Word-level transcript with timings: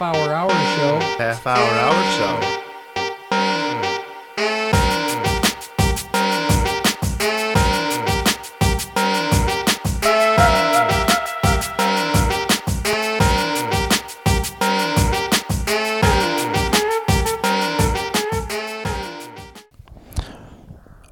half 0.00 0.16
hour 0.16 0.32
hour 0.32 0.48
show. 0.48 0.98
Half 1.18 1.46
hour 1.46 1.58
hour 1.58 2.02
show. 2.16 2.56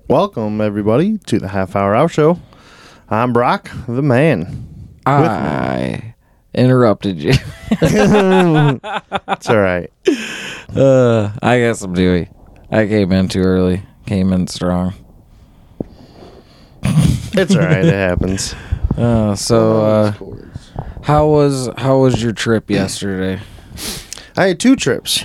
Welcome 0.09 0.63
everybody 0.63 1.19
to 1.19 1.39
the 1.39 1.49
half 1.49 1.77
hour 1.77 1.95
hour 1.95 2.09
show. 2.09 2.41
I'm 3.11 3.35
Brock, 3.35 3.71
the 3.87 4.03
man. 4.03 4.65
I 5.05 6.08
interrupted 6.55 7.19
you. 7.23 7.33
It's 7.81 9.49
all 9.51 9.61
right. 9.61 9.91
Uh, 10.75 11.31
I 11.43 11.61
got 11.61 11.77
some 11.77 11.93
Dewey. 11.95 12.29
I 12.71 12.87
came 12.87 13.13
in 13.13 13.29
too 13.29 13.41
early. 13.43 13.83
Came 14.07 14.33
in 14.33 14.47
strong. 14.47 14.95
It's 16.83 17.55
all 17.55 17.61
right. 17.63 17.85
It 17.85 17.93
happens. 17.93 18.55
Uh, 18.99 19.33
so 19.37 19.85
uh, 19.85 20.13
how 21.05 21.25
was 21.29 21.71
how 21.79 21.99
was 21.99 22.21
your 22.21 22.33
trip 22.33 22.69
yesterday? 22.69 23.41
I 24.37 24.47
had 24.49 24.59
two 24.59 24.75
trips. 24.75 25.25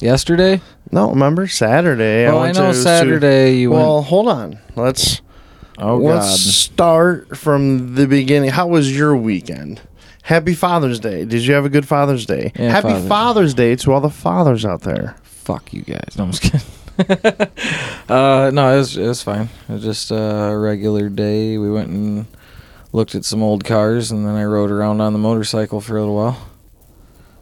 Yesterday? 0.00 0.60
No, 0.92 1.10
remember 1.10 1.48
Saturday? 1.48 2.28
Oh, 2.28 2.36
I 2.36 2.40
went 2.42 2.56
know 2.58 2.70
to- 2.70 2.74
Saturday 2.78 3.56
you 3.56 3.72
well, 3.72 3.96
went. 3.96 4.06
hold 4.06 4.28
on. 4.28 4.60
Let's 4.76 5.20
Oh 5.78 5.96
let's 5.96 6.28
God. 6.28 6.38
start 6.38 7.36
from 7.36 7.96
the 7.96 8.06
beginning. 8.06 8.50
How 8.50 8.68
was 8.68 8.96
your 8.96 9.16
weekend? 9.16 9.80
Happy 10.26 10.54
Father's 10.54 10.98
Day. 10.98 11.24
Did 11.24 11.46
you 11.46 11.54
have 11.54 11.64
a 11.64 11.68
good 11.68 11.86
Father's 11.86 12.26
Day? 12.26 12.50
Yeah, 12.58 12.70
Happy 12.70 12.88
Father's- 12.88 13.08
Father's 13.08 13.54
Day 13.54 13.76
to 13.76 13.92
all 13.92 14.00
the 14.00 14.10
fathers 14.10 14.64
out 14.64 14.80
there. 14.80 15.14
Fuck 15.22 15.72
you 15.72 15.82
guys. 15.82 16.18
No, 16.18 16.24
I'm 16.24 16.32
just 16.32 16.42
kidding. 16.42 16.66
uh, 18.08 18.50
no, 18.52 18.74
it 18.74 18.78
was 18.78 18.96
it 18.96 19.06
was 19.06 19.22
fine. 19.22 19.48
It 19.68 19.72
was 19.72 19.84
just 19.84 20.10
a 20.10 20.56
regular 20.58 21.08
day. 21.08 21.58
We 21.58 21.70
went 21.70 21.90
and 21.90 22.26
looked 22.90 23.14
at 23.14 23.24
some 23.24 23.40
old 23.40 23.64
cars, 23.64 24.10
and 24.10 24.26
then 24.26 24.34
I 24.34 24.42
rode 24.46 24.72
around 24.72 25.00
on 25.00 25.12
the 25.12 25.18
motorcycle 25.20 25.80
for 25.80 25.96
a 25.96 26.00
little 26.00 26.16
while. 26.16 26.48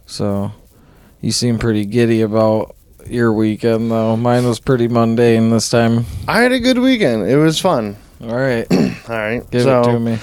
So, 0.04 0.52
you 1.22 1.32
seem 1.32 1.58
pretty 1.58 1.86
giddy 1.86 2.20
about 2.20 2.76
your 3.06 3.32
weekend, 3.32 3.90
though. 3.90 4.14
Mine 4.14 4.44
was 4.46 4.60
pretty 4.60 4.88
mundane 4.88 5.48
this 5.48 5.70
time. 5.70 6.04
I 6.28 6.42
had 6.42 6.52
a 6.52 6.60
good 6.60 6.78
weekend. 6.78 7.30
It 7.30 7.38
was 7.38 7.58
fun. 7.58 7.96
All 8.20 8.36
right, 8.36 8.66
All 9.08 9.16
right. 9.16 9.50
give 9.50 9.62
so, 9.62 9.80
it 9.80 9.84
to 9.84 10.00
me. 10.00 10.18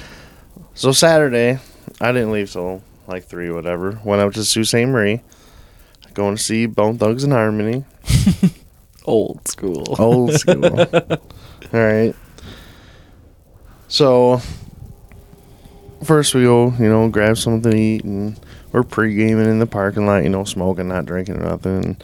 So 0.75 0.91
Saturday, 0.91 1.57
I 2.01 2.11
didn't 2.11 2.31
leave 2.31 2.51
till 2.51 2.81
like 3.07 3.25
three, 3.25 3.51
whatever. 3.51 3.99
Went 4.03 4.21
out 4.21 4.33
to 4.33 4.43
Sault 4.43 4.65
Ste. 4.65 4.87
Marie, 4.87 5.21
going 6.15 6.35
to 6.35 6.41
see 6.41 6.65
Bone 6.65 6.97
Thugs-n-Harmony. 6.97 7.85
Old 9.05 9.47
school. 9.47 9.95
Old 9.99 10.33
school. 10.39 10.65
All 10.65 11.19
right. 11.71 12.15
So 13.87 14.41
first 16.03 16.33
we 16.33 16.43
go, 16.43 16.73
you 16.79 16.89
know, 16.89 17.07
grab 17.09 17.37
something 17.37 17.71
to 17.71 17.77
eat, 17.77 18.03
and 18.03 18.39
we're 18.71 18.83
pre-gaming 18.83 19.47
in 19.47 19.59
the 19.59 19.67
parking 19.67 20.05
lot, 20.05 20.23
you 20.23 20.29
know, 20.29 20.43
smoking, 20.43 20.87
not 20.87 21.05
drinking 21.05 21.37
or 21.37 21.49
nothing. 21.49 21.97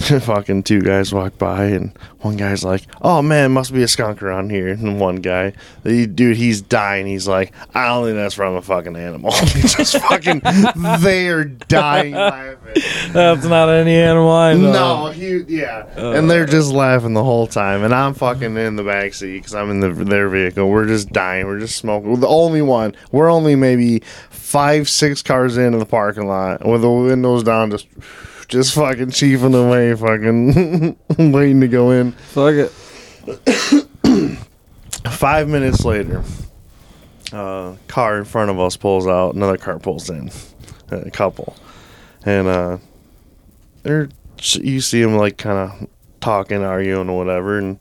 Fucking 0.20 0.62
two 0.62 0.80
guys 0.80 1.12
walk 1.12 1.36
by, 1.36 1.66
and 1.66 1.96
one 2.20 2.36
guy's 2.36 2.64
like, 2.64 2.86
"Oh 3.02 3.20
man, 3.20 3.52
must 3.52 3.72
be 3.72 3.82
a 3.82 3.88
skunk 3.88 4.22
around 4.22 4.50
here." 4.50 4.68
And 4.68 4.98
one 4.98 5.16
guy, 5.16 5.52
the 5.82 6.06
dude, 6.06 6.38
he's 6.38 6.62
dying. 6.62 7.06
He's 7.06 7.28
like, 7.28 7.52
"I 7.74 7.86
don't 7.86 8.06
think 8.06 8.16
that's 8.16 8.34
from 8.34 8.54
a 8.54 8.62
fucking 8.62 8.96
animal." 8.96 9.30
He's 9.50 9.74
just 9.74 9.98
fucking, 9.98 10.40
they 11.00 11.28
are 11.28 11.44
dying 11.44 12.14
laughing. 12.14 12.82
That's 13.12 13.44
not 13.44 13.68
any 13.68 13.94
animal 13.94 14.30
I 14.30 14.54
know. 14.54 14.72
No, 14.72 15.06
he 15.10 15.44
yeah, 15.48 15.86
and 15.96 16.30
they're 16.30 16.44
uh. 16.44 16.46
just 16.46 16.72
laughing 16.72 17.12
the 17.12 17.24
whole 17.24 17.46
time, 17.46 17.84
and 17.84 17.94
I'm 17.94 18.14
fucking 18.14 18.56
in 18.56 18.76
the 18.76 18.84
back 18.84 19.12
seat 19.12 19.38
because 19.38 19.54
I'm 19.54 19.70
in 19.70 19.80
the, 19.80 19.90
their 19.90 20.28
vehicle. 20.28 20.68
We're 20.68 20.86
just 20.86 21.10
dying. 21.12 21.46
We're 21.46 21.60
just 21.60 21.76
smoking. 21.76 22.10
We're 22.10 22.16
the 22.16 22.28
only 22.28 22.62
one. 22.62 22.96
We're 23.12 23.30
only 23.30 23.54
maybe 23.54 24.00
five, 24.30 24.88
six 24.88 25.22
cars 25.22 25.58
into 25.58 25.78
the 25.78 25.86
parking 25.86 26.26
lot 26.26 26.66
with 26.66 26.80
the 26.80 26.90
windows 26.90 27.42
down, 27.42 27.70
just 27.70 27.86
just 28.50 28.74
fucking 28.74 29.10
chiefing 29.10 29.54
away, 29.54 29.94
fucking 29.94 30.98
waiting 31.32 31.60
to 31.60 31.68
go 31.68 31.92
in. 31.92 32.12
Fuck 32.12 32.54
it. 32.54 32.70
Five 35.10 35.48
minutes 35.48 35.84
later, 35.84 36.22
uh, 37.32 37.76
car 37.86 38.18
in 38.18 38.24
front 38.24 38.50
of 38.50 38.60
us 38.60 38.76
pulls 38.76 39.06
out. 39.06 39.34
Another 39.34 39.56
car 39.56 39.78
pulls 39.78 40.10
in. 40.10 40.30
A 40.90 41.10
couple, 41.10 41.56
and 42.26 42.48
uh, 42.48 42.78
they're 43.84 44.08
you 44.54 44.80
see 44.80 45.00
them 45.00 45.16
like 45.16 45.36
kind 45.36 45.56
of 45.56 45.88
talking, 46.20 46.64
arguing, 46.64 47.08
or 47.08 47.16
whatever, 47.16 47.58
and 47.58 47.78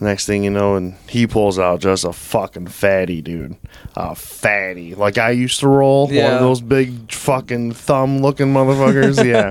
next 0.00 0.26
thing 0.26 0.44
you 0.44 0.50
know, 0.50 0.76
and 0.76 0.94
he 1.08 1.26
pulls 1.26 1.58
out 1.58 1.80
just 1.80 2.04
a 2.04 2.12
fucking 2.12 2.68
fatty 2.68 3.20
dude, 3.20 3.56
a 3.96 4.14
fatty 4.14 4.94
like 4.94 5.18
I 5.18 5.30
used 5.30 5.60
to 5.60 5.68
roll. 5.68 6.06
One 6.08 6.32
of 6.32 6.40
those 6.40 6.60
big 6.60 7.12
fucking 7.12 7.72
thumb 7.72 8.20
looking 8.20 8.52
motherfuckers. 8.52 9.24
yeah. 9.24 9.50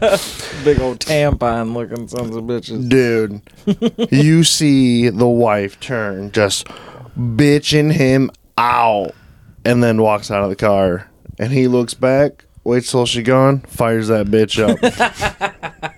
Big 0.63 0.79
old 0.79 0.99
tampon 0.99 1.73
looking 1.73 2.07
sons 2.07 2.35
of 2.35 2.43
bitches. 2.43 2.89
Dude, 2.89 3.41
you 4.11 4.43
see 4.43 5.09
the 5.09 5.27
wife 5.27 5.79
turn, 5.79 6.31
just 6.31 6.67
bitching 7.17 7.93
him 7.93 8.31
out, 8.57 9.13
and 9.65 9.83
then 9.83 10.01
walks 10.01 10.31
out 10.31 10.43
of 10.43 10.49
the 10.49 10.55
car. 10.55 11.09
And 11.39 11.51
he 11.51 11.67
looks 11.67 11.93
back, 11.93 12.45
waits 12.63 12.91
till 12.91 13.05
she 13.05 13.21
gone, 13.21 13.59
fires 13.61 14.07
that 14.07 14.27
bitch 14.27 14.57
up. 14.59 15.93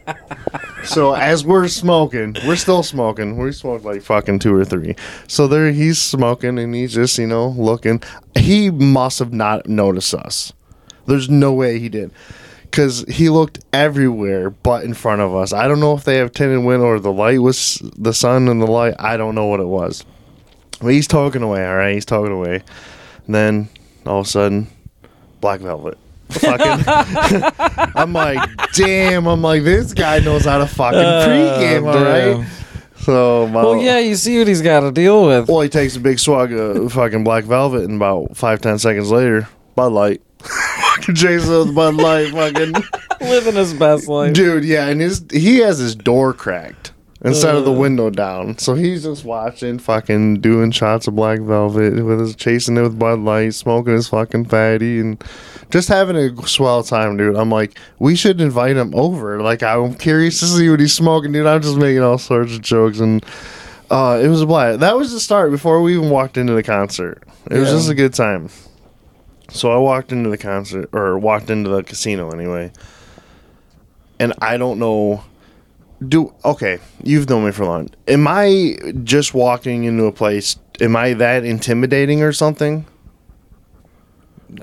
so 0.84 1.14
as 1.14 1.46
we're 1.46 1.68
smoking, 1.68 2.36
we're 2.46 2.56
still 2.56 2.84
smoking. 2.84 3.38
We 3.38 3.52
smoked 3.52 3.86
like 3.86 4.02
fucking 4.02 4.40
two 4.40 4.56
or 4.56 4.66
three. 4.66 4.96
So 5.28 5.48
there, 5.48 5.72
he's 5.72 6.02
smoking, 6.02 6.58
and 6.60 6.74
he's 6.74 6.94
just 6.94 7.18
you 7.18 7.28
know 7.28 7.50
looking. 7.50 8.02
He 8.36 8.70
must 8.70 9.20
have 9.20 9.34
not 9.34 9.68
noticed 9.68 10.14
us. 10.14 10.54
There's 11.06 11.30
no 11.30 11.54
way 11.54 11.80
he 11.80 11.90
did. 11.90 12.12
Because 12.64 13.04
he 13.10 13.30
looked 13.30 13.60
everywhere 13.74 14.52
but 14.52 14.84
in 14.84 14.94
front 14.94 15.22
of 15.22 15.34
us. 15.34 15.54
I 15.54 15.68
don't 15.68 15.80
know 15.80 15.96
if 15.96 16.04
they 16.04 16.18
have 16.18 16.32
tinted 16.32 16.64
window 16.64 16.86
or 16.86 17.00
the 17.00 17.12
light 17.12 17.42
was 17.42 17.82
the 17.98 18.14
sun 18.14 18.48
and 18.48 18.62
the 18.62 18.68
light. 18.68 18.94
I 19.00 19.18
don't 19.18 19.34
know 19.34 19.48
what 19.48 19.60
it 19.60 19.66
was. 19.66 20.06
But 20.80 20.90
he's 20.90 21.08
talking 21.08 21.42
away, 21.42 21.66
all 21.68 21.76
right? 21.76 21.96
He's 21.96 22.06
talking 22.06 22.32
away. 22.32 22.64
And 23.26 23.34
then 23.36 23.70
all 24.06 24.20
of 24.20 24.28
a 24.28 24.30
sudden, 24.30 24.68
Black 25.42 25.62
Velvet. 25.62 25.98
Fucking, 26.30 26.84
I'm 27.96 28.14
like, 28.14 28.48
damn. 28.74 29.28
I'm 29.28 29.42
like, 29.42 29.64
this 29.64 29.94
guy 29.94 30.20
knows 30.20 30.46
how 30.46 30.60
to 30.60 30.68
fucking 30.68 31.00
uh, 31.00 31.26
pregame, 31.28 31.88
all 31.88 32.04
right? 32.04 32.48
So, 33.00 33.48
my, 33.48 33.64
Well, 33.64 33.78
yeah, 33.78 34.00
you 34.00 34.16
see 34.16 34.38
what 34.38 34.48
he's 34.48 34.62
got 34.62 34.82
to 34.82 34.92
deal 34.92 35.26
with. 35.26 35.48
well, 35.50 35.62
he 35.62 35.70
takes 35.70 35.96
a 35.96 36.00
big 36.00 36.20
swag 36.20 36.52
of 36.54 36.94
fucking 36.94 37.24
Black 37.24 37.46
Velvet, 37.46 37.84
and 37.84 37.96
about 37.96 38.38
five, 38.38 38.62
ten 38.62 38.78
seconds 38.78 39.10
later, 39.10 39.48
Bud 39.76 39.92
Light. 39.92 40.22
fucking 40.40 41.16
Jason 41.16 41.50
with 41.68 41.76
Bud 41.76 41.96
Light, 41.96 42.32
fucking. 42.32 42.74
Living 43.22 43.56
his 43.56 43.74
best 43.74 44.08
life. 44.08 44.34
Dude, 44.34 44.64
yeah, 44.64 44.88
and 44.88 45.02
his 45.02 45.26
he 45.32 45.58
has 45.58 45.78
his 45.78 45.94
door 45.94 46.34
cracked 46.34 46.89
instead 47.24 47.56
of 47.56 47.66
the 47.66 47.72
Uh. 47.74 47.78
window 47.78 48.10
down. 48.10 48.58
So 48.58 48.74
he's 48.76 49.04
just 49.04 49.26
watching, 49.26 49.80
fucking 49.80 50.42
doing 50.42 50.72
shots 50.72 51.08
of 51.08 51.16
black 51.16 51.40
velvet 51.40 52.04
with 52.06 52.20
his 52.20 52.36
chasing 52.36 52.78
it 52.78 52.82
with 52.82 52.98
Bud 52.98 53.20
Light, 53.20 53.54
smoking 53.54 53.94
his 53.94 54.08
fucking 54.08 54.46
fatty, 54.46 55.00
and 55.00 55.22
just 55.70 55.88
having 55.90 56.16
a 56.16 56.48
swell 56.48 56.84
time, 56.84 57.18
dude. 57.18 57.36
I'm 57.36 57.50
like, 57.52 57.78
we 58.00 58.16
should 58.16 58.40
invite 58.42 58.78
him 58.78 58.94
over. 58.96 59.42
Like, 59.42 59.62
I'm 59.64 59.94
curious 59.96 60.40
to 60.40 60.46
see 60.46 60.70
what 60.70 60.80
he's 60.80 60.94
smoking, 60.94 61.32
dude. 61.32 61.46
I'm 61.46 61.62
just 61.62 61.78
making 61.78 62.02
all 62.02 62.18
sorts 62.18 62.54
of 62.56 62.62
jokes, 62.62 63.00
and 63.00 63.24
uh, 63.92 64.20
it 64.24 64.28
was 64.28 64.42
a 64.42 64.46
blast. 64.46 64.80
That 64.80 64.96
was 64.98 65.12
the 65.12 65.20
start 65.20 65.52
before 65.52 65.82
we 65.82 65.96
even 65.96 66.10
walked 66.10 66.38
into 66.38 66.54
the 66.54 66.64
concert. 66.64 67.24
It 67.52 67.58
was 67.60 67.70
just 67.70 67.90
a 67.90 67.96
good 67.96 68.14
time. 68.14 68.50
So 69.50 69.72
I 69.72 69.78
walked 69.78 70.12
into 70.12 70.30
the 70.30 70.38
concert, 70.38 70.90
or 70.94 71.18
walked 71.18 71.50
into 71.50 71.70
the 71.70 71.82
casino 71.84 72.30
anyway 72.32 72.72
and 74.20 74.34
I 74.42 74.58
don't 74.58 74.80
know. 74.80 75.24
Do 76.08 76.34
okay? 76.46 76.80
You've 77.04 77.30
known 77.30 77.46
me 77.46 77.52
for 77.52 77.66
long. 77.66 77.90
Am 78.08 78.28
I 78.28 78.78
just 79.04 79.34
walking 79.34 79.84
into 79.84 80.06
a 80.06 80.12
place? 80.12 80.58
Am 80.80 80.96
I 80.96 81.14
that 81.14 81.44
intimidating 81.44 82.24
or 82.24 82.32
something? 82.32 82.86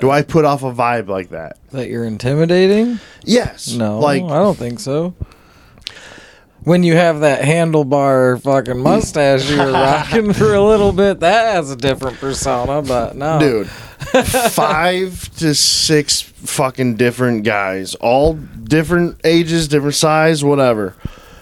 Do 0.00 0.10
I 0.10 0.22
put 0.22 0.44
off 0.44 0.62
a 0.62 0.72
vibe 0.72 1.08
like 1.08 1.28
that? 1.30 1.58
That 1.70 1.88
you're 1.88 2.04
intimidating? 2.04 2.98
Yes. 3.22 3.72
No, 3.72 4.00
Like 4.00 4.22
I 4.22 4.38
don't 4.38 4.56
think 4.56 4.80
so. 4.80 5.14
When 6.64 6.82
you 6.82 6.96
have 6.96 7.20
that 7.20 7.42
handlebar 7.42 8.42
fucking 8.42 8.80
mustache 8.80 9.48
you're 9.48 9.70
rocking 9.70 10.32
for 10.32 10.52
a 10.54 10.60
little 10.62 10.90
bit, 10.92 11.20
that 11.20 11.54
has 11.54 11.70
a 11.70 11.76
different 11.76 12.18
persona. 12.18 12.82
But 12.82 13.14
no, 13.14 13.38
dude, 13.38 13.68
five 14.50 15.30
to 15.36 15.54
six 15.54 16.22
fucking 16.22 16.96
different 16.96 17.44
guys, 17.44 17.94
all 17.96 18.34
different 18.34 19.20
ages, 19.22 19.68
different 19.68 19.94
size, 19.94 20.42
whatever, 20.42 20.96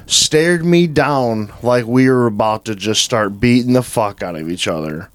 stared 0.06 0.64
me 0.64 0.86
down 0.86 1.52
like 1.62 1.86
we 1.86 2.08
were 2.08 2.26
about 2.26 2.64
to 2.66 2.74
just 2.74 3.02
start 3.02 3.40
beating 3.40 3.72
the 3.72 3.82
fuck 3.82 4.22
out 4.22 4.36
of 4.36 4.50
each 4.50 4.68
other. 4.68 5.10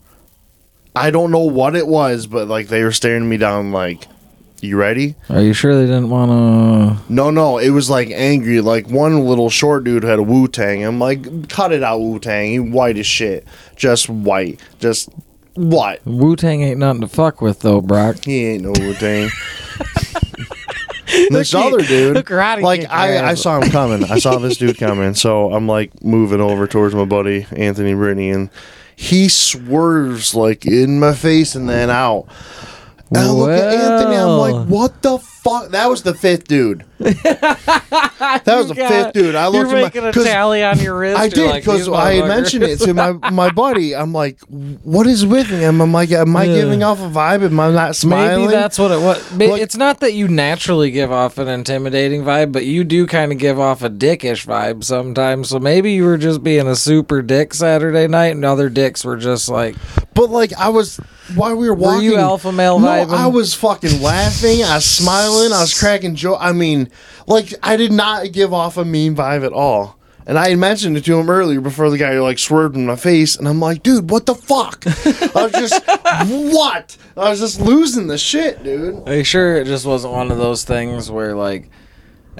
I 0.96 1.12
don't 1.12 1.32
know 1.32 1.40
what 1.44 1.76
it 1.76 1.88
was, 1.88 2.28
but 2.28 2.48
like 2.48 2.68
they 2.68 2.84
were 2.84 2.92
staring 2.92 3.30
me 3.30 3.38
down 3.38 3.72
like 3.72 4.08
You 4.62 4.76
ready? 4.78 5.16
Are 5.30 5.42
you 5.42 5.54
sure 5.54 5.76
they 5.76 5.86
didn't 5.86 6.10
want 6.10 6.32
to? 6.32 7.14
No, 7.14 7.30
no, 7.30 7.58
it 7.60 7.70
was 7.70 7.90
like 7.90 8.10
angry. 8.10 8.60
Like 8.60 8.88
one 8.90 9.26
little 9.26 9.50
short 9.50 9.84
dude 9.86 10.04
had 10.04 10.20
a 10.20 10.24
Wu 10.24 10.48
Tang. 10.48 10.84
I'm 10.84 11.00
like, 11.00 11.48
cut 11.50 11.72
it 11.72 11.84
out, 11.84 12.00
Wu 12.02 12.20
Tang. 12.20 12.52
He 12.52 12.60
white 12.60 12.98
as 12.98 13.08
shit. 13.08 13.46
Just 13.76 14.10
white. 14.10 14.60
Just 14.80 15.10
what? 15.54 16.06
Wu 16.06 16.36
Tang 16.36 16.62
ain't 16.62 16.80
nothing 16.80 17.02
to 17.02 17.08
fuck 17.08 17.42
with 17.42 17.62
though, 17.62 17.80
Brock. 17.82 18.26
He 18.26 18.46
ain't 18.48 18.64
no 18.64 18.72
Wu 18.72 18.94
Tang. 18.96 19.30
this 21.30 21.54
other 21.54 21.80
dude, 21.80 22.18
karate 22.26 22.62
like 22.62 22.82
kick 22.82 22.90
your 22.90 22.98
I, 22.98 23.08
I 23.18 23.32
ass. 23.32 23.42
saw 23.42 23.60
him 23.60 23.70
coming. 23.72 24.04
I 24.10 24.20
saw 24.20 24.38
this 24.38 24.58
dude 24.58 24.78
coming. 24.78 25.14
So 25.16 25.54
I'm 25.54 25.68
like 25.68 26.04
moving 26.04 26.42
over 26.42 26.68
towards 26.68 26.96
my 26.96 27.06
buddy 27.06 27.46
Anthony 27.56 27.94
Brittany, 27.94 28.30
and 28.32 28.50
he 28.96 29.28
swerves 29.30 30.36
like 30.36 30.66
in 30.66 31.00
my 31.00 31.14
face 31.14 31.56
and 31.56 31.68
then 31.70 31.90
out. 31.90 32.28
And 33.10 33.18
I 33.18 33.30
look 33.32 33.50
at 33.50 33.74
Anthony. 33.74 34.16
I'm 34.18 34.28
Well. 34.28 34.38
like, 34.62 34.68
what 34.68 35.02
the 35.02 35.18
fuck? 35.20 35.72
That 35.72 35.90
was 35.90 36.04
the 36.04 36.14
fifth 36.14 36.48
dude. 36.48 36.86
that 37.00 38.44
was 38.46 38.68
the 38.68 38.76
fifth 38.76 39.14
dude. 39.14 39.34
I 39.34 39.48
looked 39.48 39.70
You're 39.70 39.78
at 39.78 39.84
making 39.96 40.02
my 40.04 40.10
a 40.10 40.12
tally 40.12 40.64
on 40.64 40.80
your 40.80 41.00
wrist. 41.00 41.18
I 41.18 41.30
did 41.30 41.56
because 41.56 41.86
"These 41.86 41.88
I 41.88 42.28
mentioned 42.28 42.66
it 42.66 42.80
to 42.82 42.94
my 42.94 43.12
my 43.32 43.50
buddy. 43.52 43.96
I'm 43.96 44.12
like, 44.12 44.38
what 44.50 45.08
is 45.08 45.26
with 45.26 45.48
him? 45.48 45.80
I'm 45.80 45.94
like, 45.94 46.12
am 46.12 46.36
I 46.36 46.46
giving 46.46 46.84
off 46.84 47.00
a 47.00 47.04
vibe? 47.04 47.44
Am 47.44 47.58
I 47.58 47.72
not 47.72 47.96
smiling? 47.96 48.48
Maybe 48.48 48.52
that's 48.52 48.78
what 48.78 48.92
it 48.92 49.00
was. 49.00 49.32
Like- 49.32 49.62
it's 49.62 49.78
not 49.78 50.02
that 50.02 50.12
you 50.12 50.28
naturally 50.28 50.92
give 50.92 51.10
off 51.10 51.38
an 51.38 51.48
intimidating 51.48 52.24
vibe, 52.24 52.52
but 52.52 52.66
you 52.66 52.84
do 52.84 53.08
kind 53.08 53.32
of 53.32 53.38
give 53.38 53.60
off 53.60 53.82
a 53.82 53.90
dickish 53.90 54.46
vibe 54.46 54.84
sometimes. 54.84 55.48
So 55.48 55.60
maybe 55.60 55.94
you 55.94 56.04
were 56.04 56.18
just 56.18 56.44
being 56.44 56.68
a 56.68 56.76
super 56.76 57.22
dick 57.22 57.54
Saturday 57.54 58.08
night, 58.08 58.34
and 58.36 58.44
other 58.44 58.68
dicks 58.68 59.06
were 59.06 59.18
just 59.18 59.48
like, 59.48 59.78
But 60.14 60.32
like 60.32 60.52
I 60.60 60.68
was 60.68 61.00
while 61.36 61.56
we 61.56 61.70
were 61.70 61.76
walking, 61.76 61.98
Were 62.10 62.14
you 62.16 62.18
alpha 62.18 62.52
male 62.52 62.80
no, 62.80 62.88
vibing? 62.88 63.14
I 63.14 63.28
was 63.28 63.54
fucking 63.54 64.02
laughing. 64.02 64.64
I 64.64 64.76
was 64.76 64.86
smiling. 64.86 65.54
I 65.54 65.62
was 65.62 65.78
cracking 65.80 66.16
joke. 66.16 66.40
I 66.42 66.52
mean, 66.52 66.89
like 67.28 67.54
I 67.64 67.78
did 67.78 67.92
not 67.92 68.32
give 68.32 68.54
off 68.54 68.78
a 68.78 68.86
mean 68.86 69.16
vibe 69.16 69.46
at 69.46 69.54
all. 69.54 69.98
And 70.28 70.38
I 70.38 70.50
had 70.50 70.60
mentioned 70.60 70.96
it 70.96 71.06
to 71.06 71.18
him 71.18 71.28
earlier 71.28 71.60
before 71.60 71.90
the 71.90 71.98
guy 71.98 72.20
like 72.20 72.38
swerved 72.38 72.76
in 72.76 72.86
my 72.86 72.96
face, 72.96 73.36
and 73.36 73.48
I'm 73.48 73.60
like, 73.60 73.82
dude, 73.82 74.12
what 74.12 74.28
the 74.28 74.36
fuck? 74.36 74.84
I 74.86 75.44
was 75.44 75.52
just 75.54 75.84
what? 76.54 76.98
I 77.18 77.30
was 77.32 77.40
just 77.40 77.60
losing 77.60 78.06
the 78.06 78.18
shit, 78.18 78.64
dude. 78.64 79.08
Are 79.10 79.16
you 79.16 79.24
sure 79.24 79.58
it 79.58 79.66
just 79.66 79.88
wasn't 79.88 80.14
one 80.14 80.32
of 80.32 80.38
those 80.38 80.64
things 80.64 81.10
where 81.10 81.34
like 81.36 81.72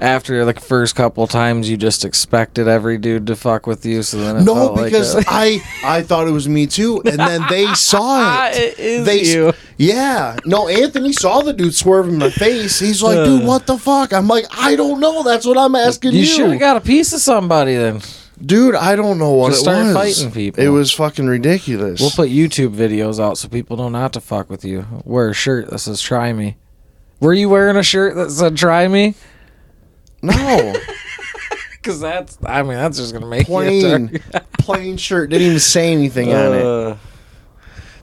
after 0.00 0.44
the 0.44 0.54
first 0.54 0.96
couple 0.96 1.26
times 1.26 1.68
you 1.68 1.76
just 1.76 2.04
expected 2.04 2.66
every 2.68 2.98
dude 2.98 3.26
to 3.28 3.36
fuck 3.36 3.66
with 3.66 3.84
you, 3.84 4.02
so 4.02 4.18
then 4.18 4.36
it 4.38 4.42
No, 4.44 4.54
felt 4.54 4.76
because 4.84 5.14
like 5.14 5.26
a- 5.26 5.30
I 5.30 5.62
I 5.84 6.02
thought 6.02 6.26
it 6.26 6.32
was 6.32 6.48
me 6.48 6.66
too, 6.66 7.02
and 7.04 7.18
then 7.18 7.42
they 7.48 7.66
saw 7.74 8.46
it. 8.52 8.56
It 8.56 8.78
is 8.78 9.06
they, 9.06 9.22
you. 9.24 9.52
Yeah, 9.76 10.36
no. 10.44 10.68
Anthony 10.68 11.12
saw 11.12 11.40
the 11.42 11.52
dude 11.52 11.74
swerve 11.74 12.08
in 12.08 12.18
my 12.18 12.30
face. 12.30 12.78
He's 12.78 13.02
like, 13.02 13.16
"Dude, 13.24 13.42
uh. 13.42 13.46
what 13.46 13.66
the 13.66 13.78
fuck?" 13.78 14.12
I'm 14.12 14.28
like, 14.28 14.46
"I 14.52 14.76
don't 14.76 15.00
know. 15.00 15.22
That's 15.22 15.46
what 15.46 15.56
I'm 15.58 15.74
asking 15.74 16.12
you." 16.12 16.20
you 16.20 16.26
should 16.26 16.50
have 16.50 16.60
got 16.60 16.76
a 16.76 16.80
piece 16.80 17.12
of 17.12 17.20
somebody 17.20 17.76
then. 17.76 18.00
Dude, 18.44 18.74
I 18.74 18.96
don't 18.96 19.18
know 19.18 19.32
what 19.32 19.50
Just 19.50 19.60
it 19.60 19.64
start 19.64 19.84
was. 19.86 19.94
fighting 19.94 20.32
people. 20.32 20.64
It 20.64 20.68
was 20.68 20.90
fucking 20.92 21.26
ridiculous. 21.26 22.00
We'll 22.00 22.10
put 22.10 22.30
YouTube 22.30 22.74
videos 22.74 23.20
out 23.22 23.36
so 23.36 23.48
people 23.48 23.76
not 23.90 23.98
have 23.98 24.12
to 24.12 24.20
fuck 24.22 24.48
with 24.48 24.64
you. 24.64 24.86
Wear 25.04 25.28
a 25.28 25.34
shirt 25.34 25.68
that 25.70 25.78
says 25.80 26.00
"Try 26.00 26.32
me." 26.32 26.56
Were 27.20 27.34
you 27.34 27.50
wearing 27.50 27.76
a 27.76 27.82
shirt 27.82 28.14
that 28.16 28.30
said 28.30 28.56
"Try 28.56 28.88
me"? 28.88 29.14
No 30.22 30.74
Because 31.72 31.98
that's, 32.00 32.36
I 32.44 32.62
mean, 32.62 32.74
that's 32.74 32.98
just 32.98 33.14
gonna 33.14 33.24
make 33.26 33.46
plain 33.46 34.08
target. 34.20 34.22
plain 34.58 34.96
shirt. 34.98 35.30
Didn't 35.30 35.46
even 35.46 35.58
say 35.60 35.92
anything 35.92 36.30
on 36.34 36.52
it. 36.54 36.62
Uh, 36.62 36.96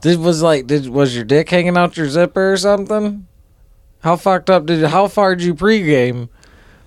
Did 0.01 0.19
was 0.19 0.41
like 0.41 0.65
did 0.65 0.89
was 0.89 1.15
your 1.15 1.23
dick 1.25 1.47
hanging 1.49 1.77
out 1.77 1.95
your 1.95 2.09
zipper 2.09 2.53
or 2.53 2.57
something? 2.57 3.27
How 3.99 4.15
fucked 4.15 4.49
up 4.49 4.65
did 4.65 4.79
you? 4.79 4.87
how 4.87 5.07
far 5.07 5.35
did 5.35 5.45
you 5.45 5.53
pregame? 5.53 6.29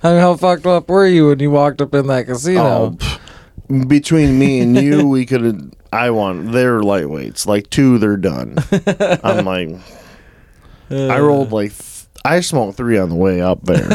I 0.03 0.11
mean, 0.13 0.21
how 0.21 0.35
fucked 0.35 0.67
up 0.67 0.89
were 0.89 1.07
you 1.07 1.29
when 1.29 1.39
you 1.39 1.53
walked 1.53 1.81
up 1.81 1.95
in 1.95 2.09
that 2.09 2.25
Oh, 2.25 2.33
casino? 2.33 2.91
pff. 2.91 3.89
between 3.89 4.37
me 4.39 4.59
and 4.61 4.77
you, 4.77 5.07
we 5.09 5.27
could 5.27 5.43
have. 5.45 5.61
I 5.93 6.11
want. 6.11 6.51
They're 6.51 6.81
lightweights. 6.81 7.47
Like 7.47 7.71
two, 7.71 7.99
they're 7.99 8.17
done. 8.17 8.57
I'm 9.23 9.45
like, 9.45 9.69
I 10.91 11.19
Uh, 11.19 11.21
rolled 11.21 11.53
like. 11.53 11.71
th- 11.77 12.07
I 12.25 12.41
smoked 12.41 12.77
three 12.77 12.99
on 12.99 13.09
the 13.11 13.15
way 13.15 13.41
up 13.41 13.63
there. 13.65 13.87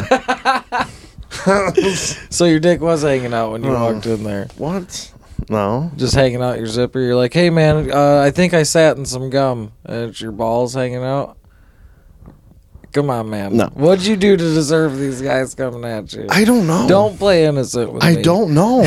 So 2.30 2.46
your 2.46 2.60
dick 2.60 2.82
was 2.82 3.04
hanging 3.04 3.34
out 3.34 3.52
when 3.52 3.64
you 3.64 3.70
Oh. 3.76 3.94
walked 3.94 4.06
in 4.06 4.24
there, 4.24 4.48
what? 4.58 5.12
No. 5.50 5.92
just 5.96 6.16
hanging 6.16 6.42
out 6.42 6.58
your 6.58 6.68
zipper. 6.68 7.00
You're 7.00 7.16
like, 7.16 7.34
hey 7.34 7.50
man, 7.50 7.92
uh, 7.92 8.20
I 8.20 8.32
think 8.32 8.54
I 8.54 8.64
sat 8.64 8.98
in 8.98 9.06
some 9.06 9.30
gum. 9.30 9.72
And 9.86 10.10
it's 10.10 10.22
your 10.22 10.32
balls 10.32 10.74
hanging 10.74 11.04
out. 11.04 11.38
Come 12.94 13.10
on, 13.10 13.30
man. 13.30 13.58
No. 13.58 13.66
What'd 13.74 14.06
you 14.06 14.16
do 14.16 14.38
to 14.38 14.44
deserve 14.44 14.98
these 14.98 15.22
guys 15.22 15.54
coming 15.54 15.84
at 15.84 16.14
you? 16.14 16.28
I 16.30 16.46
don't 16.46 16.66
know. 16.66 16.88
Don't 16.88 17.18
play 17.20 17.46
innocent 17.46 17.92
with 17.92 18.02
I 18.04 18.16
me. 18.16 18.22
don't 18.22 18.54
know. 18.54 18.84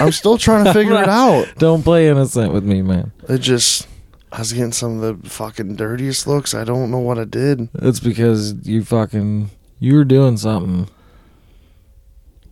I'm 0.00 0.10
still 0.12 0.38
trying 0.38 0.64
to 0.64 0.72
figure 0.72 0.94
it 0.94 1.08
out. 1.08 1.46
Don't 1.58 1.82
play 1.82 2.08
innocent 2.08 2.52
with 2.54 2.64
me, 2.64 2.80
man. 2.80 3.12
It 3.28 3.38
just. 3.38 3.86
I 4.32 4.38
was 4.38 4.54
getting 4.54 4.72
some 4.72 5.02
of 5.02 5.22
the 5.22 5.28
fucking 5.28 5.76
dirtiest 5.76 6.26
looks. 6.26 6.54
I 6.54 6.64
don't 6.64 6.90
know 6.90 6.98
what 7.00 7.18
I 7.18 7.24
did. 7.24 7.68
It's 7.74 8.00
because 8.00 8.54
you 8.66 8.82
fucking 8.82 9.50
you 9.78 9.96
were 9.96 10.04
doing 10.06 10.38
something. 10.38 10.88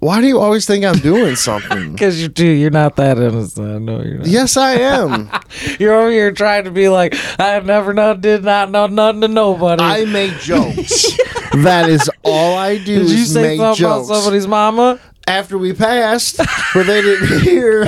Why 0.00 0.20
do 0.22 0.26
you 0.26 0.40
always 0.40 0.66
think 0.66 0.84
I'm 0.84 0.98
doing 0.98 1.36
something? 1.36 1.92
Because 2.00 2.20
you 2.22 2.28
do. 2.28 2.46
You're 2.46 2.70
not 2.70 2.96
that 2.96 3.18
innocent. 3.18 3.70
I 3.70 3.78
know 3.78 4.02
you're 4.02 4.18
not. 4.18 4.26
yes, 4.26 4.56
I 4.56 4.72
am. 4.72 5.30
You're 5.78 5.94
over 5.94 6.10
here 6.10 6.32
trying 6.32 6.64
to 6.64 6.70
be 6.70 6.88
like, 6.88 7.14
I 7.38 7.58
never 7.60 7.92
know, 7.92 8.14
did 8.14 8.42
not 8.42 8.70
know 8.70 8.86
nothing 8.86 9.20
to 9.20 9.28
nobody. 9.28 9.82
I 9.82 10.06
make 10.06 10.32
jokes. 10.40 11.06
that 11.62 11.88
is 11.90 12.10
all 12.24 12.56
I 12.56 12.78
do 12.78 13.00
did 13.00 13.10
you 13.10 13.24
say 13.26 13.42
make 13.42 13.58
something 13.60 13.80
jokes. 13.82 14.08
about 14.08 14.16
somebody's 14.22 14.46
mama? 14.46 14.98
After 15.26 15.58
we 15.58 15.72
passed, 15.74 16.40
where 16.74 16.84
they 16.84 17.02
didn't 17.02 17.40
hear. 17.42 17.84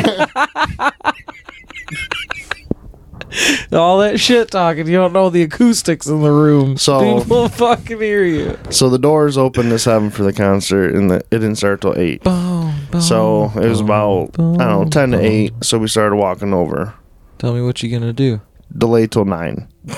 All 3.72 3.98
that 3.98 4.18
shit 4.20 4.50
talking. 4.50 4.86
You 4.86 4.94
don't 4.94 5.12
know 5.12 5.30
the 5.30 5.42
acoustics 5.42 6.06
in 6.06 6.22
the 6.22 6.30
room. 6.30 6.76
So- 6.76 7.20
people 7.20 7.48
fucking 7.48 8.00
hear 8.00 8.24
you. 8.24 8.58
so 8.70 8.88
the 8.88 8.98
doors 8.98 9.36
opened 9.38 9.70
to 9.70 9.78
seven 9.78 10.10
for 10.10 10.22
the 10.22 10.32
concert, 10.32 10.94
and 10.94 11.10
the, 11.10 11.16
it 11.16 11.38
didn't 11.38 11.56
start 11.56 11.80
till 11.80 11.98
eight. 11.98 12.22
Boom, 12.24 12.74
boom, 12.90 13.00
So 13.00 13.52
it 13.56 13.68
was 13.68 13.80
about 13.80 14.30
I 14.38 14.42
don't 14.42 14.58
know 14.58 14.84
ten 14.90 15.10
to 15.12 15.20
eight. 15.20 15.52
So 15.62 15.78
we 15.78 15.88
started 15.88 16.16
walking 16.16 16.52
over. 16.52 16.94
Tell 17.38 17.54
me 17.54 17.62
what 17.62 17.82
you're 17.82 17.98
gonna 17.98 18.12
do. 18.12 18.40
Delay 18.76 19.06
till 19.06 19.24
nine. 19.24 19.68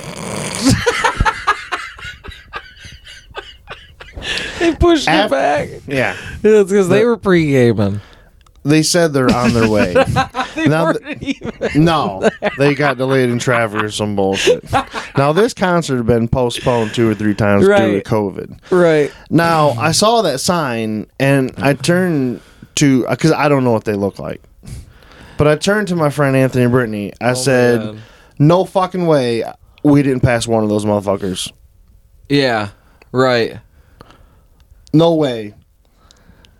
They 4.59 4.73
pushed 4.75 5.07
Af- 5.07 5.25
it 5.25 5.31
back. 5.31 5.69
Yeah. 5.87 6.15
It's 6.43 6.71
because 6.71 6.89
they 6.89 7.05
were 7.05 7.17
pre 7.17 7.51
gaming. 7.51 8.01
They 8.65 8.81
said 8.81 9.13
they're 9.13 9.31
on 9.31 9.53
their 9.53 9.69
way. 9.69 9.93
They 10.55 10.67
Now 10.69 10.85
weren't 10.85 11.21
even. 11.21 11.83
No, 11.83 12.29
they 12.57 12.75
got 12.75 12.97
delayed 12.97 13.29
in 13.29 13.39
traffic 13.39 13.83
or 13.83 13.91
some 13.91 14.15
bullshit. 14.15 14.63
Now 15.17 15.33
this 15.33 15.53
concert 15.53 15.97
had 15.97 16.05
been 16.05 16.29
postponed 16.29 16.93
two 16.93 17.09
or 17.09 17.13
three 17.13 17.35
times 17.35 17.65
due 17.65 17.75
to 17.75 18.01
COVID. 18.01 18.71
Right. 18.71 19.13
Now 19.29 19.71
I 19.71 19.91
saw 19.91 20.21
that 20.21 20.39
sign 20.39 21.07
and 21.19 21.51
I 21.57 21.73
turned 21.73 22.39
to 22.75 23.05
uh, 23.05 23.15
because 23.15 23.33
I 23.33 23.49
don't 23.49 23.65
know 23.65 23.73
what 23.73 23.83
they 23.83 23.95
look 23.95 24.17
like, 24.17 24.41
but 25.37 25.45
I 25.45 25.57
turned 25.57 25.89
to 25.89 25.95
my 25.97 26.09
friend 26.09 26.37
Anthony 26.37 26.63
and 26.63 26.71
Brittany. 26.71 27.11
I 27.19 27.31
oh, 27.31 27.33
said, 27.33 27.81
Oh, 27.81 27.93
man. 27.93 28.01
"No 28.39 28.63
fucking 28.63 29.05
way, 29.05 29.43
we 29.83 30.03
didn't 30.03 30.21
pass 30.21 30.47
one 30.47 30.63
of 30.63 30.69
those 30.69 30.85
motherfuckers. 30.85 31.51
Yeah. 32.29 32.69
Right. 33.11 33.59
No 34.93 35.15
way." 35.15 35.53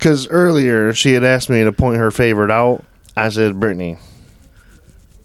Because 0.05 0.27
earlier 0.27 0.93
she 0.93 1.13
had 1.13 1.23
asked 1.23 1.49
me 1.49 1.63
to 1.63 1.71
point 1.71 1.97
her 1.97 2.11
favorite 2.11 2.51
out. 2.51 2.85
I 3.17 3.29
said, 3.29 3.59
"Brittany, 3.59 3.97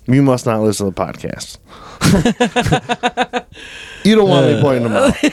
you 0.07 0.23
must 0.23 0.47
not 0.47 0.63
listen 0.63 0.87
to 0.87 0.91
the 0.91 0.99
podcast. 0.99 1.59
you 4.05 4.15
don't 4.15 4.31
want 4.31 4.47
me 4.47 4.55
uh. 4.55 4.63
pointing 4.63 4.85
them 4.85 4.95
out." 4.95 5.15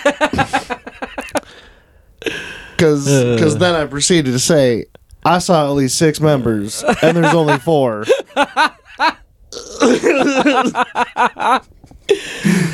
Because 2.75 3.07
uh. 3.07 3.55
then 3.57 3.73
I 3.73 3.85
proceeded 3.85 4.33
to 4.33 4.39
say, 4.39 4.87
I 5.23 5.39
saw 5.39 5.65
at 5.65 5.71
least 5.71 5.97
six 5.97 6.19
members, 6.19 6.83
and 7.01 7.15
there's 7.15 7.33
only 7.33 7.57
four. 7.57 8.03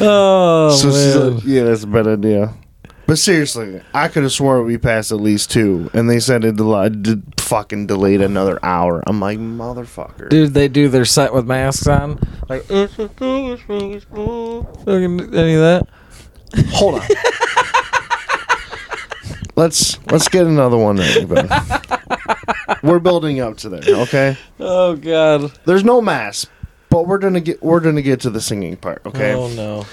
Oh 0.01 0.75
so 0.75 0.91
she's 0.91 1.15
man. 1.15 1.35
like, 1.35 1.43
yeah, 1.45 1.63
that's 1.63 1.83
a 1.83 1.87
bad 1.87 2.07
idea. 2.07 2.53
But 3.05 3.17
seriously, 3.17 3.81
I 3.93 4.07
could 4.07 4.23
have 4.23 4.31
swore 4.31 4.63
we 4.63 4.77
passed 4.77 5.11
at 5.11 5.19
least 5.19 5.51
two, 5.51 5.89
and 5.93 6.09
they 6.09 6.19
said 6.19 6.45
it 6.45 6.55
did 6.55 7.23
fucking 7.37 7.87
delayed 7.87 8.21
another 8.21 8.57
hour. 8.63 9.03
I'm 9.05 9.19
like, 9.19 9.37
motherfucker. 9.37 10.29
Dude, 10.29 10.53
they 10.53 10.69
do 10.69 10.87
their 10.87 11.03
set 11.05 11.33
with 11.33 11.45
masks 11.45 11.85
on. 11.85 12.17
Like, 12.47 12.69
uh, 12.71 12.87
uh, 12.97 13.03
uh, 13.03 13.07
fucking 14.85 15.35
any 15.35 15.53
of 15.53 15.61
that? 15.61 15.87
Hold 16.69 17.01
on. 17.01 17.07
let's 19.55 19.99
let's 20.07 20.29
get 20.29 20.45
another 20.45 20.77
one 20.77 20.97
ready. 20.97 21.25
We're 22.83 22.99
building 22.99 23.39
up 23.39 23.57
to 23.57 23.69
there, 23.69 23.95
okay? 24.03 24.37
Oh 24.59 24.95
god. 24.95 25.51
There's 25.65 25.83
no 25.83 26.01
mask, 26.01 26.49
but 26.89 27.07
we're 27.07 27.17
gonna 27.17 27.41
get 27.41 27.61
we're 27.61 27.79
gonna 27.79 28.01
get 28.01 28.21
to 28.21 28.29
the 28.29 28.41
singing 28.41 28.77
part, 28.77 29.01
okay? 29.05 29.33
Oh 29.33 29.47
no. 29.49 29.85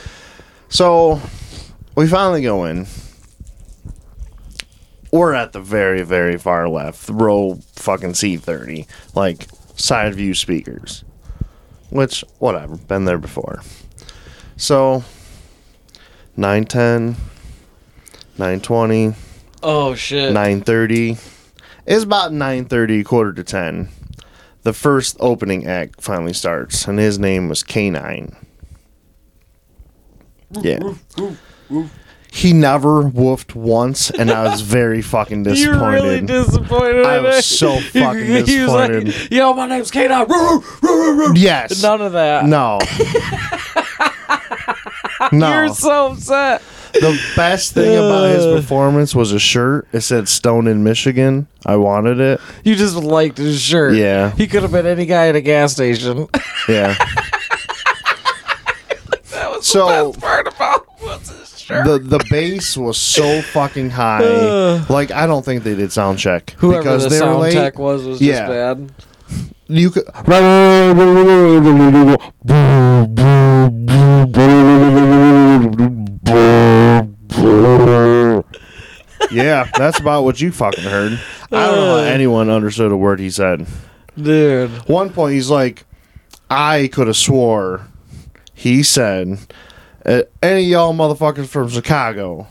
So 0.68 1.20
we 2.00 2.08
finally 2.08 2.40
go 2.40 2.64
in. 2.64 2.86
we're 5.12 5.34
at 5.34 5.52
the 5.52 5.60
very, 5.60 6.00
very 6.00 6.38
far 6.38 6.66
left, 6.66 7.10
row 7.10 7.58
fucking 7.74 8.14
C 8.14 8.38
thirty, 8.38 8.86
like 9.14 9.46
side 9.76 10.14
view 10.14 10.32
speakers. 10.32 11.04
Which, 11.90 12.24
whatever, 12.38 12.76
been 12.78 13.04
there 13.04 13.18
before. 13.18 13.60
So 14.56 15.04
910, 16.38 17.16
920, 18.38 19.12
Oh 19.62 19.94
shit. 19.94 20.32
930. 20.32 21.18
It's 21.86 22.04
about 22.04 22.32
930, 22.32 23.04
quarter 23.04 23.34
to 23.34 23.44
10. 23.44 23.90
The 24.62 24.72
first 24.72 25.18
opening 25.20 25.66
act 25.66 26.00
finally 26.00 26.32
starts, 26.32 26.86
and 26.88 26.98
his 26.98 27.18
name 27.18 27.50
was 27.50 27.62
K9. 27.62 28.34
Yeah. 30.62 30.94
He 32.32 32.52
never 32.52 33.02
woofed 33.02 33.56
once, 33.56 34.08
and 34.10 34.30
I 34.30 34.44
was 34.44 34.60
very 34.60 35.02
fucking 35.14 35.42
disappointed. 35.42 36.28
You're 36.28 36.28
disappointed. 36.28 36.30
really 36.30 36.44
disappointed. 37.00 37.06
I 37.06 37.18
was 37.20 37.44
so 37.44 37.80
fucking 37.80 38.24
He 38.46 38.60
was 38.60 38.68
like, 38.72 38.90
disappointed. 38.92 39.32
Yo, 39.32 39.52
my 39.54 39.66
name's 39.66 39.90
K9. 39.90 41.36
yes. 41.36 41.82
None 41.82 42.00
of 42.00 42.12
that. 42.12 42.44
No. 42.46 42.78
no. 45.32 45.52
You're 45.64 45.74
so 45.74 46.12
upset. 46.12 46.62
the 46.92 47.20
best 47.36 47.72
thing 47.74 47.96
about 47.96 48.30
his 48.30 48.44
Uh. 48.46 48.56
performance 48.60 49.12
was 49.14 49.32
a 49.32 49.38
shirt. 49.40 49.88
It 49.92 50.00
said 50.02 50.28
Stone 50.28 50.66
in 50.68 50.84
Michigan. 50.84 51.48
I 51.66 51.76
wanted 51.76 52.20
it. 52.20 52.40
You 52.64 52.74
just 52.76 52.94
liked 52.96 53.38
his 53.38 53.60
shirt. 53.60 53.94
Yeah. 53.94 54.30
He 54.32 54.46
could 54.46 54.62
have 54.62 54.70
been 54.72 54.86
any 54.86 55.04
guy 55.06 55.28
at 55.28 55.36
a 55.36 55.40
gas 55.40 55.72
station. 55.72 56.28
Yeah. 56.68 56.94
that 59.30 59.50
was 59.50 59.66
So- 59.66 60.12
the 60.12 60.18
best 60.18 60.20
part 60.20 60.46
about 60.46 60.86
it 61.02 61.08
the 61.70 61.98
the 62.02 62.24
bass 62.30 62.76
was 62.76 62.98
so 62.98 63.40
fucking 63.52 63.90
high. 63.90 64.24
Uh. 64.24 64.84
like 64.88 65.10
I 65.10 65.26
don't 65.26 65.44
think 65.44 65.62
they 65.64 65.74
did 65.74 65.92
sound 65.92 66.18
check 66.18 66.50
Whoever 66.58 66.82
because 66.82 67.04
the 67.04 67.08
they 67.10 67.16
were 67.20 67.26
sound 67.26 67.40
late. 67.40 67.52
tech 67.54 67.78
was 67.78 68.04
was 68.04 68.20
Yeah. 68.20 68.46
just 68.46 68.48
bad. 68.48 68.92
You 69.68 69.90
could. 69.90 70.04
yeah, 79.30 79.68
that's 79.76 80.00
about 80.00 80.24
what 80.24 80.40
you 80.40 80.50
fucking 80.52 80.84
heard. 80.84 81.20
I 81.52 81.66
don't 81.66 81.76
know 81.76 81.96
how 81.96 82.02
Uh. 82.02 82.02
anyone 82.02 82.50
understood 82.50 82.90
a 82.92 82.96
word 82.96 83.20
he 83.20 83.30
said. 83.30 83.66
Dude. 84.20 84.70
One 84.88 85.10
point, 85.10 85.34
he's 85.34 85.50
like, 85.50 85.84
I 86.48 86.88
could 86.92 87.06
have 87.06 87.16
swore 87.16 87.86
he 88.54 88.82
said, 88.82 89.38
"Uh, 90.04 90.22
any 90.42 90.64
of 90.64 90.68
y'all 90.68 90.94
motherfuckers 90.94 91.46
from 91.46 91.68
Chicago. 91.68 92.46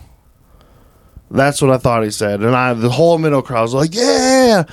That's 1.32 1.62
what 1.62 1.72
I 1.72 1.78
thought 1.78 2.04
he 2.04 2.10
said. 2.10 2.42
And 2.42 2.56
I, 2.56 2.74
the 2.74 2.90
whole 2.90 3.18
middle 3.18 3.42
crowd 3.42 3.62
was 3.62 3.74
like, 3.74 3.94
yeah. 3.94 4.64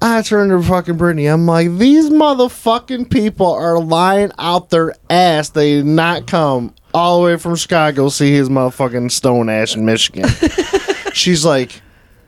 I 0.00 0.22
turned 0.22 0.50
to 0.50 0.62
fucking 0.62 0.96
Brittany. 0.96 1.26
I'm 1.26 1.46
like, 1.46 1.76
these 1.78 2.10
motherfucking 2.10 3.10
people 3.10 3.50
are 3.50 3.78
lying 3.80 4.30
out 4.38 4.70
their 4.70 4.94
ass. 5.08 5.50
They 5.50 5.76
did 5.76 5.86
not 5.86 6.26
come 6.26 6.74
all 6.92 7.20
the 7.20 7.26
way 7.26 7.36
from 7.38 7.56
Chicago 7.56 8.08
to 8.08 8.10
see 8.10 8.32
his 8.32 8.48
motherfucking 8.48 9.10
stone 9.10 9.48
ash 9.48 9.74
in 9.74 9.84
Michigan. 9.84 10.28
She's 11.12 11.44
like, 11.44 11.80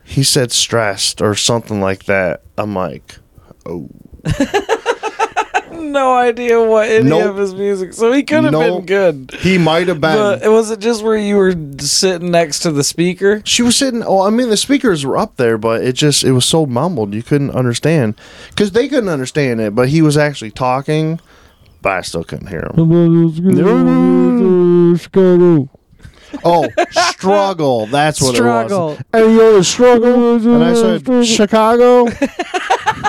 he 0.05 0.23
said 0.23 0.51
stressed 0.51 1.21
or 1.21 1.35
something 1.35 1.81
like 1.81 2.05
that. 2.05 2.43
I'm 2.57 2.75
like, 2.75 3.17
oh. 3.67 3.89
No 5.79 6.15
idea 6.15 6.61
what 6.63 6.89
any 6.89 7.09
Nope. 7.09 7.31
of 7.31 7.37
his 7.37 7.55
music. 7.55 7.93
So 7.95 8.13
he 8.13 8.23
could 8.23 8.45
have 8.45 8.53
Nope. 8.53 8.79
been 8.79 8.87
good. 8.87 9.31
He 9.41 9.59
might 9.59 9.89
have 9.89 10.01
been. 10.01 10.17
But 10.17 10.43
was 10.51 10.71
it 10.71 10.81
just 10.81 11.03
where 11.03 11.17
you 11.17 11.37
were 11.37 11.55
sitting 11.79 12.31
next 12.31 12.61
to 12.61 12.71
the 12.71 12.85
speaker? 12.85 13.43
she 13.45 13.63
was 13.63 13.77
sitting. 13.77 14.03
Oh, 14.05 14.23
I 14.23 14.31
mean, 14.31 14.51
the 14.51 14.57
speakers 14.57 15.05
were 15.07 15.17
up 15.17 15.37
there, 15.37 15.57
but 15.59 15.83
it 15.83 15.93
just 15.95 16.25
it 16.25 16.33
was 16.33 16.45
so 16.45 16.67
mumbled 16.67 17.15
you 17.15 17.23
couldn't 17.23 17.51
understand 17.53 18.15
because 18.51 18.73
they 18.73 18.89
couldn't 18.89 19.09
understand 19.09 19.61
it. 19.61 19.75
But 19.75 19.89
he 19.89 20.03
was 20.03 20.17
actually 20.17 20.51
talking, 20.51 21.21
but 21.83 21.93
I 21.93 22.01
still 22.03 22.25
couldn't 22.25 22.49
hear 22.49 22.69
him. 22.75 22.75
Oh, 26.45 26.69
struggle. 26.91 27.87
That's 27.87 28.21
what 28.21 28.35
Struggle. 28.35 28.91
it 28.93 29.07
was. 29.15 29.23
Hey, 29.29 29.35
yo, 29.37 29.63
struggle. 29.63 30.37
And 30.37 30.63
I 30.65 30.75
said, 30.75 31.25
Chicago. 31.27 32.07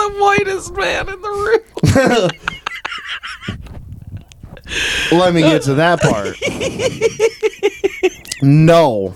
The 0.00 0.16
whitest 0.18 0.74
man 0.74 1.08
in 1.10 1.20
the 1.20 1.28
room. 1.28 2.30
Let 5.20 5.34
me 5.34 5.42
get 5.42 5.62
to 5.62 5.74
that 5.74 6.00
part. 6.00 6.36
no. 8.42 9.14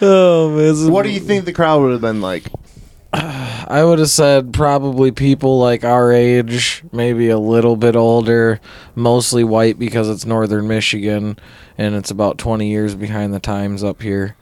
Oh 0.00 0.50
man. 0.56 0.90
What 0.90 1.02
do 1.02 1.10
you 1.10 1.20
think 1.20 1.44
the 1.44 1.52
crowd 1.52 1.82
would 1.82 1.92
have 1.92 2.00
been 2.00 2.22
like? 2.22 2.44
I 3.12 3.84
would 3.84 3.98
have 3.98 4.08
said 4.08 4.54
probably 4.54 5.10
people 5.12 5.58
like 5.58 5.84
our 5.84 6.10
age, 6.10 6.82
maybe 6.90 7.28
a 7.28 7.38
little 7.38 7.76
bit 7.76 7.94
older, 7.94 8.60
mostly 8.94 9.44
white 9.44 9.78
because 9.78 10.08
it's 10.08 10.24
northern 10.24 10.66
Michigan 10.68 11.38
and 11.76 11.94
it's 11.94 12.10
about 12.10 12.38
20 12.38 12.70
years 12.70 12.94
behind 12.94 13.34
the 13.34 13.40
times 13.40 13.84
up 13.84 14.00
here. 14.00 14.36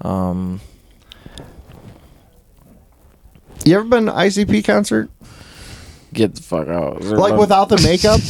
Um, 0.00 0.60
You 3.64 3.76
ever 3.76 3.84
been 3.84 4.06
to 4.06 4.12
ICP 4.12 4.64
concert? 4.64 5.10
get 6.14 6.34
the 6.34 6.42
fuck 6.42 6.68
out. 6.68 7.02
Like 7.02 7.38
without 7.38 7.68
the 7.68 7.76
makeup? 7.82 8.20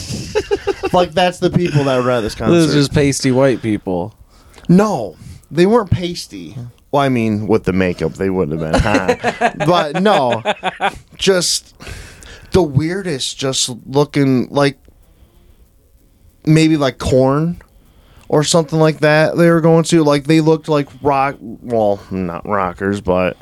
like 0.92 1.12
that's 1.12 1.38
the 1.38 1.50
people 1.50 1.84
that 1.84 2.02
were 2.02 2.10
at 2.10 2.22
this 2.22 2.34
concert. 2.34 2.54
This 2.54 2.66
is 2.66 2.74
just 2.74 2.94
pasty 2.94 3.30
white 3.30 3.62
people. 3.62 4.14
No, 4.68 5.16
they 5.50 5.66
weren't 5.66 5.90
pasty. 5.90 6.56
Well, 6.90 7.02
I 7.02 7.08
mean, 7.08 7.46
with 7.46 7.64
the 7.64 7.72
makeup, 7.72 8.14
they 8.14 8.30
wouldn't 8.30 8.60
have 8.60 8.72
been. 8.72 8.80
Huh? 8.80 9.52
but 9.66 10.02
no, 10.02 10.42
just 11.16 11.74
the 12.52 12.62
weirdest. 12.62 13.38
Just 13.38 13.68
looking 13.86 14.48
like 14.48 14.78
maybe 16.46 16.76
like 16.76 16.98
corn 16.98 17.60
or 18.28 18.42
something 18.42 18.78
like 18.78 19.00
that. 19.00 19.36
They 19.36 19.50
were 19.50 19.60
going 19.60 19.84
to 19.84 20.02
like 20.02 20.24
they 20.24 20.40
looked 20.40 20.68
like 20.68 20.88
rock. 21.02 21.36
Well, 21.40 22.00
not 22.10 22.46
rockers, 22.46 23.00
but 23.00 23.36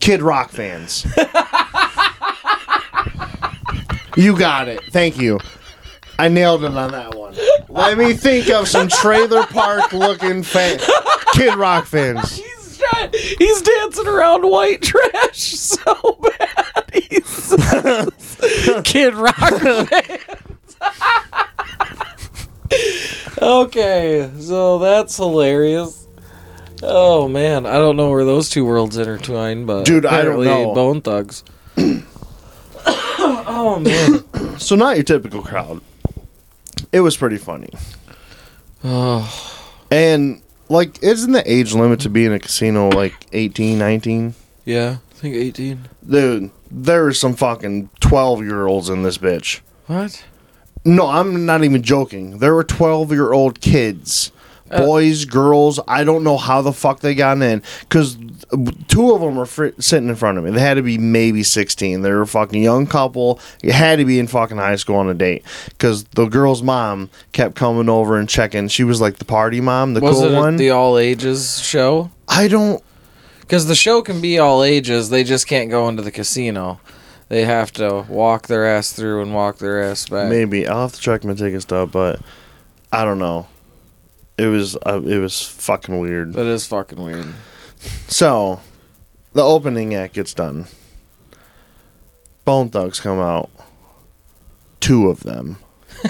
Kid 0.00 0.22
Rock 0.22 0.50
fans. 0.50 1.04
you 4.16 4.38
got 4.38 4.68
it. 4.68 4.84
Thank 4.90 5.18
you. 5.18 5.40
I 6.18 6.28
nailed 6.28 6.64
it 6.64 6.74
on 6.74 6.92
that 6.92 7.14
one. 7.14 7.36
Let 7.68 7.98
me 7.98 8.14
think 8.14 8.48
of 8.48 8.68
some 8.68 8.88
trailer 8.88 9.44
park 9.46 9.92
looking 9.92 10.42
fan, 10.42 10.78
Kid 11.34 11.56
Rock 11.56 11.86
fans. 11.86 12.36
He's 12.36 12.78
trying, 12.78 13.10
he's 13.12 13.62
dancing 13.62 14.06
around 14.06 14.48
white 14.48 14.80
trash 14.82 15.38
so 15.38 16.18
bad. 16.22 16.84
He's 16.92 17.54
Kid 18.84 19.14
Rock 19.14 19.36
fans. 19.36 20.16
okay, 23.42 24.30
so 24.38 24.78
that's 24.78 25.16
hilarious. 25.16 26.05
Oh 26.82 27.28
man, 27.28 27.66
I 27.66 27.74
don't 27.74 27.96
know 27.96 28.10
where 28.10 28.24
those 28.24 28.48
two 28.50 28.64
worlds 28.64 28.96
intertwine, 28.96 29.64
but 29.66 29.84
Dude, 29.84 30.04
I 30.06 30.22
don't 30.22 30.40
apparently 30.40 30.46
know. 30.46 30.74
Bone 30.74 31.00
Thugs. 31.00 31.42
oh 32.86 33.80
man. 33.80 34.58
So 34.58 34.76
not 34.76 34.96
your 34.96 35.04
typical 35.04 35.42
crowd. 35.42 35.80
It 36.92 37.00
was 37.00 37.16
pretty 37.16 37.38
funny. 37.38 37.70
Oh, 38.84 39.62
And 39.90 40.42
like 40.68 41.02
isn't 41.02 41.32
the 41.32 41.50
age 41.50 41.72
limit 41.74 42.00
to 42.00 42.10
be 42.10 42.24
in 42.26 42.32
a 42.32 42.38
casino 42.38 42.88
like 42.88 43.14
18, 43.32 43.78
19? 43.78 44.34
yeah, 44.64 44.96
I 45.10 45.14
think 45.14 45.34
eighteen. 45.36 45.88
Dude, 46.08 46.50
there 46.70 47.06
are 47.06 47.12
some 47.12 47.34
fucking 47.34 47.88
12 48.00 48.42
year 48.42 48.66
olds 48.66 48.88
in 48.88 49.02
this 49.02 49.16
bitch. 49.18 49.60
What? 49.86 50.24
No, 50.84 51.06
I'm 51.08 51.46
not 51.46 51.64
even 51.64 51.82
joking. 51.82 52.38
There 52.38 52.54
were 52.54 52.64
12 52.64 53.12
year 53.12 53.32
old 53.32 53.60
kids. 53.60 54.30
Uh, 54.70 54.78
boys, 54.84 55.24
girls, 55.24 55.78
I 55.86 56.04
don't 56.04 56.24
know 56.24 56.36
how 56.36 56.60
the 56.62 56.72
fuck 56.72 57.00
they 57.00 57.14
got 57.14 57.40
in. 57.40 57.62
Because 57.80 58.16
two 58.88 59.12
of 59.12 59.20
them 59.20 59.36
were 59.36 59.46
fr- 59.46 59.68
sitting 59.78 60.08
in 60.08 60.16
front 60.16 60.38
of 60.38 60.44
me. 60.44 60.50
They 60.50 60.60
had 60.60 60.74
to 60.74 60.82
be 60.82 60.98
maybe 60.98 61.42
16. 61.42 62.02
They 62.02 62.10
were 62.10 62.22
a 62.22 62.26
fucking 62.26 62.62
young 62.62 62.86
couple. 62.86 63.38
You 63.62 63.72
had 63.72 63.96
to 63.98 64.04
be 64.04 64.18
in 64.18 64.26
fucking 64.26 64.56
high 64.56 64.76
school 64.76 64.96
on 64.96 65.08
a 65.08 65.14
date. 65.14 65.44
Because 65.66 66.04
the 66.04 66.26
girl's 66.26 66.62
mom 66.62 67.10
kept 67.32 67.54
coming 67.54 67.88
over 67.88 68.18
and 68.18 68.28
checking. 68.28 68.68
She 68.68 68.84
was 68.84 69.00
like 69.00 69.16
the 69.16 69.24
party 69.24 69.60
mom, 69.60 69.94
the 69.94 70.00
Was 70.00 70.16
cool 70.16 70.32
it 70.32 70.36
one. 70.36 70.56
the 70.56 70.70
all 70.70 70.98
ages 70.98 71.60
show? 71.60 72.10
I 72.28 72.48
don't. 72.48 72.82
Because 73.40 73.66
the 73.66 73.76
show 73.76 74.02
can 74.02 74.20
be 74.20 74.38
all 74.40 74.64
ages, 74.64 75.10
they 75.10 75.22
just 75.22 75.46
can't 75.46 75.70
go 75.70 75.88
into 75.88 76.02
the 76.02 76.10
casino. 76.10 76.80
They 77.28 77.44
have 77.44 77.72
to 77.74 78.04
walk 78.08 78.46
their 78.46 78.66
ass 78.66 78.92
through 78.92 79.22
and 79.22 79.34
walk 79.34 79.58
their 79.58 79.82
ass 79.82 80.08
back. 80.08 80.28
Maybe. 80.28 80.66
I'll 80.66 80.82
have 80.82 80.92
to 80.92 81.00
check 81.00 81.24
my 81.24 81.34
ticket 81.34 81.62
stub, 81.62 81.90
but 81.92 82.20
I 82.92 83.04
don't 83.04 83.18
know. 83.18 83.46
It 84.38 84.46
was 84.46 84.76
uh, 84.76 85.00
it 85.04 85.18
was 85.18 85.40
fucking 85.40 85.98
weird. 85.98 86.34
That 86.34 86.46
is 86.46 86.66
fucking 86.66 87.02
weird. 87.02 87.32
So, 88.08 88.60
the 89.32 89.42
opening 89.42 89.94
act 89.94 90.14
gets 90.14 90.34
done. 90.34 90.66
Bone 92.44 92.68
Thugs 92.68 93.00
come 93.00 93.18
out. 93.18 93.50
Two 94.80 95.08
of 95.08 95.20
them. 95.20 95.58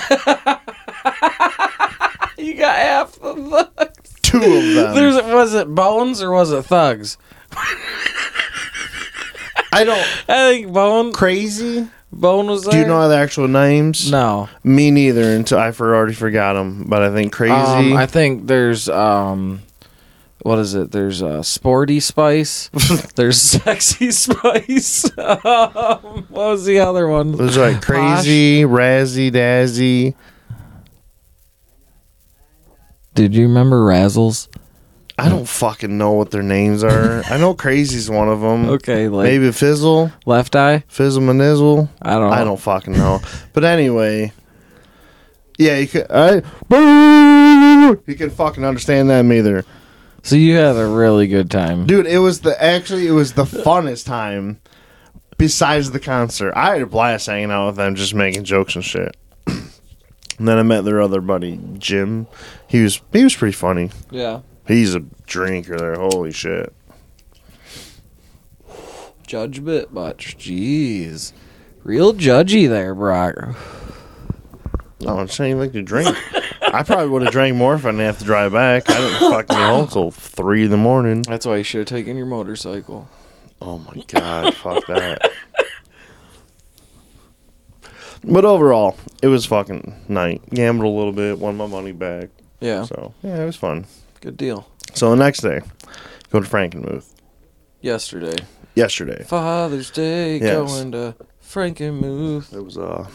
you 2.37 2.55
got 2.55 2.77
half 2.77 3.13
the 3.21 3.71
thugs. 3.77 4.15
Two 4.23 4.39
of 4.39 4.75
them. 4.75 4.95
There's 4.95 5.15
was 5.23 5.55
it 5.55 5.75
Bones 5.75 6.21
or 6.21 6.33
was 6.33 6.51
it 6.51 6.63
Thugs? 6.63 7.17
I 9.73 9.85
don't. 9.85 9.99
I 10.29 10.53
think 10.53 10.73
Bone 10.73 11.13
Crazy. 11.13 11.89
Bone 12.17 12.47
was 12.47 12.65
there. 12.65 12.73
Do 12.73 12.79
you 12.79 12.87
know 12.87 13.09
the 13.09 13.17
actual 13.17 13.47
names? 13.47 14.11
No. 14.11 14.49
Me 14.65 14.91
neither. 14.91 15.35
Until 15.35 15.59
I 15.59 15.73
for 15.73 15.95
already 15.95 16.15
forgot 16.15 16.55
them. 16.55 16.85
But 16.89 17.03
I 17.03 17.13
think 17.13 17.33
crazy. 17.33 17.53
Um, 17.53 17.93
I 17.95 18.07
think 18.07 18.47
there's 18.47 18.89
um, 18.89 19.63
what 20.43 20.59
is 20.59 20.75
it? 20.75 20.93
There's 20.93 21.23
uh, 21.23 21.43
Sporty 21.43 22.01
Spice. 22.01 22.71
there's 23.17 23.41
Sexy 23.41 24.11
Spice. 24.11 25.05
um, 25.19 26.27
what 26.29 26.31
was 26.31 26.65
the 26.65 26.79
other 26.79 27.07
one? 27.07 27.35
It 27.35 27.41
was 27.41 27.57
like 27.57 27.83
crazy, 27.83 28.63
razzy, 28.63 29.31
dazzy. 29.31 30.15
Did 33.15 33.35
you 33.35 33.45
remember 33.49 33.81
Razzles? 33.81 34.49
I 35.27 35.29
don't 35.29 35.49
fucking 35.49 35.97
know 35.99 36.13
what 36.13 36.31
their 36.31 36.43
names 36.43 36.85
are. 36.85 37.23
I 37.31 37.37
know 37.39 37.55
crazy's 37.55 38.09
one 38.09 38.29
of 38.29 38.41
them. 38.41 38.69
Okay, 38.71 39.09
like 39.09 39.25
Maybe 39.25 39.51
fizzle, 39.53 40.13
Left 40.25 40.55
Eye. 40.55 40.85
fizzle 40.89 41.23
manizzle. 41.23 41.89
I 42.01 42.15
don't. 42.15 42.33
I 42.33 42.45
don't 42.45 42.61
fucking 42.61 42.93
know. 42.95 43.21
But 43.53 43.65
anyway, 43.65 44.33
yeah, 45.59 45.79
you 45.79 45.89
could. 45.89 46.07
I, 46.11 46.41
boo! 46.69 48.03
You 48.07 48.15
can 48.15 48.31
fucking 48.31 48.65
understand 48.65 49.09
them 49.11 49.33
either, 49.33 49.65
So 50.23 50.37
you 50.37 50.57
had 50.57 50.77
a 50.77 50.87
really 50.87 51.27
good 51.27 51.51
time. 51.51 51.87
dude. 51.87 52.07
It 52.07 52.19
was 52.19 52.41
the 52.41 52.63
actually 52.63 53.07
it 53.07 53.13
was 53.13 53.33
the 53.33 53.45
funnest 53.45 54.07
time. 54.07 54.61
Besides 55.39 55.91
the 55.91 56.01
concert, 56.01 56.55
I 56.57 56.73
had 56.73 56.83
a 56.83 56.87
blast 56.87 57.27
hanging 57.27 57.51
out 57.51 57.67
with 57.67 57.77
them, 57.77 57.95
just 57.95 58.15
making 58.15 58.45
jokes 58.45 58.75
and 58.75 58.83
shit. 58.85 59.17
and 59.47 60.49
then 60.49 60.57
I 60.59 60.63
met 60.63 60.85
their 60.85 61.01
other 61.03 61.21
buddy 61.21 61.61
Jim. 61.79 62.27
He 62.67 62.83
was 62.83 63.01
he 63.13 63.23
was 63.25 63.35
pretty 63.37 63.53
funny. 63.53 63.91
Yeah. 64.11 64.41
He's 64.67 64.95
a 64.95 65.01
drinker 65.27 65.77
there. 65.77 65.95
Holy 65.95 66.33
shit. 66.33 66.73
Judge 69.27 69.65
bit 69.65 69.93
much. 69.93 70.37
Jeez. 70.39 71.33
Real 71.83 72.13
judgy 72.15 72.69
there, 72.69 72.95
Brock. 72.95 73.57
No, 75.01 75.19
I'm 75.19 75.29
saying 75.29 75.59
like 75.59 75.73
to 75.73 75.83
drink. 75.83 76.09
I 76.63 76.83
probably 76.83 77.09
would 77.09 77.23
have 77.23 77.33
drank 77.33 77.57
more 77.57 77.75
if 77.75 77.85
I 77.85 77.91
didn't 77.91 78.07
have 78.07 78.19
to 78.19 78.25
drive 78.25 78.53
back. 78.53 78.89
I 78.91 78.95
didn't 78.95 79.31
fucking 79.31 79.57
get 79.57 79.69
home 79.69 79.89
till 79.89 80.11
three 80.11 80.65
in 80.65 80.71
the 80.71 80.77
morning. 80.77 81.23
That's 81.23 81.47
why 81.47 81.57
you 81.57 81.63
should 81.63 81.81
have 81.81 81.89
taken 81.89 82.17
your 82.17 82.27
motorcycle. 82.27 83.09
Oh 83.61 83.79
my 83.79 84.03
god, 84.09 84.55
fuck 84.55 84.87
that. 84.87 85.31
But 88.25 88.45
overall, 88.45 88.97
it 89.23 89.29
was 89.29 89.47
fucking 89.47 90.07
night. 90.09 90.43
Gambled 90.51 90.93
a 90.93 90.97
little 90.97 91.13
bit, 91.13 91.39
won 91.39 91.57
my 91.57 91.67
money 91.67 91.93
back. 91.93 92.31
Yeah. 92.61 92.85
So 92.85 93.15
yeah, 93.23 93.43
it 93.43 93.47
was 93.47 93.57
fun. 93.57 93.87
Good 94.21 94.37
deal. 94.37 94.67
So 94.95 95.11
the 95.11 95.17
next 95.17 95.41
day, 95.41 95.61
go 96.31 96.41
to 96.41 96.47
Frankenmuth. 96.49 97.05
Yesterday. 97.81 98.37
Yesterday, 98.75 99.23
Father's 99.25 99.91
Day, 99.91 100.39
Yes. 100.39 100.53
going 100.55 100.93
to 100.93 101.15
Frankenmuth. 101.43 102.53
it 102.53 102.63
was 102.63 102.77
a 102.77 103.09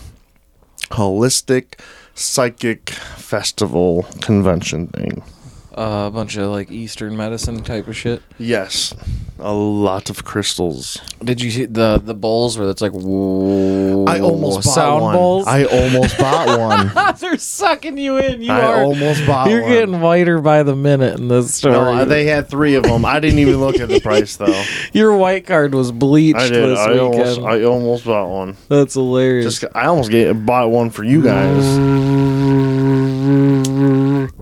holistic 0.92 1.80
psychic 2.16 2.90
festival 2.90 4.04
convention 4.22 4.88
thing. 4.88 5.24
Uh, 5.74 6.08
a 6.08 6.12
bunch 6.12 6.36
of 6.36 6.50
like 6.52 6.70
Eastern 6.70 7.16
medicine 7.16 7.64
type 7.64 7.88
of 7.88 7.96
shit. 7.96 8.22
Yes, 8.38 8.94
a 9.40 9.54
lot 9.54 10.10
of 10.10 10.26
crystals. 10.26 11.00
Did 11.24 11.42
you 11.42 11.50
see 11.50 11.64
the 11.64 11.98
the 12.04 12.14
bowls 12.14 12.58
where 12.58 12.70
it's 12.70 12.82
like 12.82 12.92
whoa, 12.92 14.04
I 14.06 14.20
almost 14.20 14.66
bought 14.66 14.74
sound 14.74 15.02
one. 15.02 15.16
bowls? 15.16 15.48
I 15.48 15.64
almost 15.64 16.18
bought 16.18 16.60
one. 16.98 17.16
They're 17.20 17.38
sucking 17.38 17.98
you 17.98 18.18
in. 18.18 18.42
You 18.42 18.52
I 18.52 18.62
are. 18.66 18.84
almost 18.84 19.26
bought 19.26 19.50
You're 19.50 19.62
one. 19.62 19.72
getting 19.72 20.02
whiter 20.02 20.42
by 20.42 20.64
the 20.64 20.76
minute 20.76 21.18
in 21.18 21.30
this 21.30 21.54
story. 21.54 21.74
No, 21.74 22.04
they 22.04 22.26
had 22.26 22.50
three 22.50 22.76
of 22.76 22.84
them. 22.84 23.06
I 23.06 23.22
didn't 23.22 23.40
even 23.40 23.62
look 23.62 23.80
at 23.80 23.88
the 23.88 24.02
price 24.02 24.36
though. 24.36 24.64
Your 24.92 25.16
white 25.16 25.48
card 25.48 25.74
was 25.74 25.94
bleached 25.94 26.38
I 26.38 26.50
did. 26.50 26.70
this 26.70 26.80
I 26.80 26.90
weekend. 26.92 27.02
almost, 27.14 27.40
I 27.42 27.64
almost 27.64 28.04
bought 28.06 28.28
one. 28.30 28.58
That's 28.68 28.96
hilarious. 28.96 29.58
Just, 29.60 29.74
I 29.74 29.86
almost 29.86 30.12
get 30.12 30.46
bought 30.46 30.70
one 30.70 30.90
for 30.90 31.06
you 31.06 31.24
guys. 31.24 32.21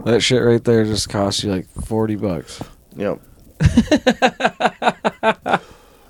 That 0.10 0.22
shit 0.22 0.42
right 0.42 0.64
there 0.64 0.86
just 0.86 1.08
cost 1.08 1.44
you 1.44 1.52
like 1.52 1.70
forty 1.70 2.16
bucks. 2.16 2.64
Yep. 2.96 3.22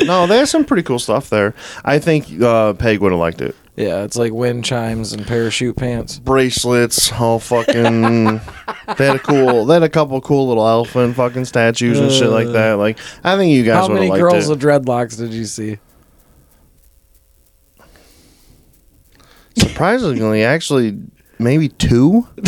no, 0.05 0.25
they 0.25 0.37
have 0.37 0.47
some 0.47 0.63
pretty 0.63 0.83
cool 0.83 0.99
stuff 0.99 1.29
there. 1.29 1.53
I 1.83 1.99
think 1.99 2.41
uh, 2.41 2.75
Peg 2.75 3.01
would 3.01 3.11
have 3.11 3.19
liked 3.19 3.41
it. 3.41 3.57
Yeah, 3.75 4.03
it's 4.03 4.15
like 4.15 4.31
wind 4.31 4.63
chimes 4.63 5.11
and 5.11 5.27
parachute 5.27 5.75
pants. 5.75 6.17
Bracelets, 6.17 7.11
all 7.11 7.39
fucking. 7.39 8.01
they 8.97 9.05
had 9.05 9.17
a 9.17 9.19
cool. 9.19 9.65
They 9.65 9.73
had 9.73 9.83
a 9.83 9.89
couple 9.89 10.21
cool 10.21 10.47
little 10.47 10.65
elephant 10.65 11.17
fucking 11.17 11.43
statues 11.43 11.99
and 11.99 12.09
shit 12.09 12.29
like 12.29 12.47
that. 12.53 12.75
Like, 12.75 12.99
I 13.25 13.35
think 13.35 13.51
you 13.51 13.65
guys 13.65 13.75
How 13.75 13.81
would 13.89 13.95
have 13.95 13.99
many 13.99 14.11
liked 14.11 14.21
girls 14.21 14.47
it. 14.47 14.51
with 14.51 14.61
dreadlocks 14.61 15.17
did 15.17 15.33
you 15.33 15.43
see? 15.43 15.77
Surprisingly, 19.57 20.45
actually, 20.45 20.97
maybe 21.37 21.67
two. 21.67 22.25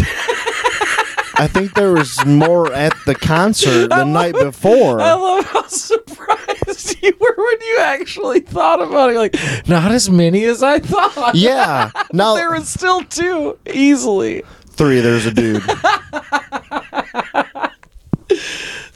I 1.36 1.48
think 1.48 1.74
there 1.74 1.92
was 1.94 2.24
more 2.26 2.72
at 2.74 2.94
the 3.06 3.16
concert 3.16 3.88
the 3.90 4.04
night 4.04 4.34
before. 4.36 5.00
I 5.02 5.14
love 5.14 5.46
how 5.46 5.66
surprised 5.68 6.98
you 7.04 7.14
were 7.20 7.36
when 7.36 7.62
you 7.62 7.78
actually 7.80 8.42
thought 8.42 8.82
about 8.82 9.10
it. 9.12 9.18
Like, 9.18 9.36
not 9.68 9.92
as 9.92 10.10
many 10.10 10.44
as 10.46 10.62
I 10.64 10.80
thought. 10.80 11.36
Yeah. 11.36 11.92
Now 12.14 12.36
there 12.36 12.52
was 12.52 12.68
still 12.68 13.04
two 13.06 13.58
easily. 13.74 14.44
three. 14.72 15.00
There's 15.00 15.26
a 15.26 15.32
dude, 15.32 15.64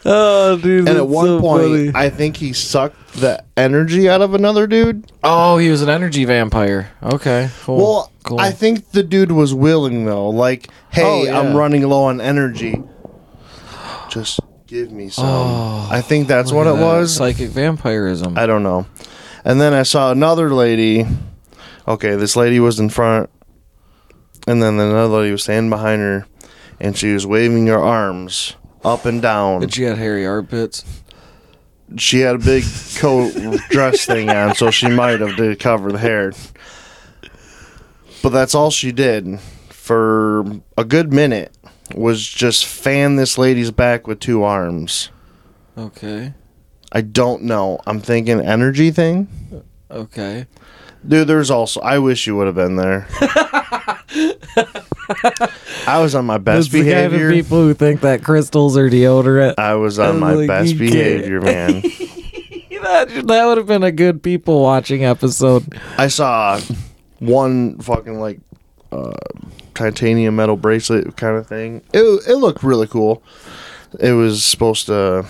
Oh, 0.07 0.57
dude! 0.61 0.87
and 0.87 0.97
at 0.97 1.07
one 1.07 1.39
point, 1.39 1.95
I 1.95 2.09
think 2.09 2.37
he 2.37 2.53
sucked 2.53 3.04
the 3.15 3.43
energy 3.57 4.09
out 4.09 4.21
of 4.21 4.33
another 4.33 4.67
dude. 4.67 5.11
oh, 5.23 5.57
he 5.57 5.69
was 5.69 5.81
an 5.81 5.89
energy 5.89 6.25
vampire. 6.25 6.91
Okay, 7.03 7.49
cool. 7.63 7.77
Well, 7.77 8.11
cool. 8.23 8.39
I 8.39 8.51
think 8.51 8.91
the 8.91 9.03
dude 9.03 9.31
was 9.31 9.53
willing 9.53 10.05
though. 10.05 10.29
Like, 10.29 10.69
hey, 10.91 11.03
Oh, 11.03 11.23
yeah. 11.23 11.39
I'm 11.39 11.55
running 11.55 11.83
low 11.87 12.03
on 12.05 12.19
energy. 12.21 12.81
Just 14.09 14.39
give 14.67 14.91
me 14.91 15.09
some. 15.09 15.25
Oh, 15.25 15.87
I 15.91 16.01
think 16.01 16.27
that's 16.27 16.51
what 16.51 16.67
it 16.67 16.75
that. 16.75 16.81
was. 16.81 17.15
psychic 17.15 17.49
vampirism. 17.49 18.37
I 18.37 18.45
don't 18.45 18.63
know. 18.63 18.85
And 19.43 19.59
then 19.61 19.73
I 19.73 19.83
saw 19.83 20.11
another 20.11 20.53
lady. 20.53 21.05
Okay, 21.87 22.15
this 22.15 22.35
lady 22.35 22.59
was 22.59 22.79
in 22.79 22.89
front, 22.89 23.29
and 24.47 24.61
then 24.63 24.79
another 24.79 25.19
lady 25.19 25.31
was 25.31 25.43
standing 25.43 25.69
behind 25.69 26.01
her, 26.01 26.25
and 26.79 26.97
she 26.97 27.13
was 27.13 27.27
waving 27.27 27.67
her 27.67 27.77
arms 27.79 28.55
up 28.83 29.05
and 29.05 29.21
down. 29.21 29.59
But 29.59 29.73
she 29.73 29.83
had 29.83 29.97
hairy 29.99 30.25
armpits. 30.25 30.83
She 31.97 32.19
had 32.19 32.35
a 32.35 32.39
big 32.39 32.63
coat 32.97 33.33
dress 33.69 34.05
thing 34.05 34.29
on, 34.29 34.55
so 34.55 34.71
she 34.71 34.87
might 34.89 35.19
have 35.19 35.35
to 35.37 35.55
cover 35.55 35.91
the 35.91 35.99
hair. 35.99 36.33
But 38.23 38.29
that's 38.29 38.55
all 38.55 38.71
she 38.71 38.91
did 38.91 39.39
for 39.69 40.43
a 40.77 40.83
good 40.83 41.13
minute 41.13 41.55
was 41.93 42.27
just 42.27 42.65
fan 42.65 43.17
this 43.17 43.37
lady's 43.37 43.69
back 43.69 44.07
with 44.07 44.19
two 44.19 44.41
arms. 44.43 45.11
Okay. 45.77 46.33
I 46.91 47.01
don't 47.01 47.43
know. 47.43 47.79
I'm 47.85 47.99
thinking 47.99 48.39
energy 48.39 48.89
thing. 48.89 49.27
Okay. 49.91 50.47
Dude, 51.07 51.27
there's 51.27 51.51
also. 51.51 51.81
I 51.81 51.99
wish 51.99 52.25
you 52.25 52.35
would 52.35 52.47
have 52.47 52.55
been 52.55 52.77
there. 52.77 53.07
I 55.87 55.99
was 56.01 56.15
on 56.15 56.25
my 56.25 56.37
best 56.37 56.71
That's 56.71 56.73
the 56.73 56.81
behavior. 56.89 57.31
people 57.31 57.61
who 57.61 57.73
think 57.73 58.01
that 58.01 58.23
crystals 58.23 58.77
are 58.77 58.89
deodorant. 58.89 59.55
I 59.57 59.75
was 59.75 59.99
on 59.99 60.15
I'm 60.15 60.19
my 60.19 60.33
like, 60.33 60.47
best 60.47 60.77
behavior, 60.77 61.41
man. 61.41 61.81
that, 62.85 63.23
that 63.27 63.45
would 63.45 63.57
have 63.57 63.67
been 63.67 63.83
a 63.83 63.91
good 63.91 64.21
people 64.23 64.61
watching 64.61 65.03
episode. 65.03 65.63
I 65.97 66.07
saw 66.07 66.59
one 67.19 67.77
fucking 67.79 68.19
like 68.19 68.39
uh, 68.91 69.13
titanium 69.73 70.35
metal 70.35 70.55
bracelet 70.55 71.15
kind 71.17 71.37
of 71.37 71.47
thing. 71.47 71.81
It 71.93 72.03
it 72.27 72.35
looked 72.35 72.63
really 72.63 72.87
cool. 72.87 73.23
It 73.99 74.13
was 74.13 74.43
supposed 74.43 74.87
to 74.87 75.25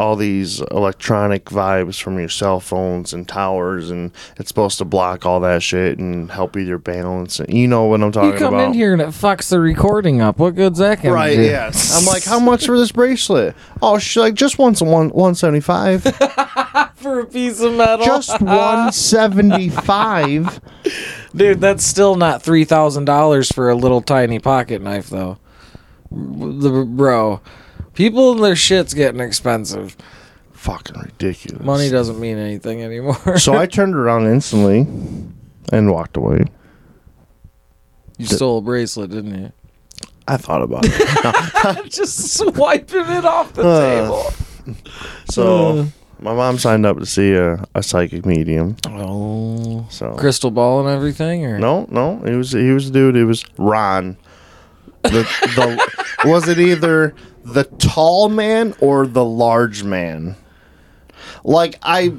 all 0.00 0.16
these 0.16 0.60
electronic 0.70 1.44
vibes 1.44 2.00
from 2.00 2.18
your 2.18 2.28
cell 2.30 2.58
phones 2.58 3.12
and 3.12 3.28
towers, 3.28 3.90
and 3.90 4.10
it's 4.38 4.48
supposed 4.48 4.78
to 4.78 4.84
block 4.84 5.26
all 5.26 5.40
that 5.40 5.62
shit 5.62 5.98
and 5.98 6.30
help 6.30 6.54
with 6.54 6.66
your 6.66 6.78
balance. 6.78 7.38
And 7.38 7.52
you 7.52 7.68
know 7.68 7.84
what 7.84 8.02
I'm 8.02 8.10
talking 8.10 8.30
about. 8.30 8.34
You 8.40 8.44
come 8.46 8.54
about. 8.54 8.66
in 8.68 8.72
here 8.74 8.92
and 8.94 9.02
it 9.02 9.08
fucks 9.08 9.50
the 9.50 9.60
recording 9.60 10.20
up. 10.22 10.38
What 10.38 10.54
good's 10.54 10.78
that 10.78 11.02
gonna 11.02 11.14
Right, 11.14 11.36
do? 11.36 11.42
yes. 11.42 11.96
I'm 11.98 12.06
like, 12.06 12.24
how 12.24 12.40
much 12.40 12.64
for 12.66 12.78
this 12.78 12.92
bracelet? 12.92 13.54
Oh, 13.82 13.98
she's 13.98 14.16
like, 14.20 14.34
just 14.34 14.58
once 14.58 14.80
one 14.80 15.10
one 15.10 15.34
seventy 15.34 15.60
five. 15.60 16.02
For 16.96 17.20
a 17.20 17.26
piece 17.26 17.60
of 17.60 17.74
metal. 17.74 18.04
just 18.04 18.40
one 18.42 18.92
seventy 18.92 19.68
five. 19.70 20.60
Dude, 21.34 21.60
that's 21.60 21.84
still 21.84 22.14
not 22.16 22.42
three 22.42 22.64
thousand 22.64 23.06
dollars 23.06 23.50
for 23.50 23.70
a 23.70 23.74
little 23.74 24.02
tiny 24.02 24.38
pocket 24.38 24.82
knife, 24.82 25.08
though. 25.08 25.38
The 26.10 26.84
bro, 26.88 27.40
people 28.00 28.32
and 28.32 28.42
their 28.42 28.56
shit's 28.56 28.94
getting 28.94 29.20
expensive. 29.20 29.94
Fucking 30.52 30.98
ridiculous. 30.98 31.62
Money 31.62 31.90
doesn't 31.90 32.18
mean 32.18 32.38
anything 32.38 32.82
anymore. 32.82 33.38
So 33.38 33.54
I 33.56 33.66
turned 33.66 33.94
around 33.94 34.26
instantly 34.26 34.80
and 35.70 35.90
walked 35.92 36.16
away. 36.16 36.44
you 38.16 38.24
stole 38.24 38.58
a 38.58 38.62
bracelet, 38.62 39.10
didn't 39.10 39.38
you? 39.38 39.52
I 40.26 40.38
thought 40.38 40.62
about 40.62 40.84
it. 40.86 41.90
Just 41.90 42.38
swiping 42.38 43.04
it 43.06 43.24
off 43.26 43.52
the 43.52 43.62
Uh, 43.68 43.80
table. 44.02 44.76
So 45.30 45.86
my 46.20 46.32
mom 46.34 46.56
signed 46.58 46.86
up 46.86 46.98
to 46.98 47.06
see 47.06 47.32
a, 47.34 47.62
a 47.74 47.82
psychic 47.82 48.24
medium. 48.24 48.76
Oh, 48.88 49.86
So 49.90 50.14
crystal 50.14 50.50
ball 50.50 50.80
and 50.80 50.88
everything, 50.88 51.44
or 51.44 51.58
no, 51.58 51.86
no, 51.90 52.18
he 52.24 52.34
was 52.34 52.52
he 52.52 52.70
was 52.70 52.88
a 52.88 52.92
dude. 52.92 53.16
It 53.16 53.24
was 53.26 53.44
Ron. 53.58 54.16
The, 55.02 55.26
the 55.56 56.06
was 56.28 56.46
it 56.48 56.58
either 56.60 57.14
the 57.52 57.64
tall 57.64 58.28
man 58.28 58.74
or 58.80 59.06
the 59.06 59.24
large 59.24 59.82
man? 59.82 60.36
Like 61.44 61.78
I, 61.82 62.12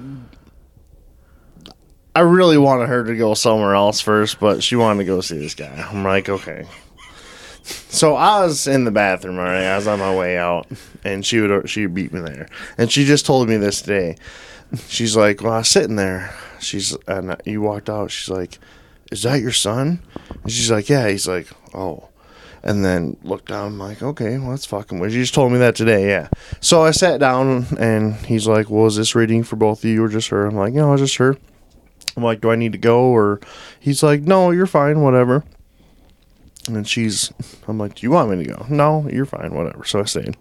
I 2.16 2.22
really 2.22 2.58
wanted 2.58 2.90
her 2.90 3.04
to 3.04 3.16
go 3.16 3.34
somewhere 3.34 3.76
else 3.76 4.02
first, 4.02 4.40
but 4.40 4.64
she 4.64 4.76
wanted 4.76 5.00
to 5.00 5.06
go 5.06 5.22
see 5.22 5.38
this 5.38 5.56
guy. 5.56 5.88
I'm 5.90 6.04
like, 6.04 6.30
okay. 6.30 6.68
So 7.64 8.16
I 8.16 8.42
was 8.42 8.68
in 8.68 8.86
the 8.86 8.92
bathroom, 8.92 9.38
all 9.38 9.46
right. 9.46 9.64
I 9.64 9.76
was 9.76 9.88
on 9.88 10.00
my 10.00 10.16
way 10.16 10.38
out, 10.38 10.68
and 11.04 11.26
she 11.26 11.40
would 11.40 11.70
she 11.70 11.86
beat 11.86 12.12
me 12.12 12.20
there, 12.22 12.48
and 12.78 12.92
she 12.92 13.06
just 13.06 13.26
told 13.26 13.48
me 13.50 13.58
this 13.58 13.82
today. 13.82 14.16
She's 14.88 15.16
like, 15.16 15.42
"Well, 15.42 15.54
I 15.54 15.58
was 15.60 15.70
sitting 15.70 15.96
there." 15.96 16.34
She's 16.60 16.96
and 17.08 17.36
you 17.46 17.62
walked 17.62 17.90
out. 17.90 18.10
She's 18.10 18.30
like, 18.30 18.58
"Is 19.12 19.24
that 19.24 19.42
your 19.42 19.52
son?" 19.52 20.02
And 20.44 20.52
she's 20.52 20.72
like, 20.72 20.90
"Yeah." 20.90 21.08
He's 21.10 21.28
like, 21.28 21.48
"Oh," 21.74 22.10
and 22.64 22.86
then 22.86 23.18
looked 23.24 23.50
down. 23.50 23.68
I'm 23.68 23.80
like, 23.80 24.02
"Okay, 24.02 24.38
well, 24.38 24.52
that's 24.52 24.66
fucking 24.66 25.00
weird." 25.00 25.14
You 25.14 25.22
just 25.22 25.34
told 25.34 25.52
me 25.52 25.58
that 25.60 25.76
today, 25.76 26.08
yeah. 26.08 26.30
So 26.60 26.84
I 26.84 26.92
sat 26.92 27.20
down, 27.20 27.66
and 27.80 28.16
he's 28.26 28.48
like, 28.48 28.70
"Well, 28.70 28.88
is 28.88 28.96
this 28.96 29.16
reading 29.16 29.44
for 29.44 29.56
both 29.56 29.84
of 29.84 29.90
you 29.90 30.04
or 30.04 30.10
just 30.10 30.30
her?" 30.30 30.46
I'm 30.46 30.56
like, 30.56 30.74
"No, 30.74 30.94
it's 30.94 31.02
just 31.02 31.18
her." 31.18 31.38
I'm 32.16 32.24
like, 32.24 32.42
"Do 32.42 32.52
I 32.52 32.56
need 32.56 32.74
to 32.74 32.78
go?" 32.78 33.02
Or 33.04 33.40
he's 33.80 34.04
like, 34.04 34.22
"No, 34.22 34.52
you're 34.52 34.68
fine, 34.68 35.02
whatever." 35.02 35.44
And 36.68 36.76
then 36.76 36.84
she's, 36.84 37.34
I'm 37.68 37.78
like, 37.80 37.96
"Do 37.96 38.06
you 38.06 38.12
want 38.12 38.30
me 38.30 38.44
to 38.44 38.50
go?" 38.50 38.66
No, 38.70 39.08
you're 39.12 39.26
fine, 39.26 39.54
whatever. 39.54 39.84
So 39.84 40.02
I 40.02 40.04
stayed. 40.04 40.38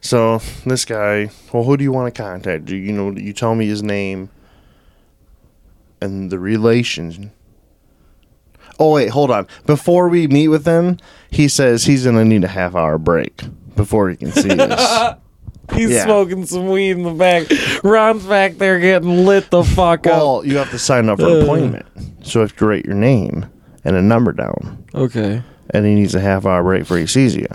So 0.00 0.40
this 0.64 0.84
guy, 0.84 1.30
well, 1.52 1.64
who 1.64 1.76
do 1.76 1.84
you 1.84 1.92
want 1.92 2.14
to 2.14 2.22
contact? 2.22 2.66
Do 2.66 2.76
you 2.76 2.92
know? 2.92 3.10
You 3.12 3.32
tell 3.32 3.54
me 3.54 3.66
his 3.66 3.82
name 3.82 4.30
and 6.00 6.30
the 6.30 6.38
relation. 6.38 7.32
Oh 8.78 8.92
wait, 8.94 9.10
hold 9.10 9.30
on. 9.30 9.46
Before 9.66 10.08
we 10.08 10.26
meet 10.28 10.48
with 10.48 10.64
him, 10.66 10.98
he 11.30 11.48
says 11.48 11.84
he's 11.84 12.04
gonna 12.04 12.24
need 12.24 12.44
a 12.44 12.48
half 12.48 12.74
hour 12.74 12.98
break 12.98 13.42
before 13.76 14.08
he 14.10 14.16
can 14.16 14.32
see 14.32 14.50
us. 14.50 15.16
he's 15.74 15.90
Yeah. 15.90 16.04
smoking 16.04 16.46
some 16.46 16.68
weed 16.68 16.92
in 16.92 17.02
the 17.02 17.10
back. 17.12 17.46
Ron's 17.84 18.24
back 18.24 18.58
there 18.58 18.78
getting 18.80 19.24
lit 19.26 19.50
the 19.50 19.64
fuck 19.64 20.06
up. 20.06 20.12
well, 20.12 20.42
you 20.44 20.56
have 20.58 20.70
to 20.70 20.78
sign 20.78 21.08
up 21.08 21.18
for 21.20 21.26
an 21.26 21.32
uh. 21.32 21.42
appointment, 21.42 21.86
so 22.22 22.38
you 22.38 22.42
have 22.42 22.56
to 22.56 22.66
write 22.66 22.84
your 22.84 22.94
name 22.94 23.46
and 23.84 23.96
a 23.96 24.02
number 24.02 24.32
down, 24.32 24.84
Okay. 24.94 25.42
and 25.70 25.86
he 25.86 25.94
needs 25.94 26.14
a 26.14 26.20
half 26.20 26.46
hour 26.46 26.62
break 26.62 26.82
before 26.82 26.98
he 26.98 27.06
sees 27.06 27.34
you. 27.36 27.46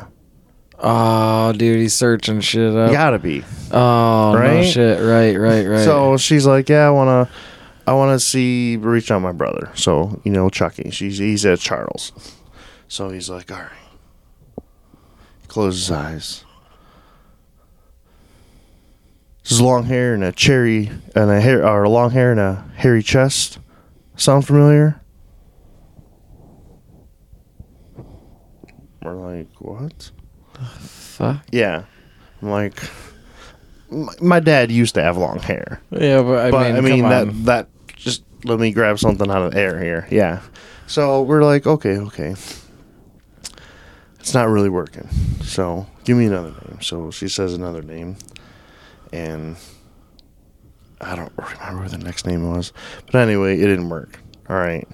Oh, 0.79 1.53
dude, 1.53 1.79
he's 1.79 1.93
searching 1.93 2.41
shit 2.41 2.75
up. 2.75 2.89
You 2.89 2.95
gotta 2.97 3.19
be. 3.19 3.43
Oh, 3.71 4.33
no 4.33 4.39
Right? 4.39 4.63
shit. 4.65 4.99
Right, 4.99 5.37
right, 5.37 5.65
right. 5.65 5.85
So 5.85 6.17
she's 6.17 6.45
like, 6.45 6.67
"Yeah, 6.67 6.87
I 6.87 6.89
wanna, 6.89 7.29
I 7.85 7.93
wanna 7.93 8.19
see 8.19 8.77
reach 8.77 9.11
out 9.11 9.21
my 9.21 9.31
brother." 9.31 9.71
So 9.75 10.21
you 10.23 10.31
know, 10.31 10.49
Chucky. 10.49 10.89
She's 10.91 11.17
he's 11.17 11.45
at 11.45 11.59
Charles. 11.59 12.11
So 12.87 13.09
he's 13.09 13.29
like, 13.29 13.51
"All 13.51 13.59
right." 13.59 14.65
Closes 15.47 15.87
his 15.87 15.91
eyes. 15.91 16.45
His 19.43 19.59
long 19.59 19.83
hair 19.83 20.13
and 20.13 20.23
a 20.23 20.31
cherry 20.31 20.89
and 21.15 21.29
a 21.29 21.41
hair 21.41 21.67
or 21.67 21.87
long 21.87 22.11
hair 22.11 22.31
and 22.31 22.39
a 22.39 22.65
hairy 22.75 23.03
chest. 23.03 23.59
Sound 24.15 24.47
familiar? 24.47 25.01
We're 29.01 29.15
like, 29.15 29.49
what? 29.59 30.11
fuck. 30.79 31.45
Yeah. 31.51 31.83
I'm 32.41 32.49
like, 32.49 32.79
my, 34.21 34.39
dad 34.39 34.71
used 34.71 34.95
to 34.95 35.03
have 35.03 35.17
long 35.17 35.39
hair. 35.39 35.81
Yeah, 35.91 36.21
but 36.23 36.45
I 36.47 36.51
But 36.51 36.67
mean, 36.67 36.75
I 36.75 36.81
mean 36.81 37.03
that 37.09 37.27
on. 37.27 37.43
that 37.45 37.69
just 37.95 38.23
let 38.43 38.59
me 38.59 38.71
grab 38.71 38.99
something 38.99 39.29
out 39.29 39.41
of 39.43 39.51
the 39.53 39.59
air 39.59 39.79
here. 39.81 40.07
Yeah. 40.11 40.41
So 40.87 41.21
we're 41.21 41.43
like, 41.43 41.65
okay, 41.67 41.97
okay. 41.97 42.35
It's 44.19 44.33
not 44.33 44.47
really 44.47 44.69
working. 44.69 45.07
So 45.43 45.85
give 46.05 46.17
me 46.17 46.25
another 46.25 46.51
name. 46.51 46.81
So 46.81 47.11
she 47.11 47.27
says 47.27 47.53
another 47.53 47.81
name, 47.81 48.15
and 49.11 49.57
I 51.01 51.15
don't 51.15 51.31
remember 51.37 51.81
what 51.83 51.91
the 51.91 51.97
next 51.97 52.25
name 52.25 52.49
was. 52.49 52.71
But 53.11 53.15
anyway, 53.15 53.55
it 53.59 53.67
didn't 53.67 53.89
work. 53.89 54.19
All 54.49 54.55
right. 54.57 54.87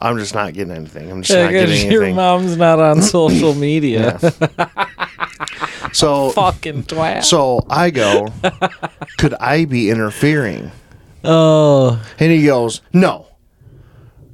I'm 0.00 0.18
just 0.18 0.34
not 0.34 0.52
getting 0.52 0.74
anything. 0.74 1.10
I'm 1.12 1.22
just 1.22 1.36
Yeah, 1.36 1.44
not 1.44 1.52
getting 1.52 1.68
'cause 1.76 1.84
your 1.84 2.02
anything. 2.02 2.16
mom's 2.16 2.56
not 2.56 2.80
on 2.80 3.02
social 3.02 3.54
media. 3.54 4.18
So 5.92 6.30
Fucking 6.30 6.84
twat. 6.84 7.24
so 7.24 7.60
I 7.68 7.90
go, 7.90 8.28
could 9.18 9.34
I 9.34 9.64
be 9.66 9.90
interfering? 9.90 10.70
oh, 11.24 12.02
And 12.18 12.32
he 12.32 12.46
goes, 12.46 12.80
No, 12.92 13.26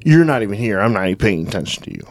you're 0.04 0.24
not 0.24 0.42
even 0.42 0.56
here. 0.56 0.80
I'm 0.80 0.92
not 0.92 1.04
even 1.06 1.16
paying 1.18 1.46
attention 1.48 1.82
to 1.84 1.90
you. 1.92 2.06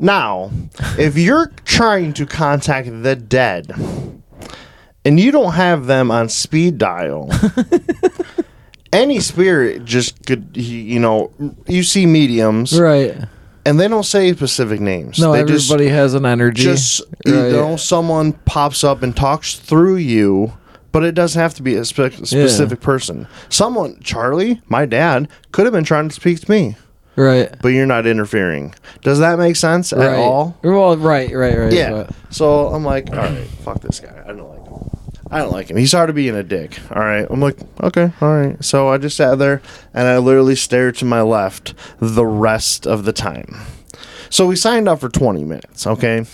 Now, 0.00 0.50
if 0.98 1.16
you're 1.16 1.50
trying 1.64 2.12
to 2.14 2.26
contact 2.26 2.88
the 3.02 3.14
dead 3.16 3.72
and 5.04 5.20
you 5.20 5.30
don't 5.30 5.52
have 5.52 5.86
them 5.86 6.10
on 6.10 6.28
speed 6.28 6.78
dial, 6.78 7.30
any 8.92 9.20
spirit 9.20 9.84
just 9.84 10.26
could, 10.26 10.56
you 10.56 10.98
know, 10.98 11.30
you 11.68 11.82
see 11.84 12.06
mediums 12.06 12.78
right. 12.78 13.16
And 13.66 13.80
they 13.80 13.88
don't 13.88 14.04
say 14.04 14.32
specific 14.32 14.80
names. 14.80 15.18
No, 15.18 15.32
they 15.32 15.44
just- 15.44 15.70
everybody 15.70 15.90
has 15.90 16.14
an 16.14 16.26
energy. 16.26 16.62
just 16.62 17.00
you 17.24 17.34
Right. 17.34 17.52
know 17.52 17.76
someone 17.76 18.32
pops 18.44 18.84
up 18.84 19.02
and 19.02 19.14
talks 19.16 19.54
through 19.56 19.96
you 19.96 20.52
but 20.92 21.02
it 21.02 21.12
doesn't 21.16 21.40
have 21.40 21.54
to 21.54 21.62
be 21.62 21.74
a 21.74 21.84
spe- 21.84 22.22
specific 22.24 22.80
person 22.80 23.26
someone 23.48 23.98
charlie 24.00 24.60
my 24.68 24.86
dad 24.86 25.26
could 25.50 25.64
have 25.66 25.72
been 25.72 25.82
trying 25.84 26.08
to 26.08 26.14
speak 26.14 26.38
to 26.40 26.48
me 26.50 26.76
right. 27.16 27.52
but 27.62 27.68
you're 27.70 27.84
not 27.86 28.06
interfering 28.06 28.72
does 29.02 29.18
that 29.18 29.36
make 29.38 29.56
sense 29.56 29.92
Right. 29.92 30.06
at 30.06 30.18
all 30.18 30.56
Well, 30.62 30.96
right, 30.96 31.34
right, 31.34 31.58
right. 31.58 31.72
yeah 31.72 31.90
but- 31.90 32.10
so 32.30 32.68
i'm 32.68 32.84
like 32.84 33.10
all 33.10 33.16
right 33.16 33.46
fuck 33.64 33.80
this 33.80 33.98
guy 33.98 34.22
i 34.24 34.28
don't 34.28 34.48
like 34.48 34.53
I 35.30 35.38
don't 35.38 35.52
like 35.52 35.70
him. 35.70 35.76
He 35.76 35.86
started 35.86 36.14
being 36.14 36.36
a 36.36 36.42
dick. 36.42 36.78
All 36.90 37.02
right. 37.02 37.26
I'm 37.28 37.40
like, 37.40 37.56
okay, 37.82 38.12
all 38.20 38.34
right. 38.34 38.62
So 38.62 38.88
I 38.88 38.98
just 38.98 39.16
sat 39.16 39.38
there 39.38 39.62
and 39.92 40.06
I 40.06 40.18
literally 40.18 40.56
stared 40.56 40.96
to 40.96 41.04
my 41.04 41.22
left 41.22 41.74
the 41.98 42.26
rest 42.26 42.86
of 42.86 43.04
the 43.04 43.12
time. 43.12 43.56
So 44.30 44.46
we 44.46 44.56
signed 44.56 44.88
up 44.88 45.00
for 45.00 45.08
20 45.08 45.44
minutes, 45.44 45.86
okay? 45.86 46.26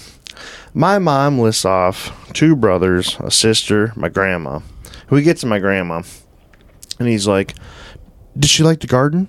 My 0.75 0.99
mom 0.99 1.39
lists 1.39 1.65
off 1.65 2.33
two 2.33 2.57
brothers, 2.57 3.17
a 3.21 3.31
sister, 3.31 3.93
my 3.97 4.09
grandma. 4.09 4.61
We 5.11 5.23
get 5.23 5.39
to 5.39 5.47
my 5.47 5.59
grandma, 5.59 6.03
and 6.99 7.09
he's 7.09 7.27
like, 7.27 7.55
Did 8.39 8.49
she 8.49 8.63
like 8.63 8.81
the 8.81 8.87
garden? 8.87 9.29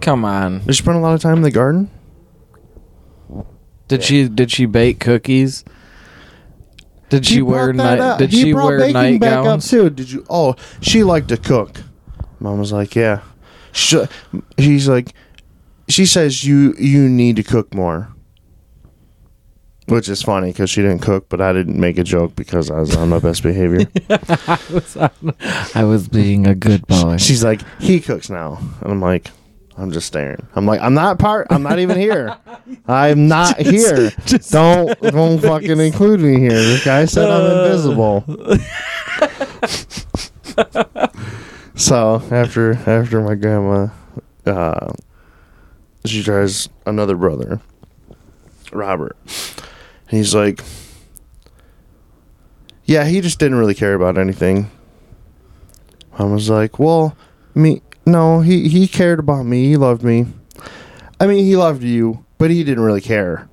Come 0.00 0.24
on. 0.24 0.58
Did 0.64 0.74
she 0.74 0.82
spend 0.82 0.96
a 0.96 1.00
lot 1.00 1.14
of 1.14 1.20
time 1.20 1.36
in 1.36 1.42
the 1.42 1.50
garden? 1.50 1.90
Did 3.86 4.02
she 4.02 4.28
did 4.28 4.50
she 4.50 4.66
bake 4.66 5.00
cookies? 5.00 5.64
Did 7.08 7.26
she 7.26 7.42
wear 7.42 7.72
night? 7.72 8.18
Did 8.18 8.30
He 8.30 8.42
she 8.42 8.52
brought 8.52 8.66
wear 8.66 8.78
baking 8.78 9.18
back 9.18 9.32
up 9.32 9.44
nightgowns? 9.44 9.70
too? 9.70 9.90
Did 9.90 10.10
you? 10.10 10.26
Oh, 10.28 10.54
she 10.80 11.02
liked 11.04 11.28
to 11.28 11.36
cook. 11.36 11.82
Mom 12.40 12.58
was 12.58 12.72
like, 12.72 12.94
yeah. 12.94 13.20
She, 13.72 14.02
she's 14.58 14.88
like, 14.88 15.12
she 15.88 16.04
says 16.06 16.44
you 16.44 16.74
you 16.78 17.08
need 17.08 17.36
to 17.36 17.42
cook 17.42 17.74
more. 17.74 18.08
Which 19.86 20.10
is 20.10 20.20
funny 20.20 20.48
because 20.52 20.68
she 20.68 20.82
didn't 20.82 20.98
cook, 21.00 21.30
but 21.30 21.40
I 21.40 21.54
didn't 21.54 21.80
make 21.80 21.96
a 21.96 22.04
joke 22.04 22.36
because 22.36 22.70
I 22.70 22.78
was 22.78 22.94
on 22.94 23.08
my 23.08 23.20
best 23.20 23.42
behavior. 23.42 23.86
I 25.74 25.84
was 25.84 26.06
being 26.08 26.46
a 26.46 26.54
good 26.54 26.86
boy. 26.86 27.16
She's 27.16 27.42
like, 27.42 27.62
he 27.80 27.98
cooks 27.98 28.28
now, 28.28 28.58
and 28.82 28.92
I'm 28.92 29.00
like, 29.00 29.30
I'm 29.78 29.92
just 29.92 30.08
staring. 30.08 30.44
I'm 30.56 30.66
like, 30.66 30.80
I'm 30.80 30.94
not 30.94 31.20
part. 31.20 31.46
I'm 31.50 31.62
not 31.62 31.78
even 31.78 31.96
here. 31.96 32.36
I'm 32.88 33.28
not 33.28 33.56
here. 33.58 34.10
just 34.26 34.50
don't 34.50 35.00
don't 35.00 35.38
fucking 35.38 35.78
include 35.78 36.18
me 36.20 36.40
here. 36.40 36.50
This 36.50 36.84
guy 36.84 37.04
said 37.04 37.30
I'm 37.30 37.58
invisible. 37.58 38.24
so 41.76 42.20
after 42.32 42.74
after 42.74 43.20
my 43.20 43.36
grandma, 43.36 43.86
uh, 44.44 44.92
she 46.04 46.24
tries 46.24 46.68
another 46.84 47.14
brother, 47.14 47.60
Robert. 48.72 49.16
He's 50.10 50.34
like, 50.34 50.64
yeah, 52.84 53.04
he 53.04 53.20
just 53.20 53.38
didn't 53.38 53.58
really 53.58 53.76
care 53.76 53.94
about 53.94 54.18
anything. 54.18 54.72
I 56.18 56.24
was 56.24 56.50
like, 56.50 56.80
well, 56.80 57.16
me, 57.54 57.80
no, 58.08 58.40
he 58.40 58.68
he 58.68 58.88
cared 58.88 59.18
about 59.18 59.44
me. 59.44 59.64
He 59.68 59.76
loved 59.76 60.02
me. 60.02 60.26
I 61.20 61.26
mean, 61.26 61.44
he 61.44 61.56
loved 61.56 61.82
you, 61.82 62.24
but 62.38 62.50
he 62.50 62.64
didn't 62.64 62.84
really 62.84 63.00
care. 63.00 63.48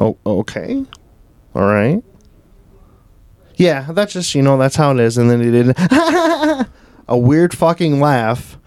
Oh, 0.00 0.16
okay. 0.26 0.84
All 1.54 1.64
right. 1.64 2.02
Yeah, 3.56 3.92
that's 3.92 4.12
just, 4.12 4.34
you 4.34 4.42
know, 4.42 4.58
that's 4.58 4.76
how 4.76 4.90
it 4.90 5.00
is. 5.00 5.16
And 5.16 5.30
then 5.30 5.40
he 5.40 5.50
did 5.50 5.74
a 7.08 7.16
weird 7.16 7.56
fucking 7.56 8.00
laugh. 8.00 8.58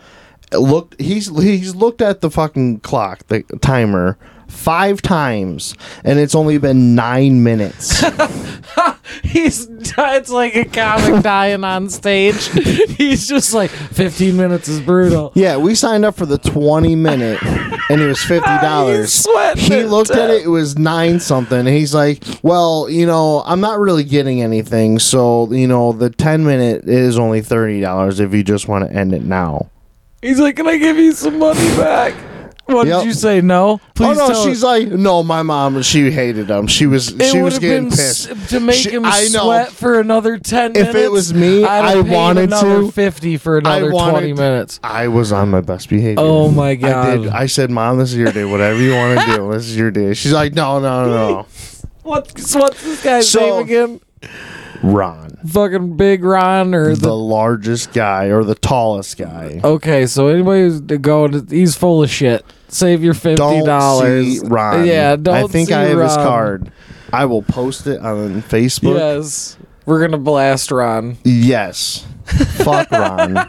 looked 0.54 1.00
he's 1.02 1.28
he's 1.38 1.76
looked 1.76 2.02
at 2.02 2.22
the 2.22 2.32
fucking 2.32 2.80
clock, 2.80 3.28
the 3.28 3.44
timer, 3.62 4.18
five 4.48 5.02
times, 5.02 5.76
and 6.04 6.20
it's 6.20 6.36
only 6.36 6.58
been 6.58 6.96
nine 6.96 7.44
minutes. 7.44 8.04
He's 9.24 9.68
it's 9.70 10.30
like 10.30 10.56
a 10.56 10.66
comic 10.66 11.24
dying 11.24 11.64
on 11.64 11.90
stage. 11.90 12.48
He's 12.98 13.28
just 13.28 13.54
like 13.54 13.70
15 13.72 14.36
minutes 14.36 14.68
is 14.68 14.80
brutal. 14.80 15.32
yeah, 15.36 15.58
we 15.58 15.76
signed 15.76 16.06
up 16.06 16.16
for 16.16 16.26
the 16.26 16.38
twenty 16.38 16.96
minute, 16.96 17.42
and 17.44 18.02
it 18.02 18.08
was 18.08 18.22
fifty 18.24 18.46
dollars. 18.62 19.26
He 19.56 19.84
looked 19.84 20.12
at 20.12 20.30
it; 20.30 20.44
it 20.44 20.50
was 20.50 20.78
nine 20.78 21.20
something. 21.20 21.60
And 21.60 21.68
he's 21.68 21.94
like, 21.94 22.24
"Well, 22.44 22.88
you 22.90 23.06
know, 23.06 23.44
I'm 23.46 23.60
not 23.62 23.80
really 23.80 24.04
getting 24.04 24.42
anything, 24.42 25.00
so 25.00 25.52
you 25.52 25.68
know, 25.68 25.94
the 25.94 26.10
ten 26.10 26.46
minute 26.46 26.86
is 26.88 27.18
only 27.18 27.42
thirty 27.42 27.80
dollars 27.82 28.20
if 28.20 28.34
you 28.34 28.44
just 28.44 28.68
want 28.68 28.90
to 28.90 28.96
end 28.96 29.14
it 29.14 29.24
now." 29.24 29.70
He's 30.22 30.40
like, 30.40 30.56
"Can 30.58 30.68
I 30.68 30.78
give 30.78 30.98
you 30.98 31.14
some 31.14 31.40
money 31.40 31.66
back?" 31.78 32.14
What 32.67 32.86
Yep. 32.86 32.99
did 32.99 33.06
you 33.08 33.13
say? 33.13 33.41
No. 33.41 33.80
Please 33.95 34.17
oh 34.17 34.27
no, 34.27 34.27
tell 34.34 34.43
she's 34.45 34.62
like, 34.62 34.88
no, 34.89 35.23
my 35.23 35.41
mom. 35.41 35.82
She 35.84 36.12
hated 36.12 36.49
him. 36.49 36.67
She 36.67 36.86
was 36.86 37.10
It 37.13 37.32
she 37.32 37.38
would 37.38 37.45
was 37.45 37.53
have 37.53 37.62
getting 37.62 37.84
been 37.89 37.91
pissed. 37.97 38.30
s- 38.30 38.49
to 38.49 38.60
make 38.60 38.75
She- 38.75 38.89
him 38.91 39.03
I 39.06 39.27
know. 39.32 39.45
sweat 39.45 39.71
for 39.71 39.99
another 39.99 40.38
ten 40.38 40.71
If 40.75 40.89
it 40.89 40.93
minutes. 40.93 41.12
was 41.12 41.34
me, 41.34 41.63
I'd 41.63 41.86
I 41.86 42.01
paid 42.03 42.12
wanted 42.12 42.43
another 42.49 42.82
to. 42.82 42.91
fifty 42.91 43.38
for 43.38 43.58
another 43.58 43.91
wanted 43.91 44.12
twenty 44.12 44.34
minutes. 44.34 44.80
I 44.84 45.08
was 45.08 45.32
on 45.32 45.49
my 45.49 45.62
best 45.62 45.88
behavior. 45.89 46.15
Oh 46.19 46.51
my 46.51 46.71
I 46.71 46.75
god! 46.75 47.21
did. 47.23 47.27
I 47.32 47.45
said, 47.45 47.71
"Mom, 47.71 47.97
this 47.99 48.12
is 48.12 48.17
your 48.17 48.32
day. 48.34 48.43
Whatever 48.43 48.80
you 48.82 48.93
want 48.95 49.19
to 49.21 49.36
do, 49.38 49.51
this 49.53 49.63
is 49.67 49.77
your 49.77 49.89
day." 49.91 50.13
She's 50.13 50.34
like, 50.34 50.53
"No, 50.53 50.80
no, 50.80 51.06
no, 51.06 51.45
What's 52.03 52.53
what's 52.56 52.84
this 52.84 53.01
guy's 53.01 53.30
So- 53.30 53.39
name 53.39 53.63
again? 53.63 53.99
Ron, 54.84 55.38
Fucking 55.48 55.98
Big 55.98 56.24
Ron 56.24 56.74
or 56.74 56.90
the 56.96 57.08
the. 57.08 57.16
largest 57.16 57.94
guy 57.94 58.26
or 58.26 58.44
the 58.44 58.56
tallest 58.56 59.18
guy." 59.18 59.60
Okay, 59.63 60.06
so 60.06 60.28
anybody 60.28 60.62
who's 60.62 60.82
going, 60.82 61.48
he's 61.50 61.76
full 61.76 62.04
of 62.04 62.10
shit. 62.10 62.46
Save 62.68 63.04
your 63.04 63.13
fifty 63.13 63.36
Don't 63.38 63.66
dollars. 63.66 64.42
Ron. 64.44 64.86
Yeah, 64.86 65.16
don't. 65.16 65.36
I 65.36 65.48
think 65.48 65.72
I 65.72 65.84
have 65.84 66.00
his 66.00 66.16
card. 66.16 66.72
I 67.13 67.26
will 67.26 67.42
post 67.44 67.88
it 67.88 68.00
on 68.02 68.42
Facebook. 68.44 68.96
Yes, 68.96 69.58
we're 69.86 70.02
gonna 70.02 70.18
blast 70.18 70.72
Ron. 70.72 71.18
Yes. 71.24 72.06
Fuck 72.26 72.92
Ron. 72.92 73.34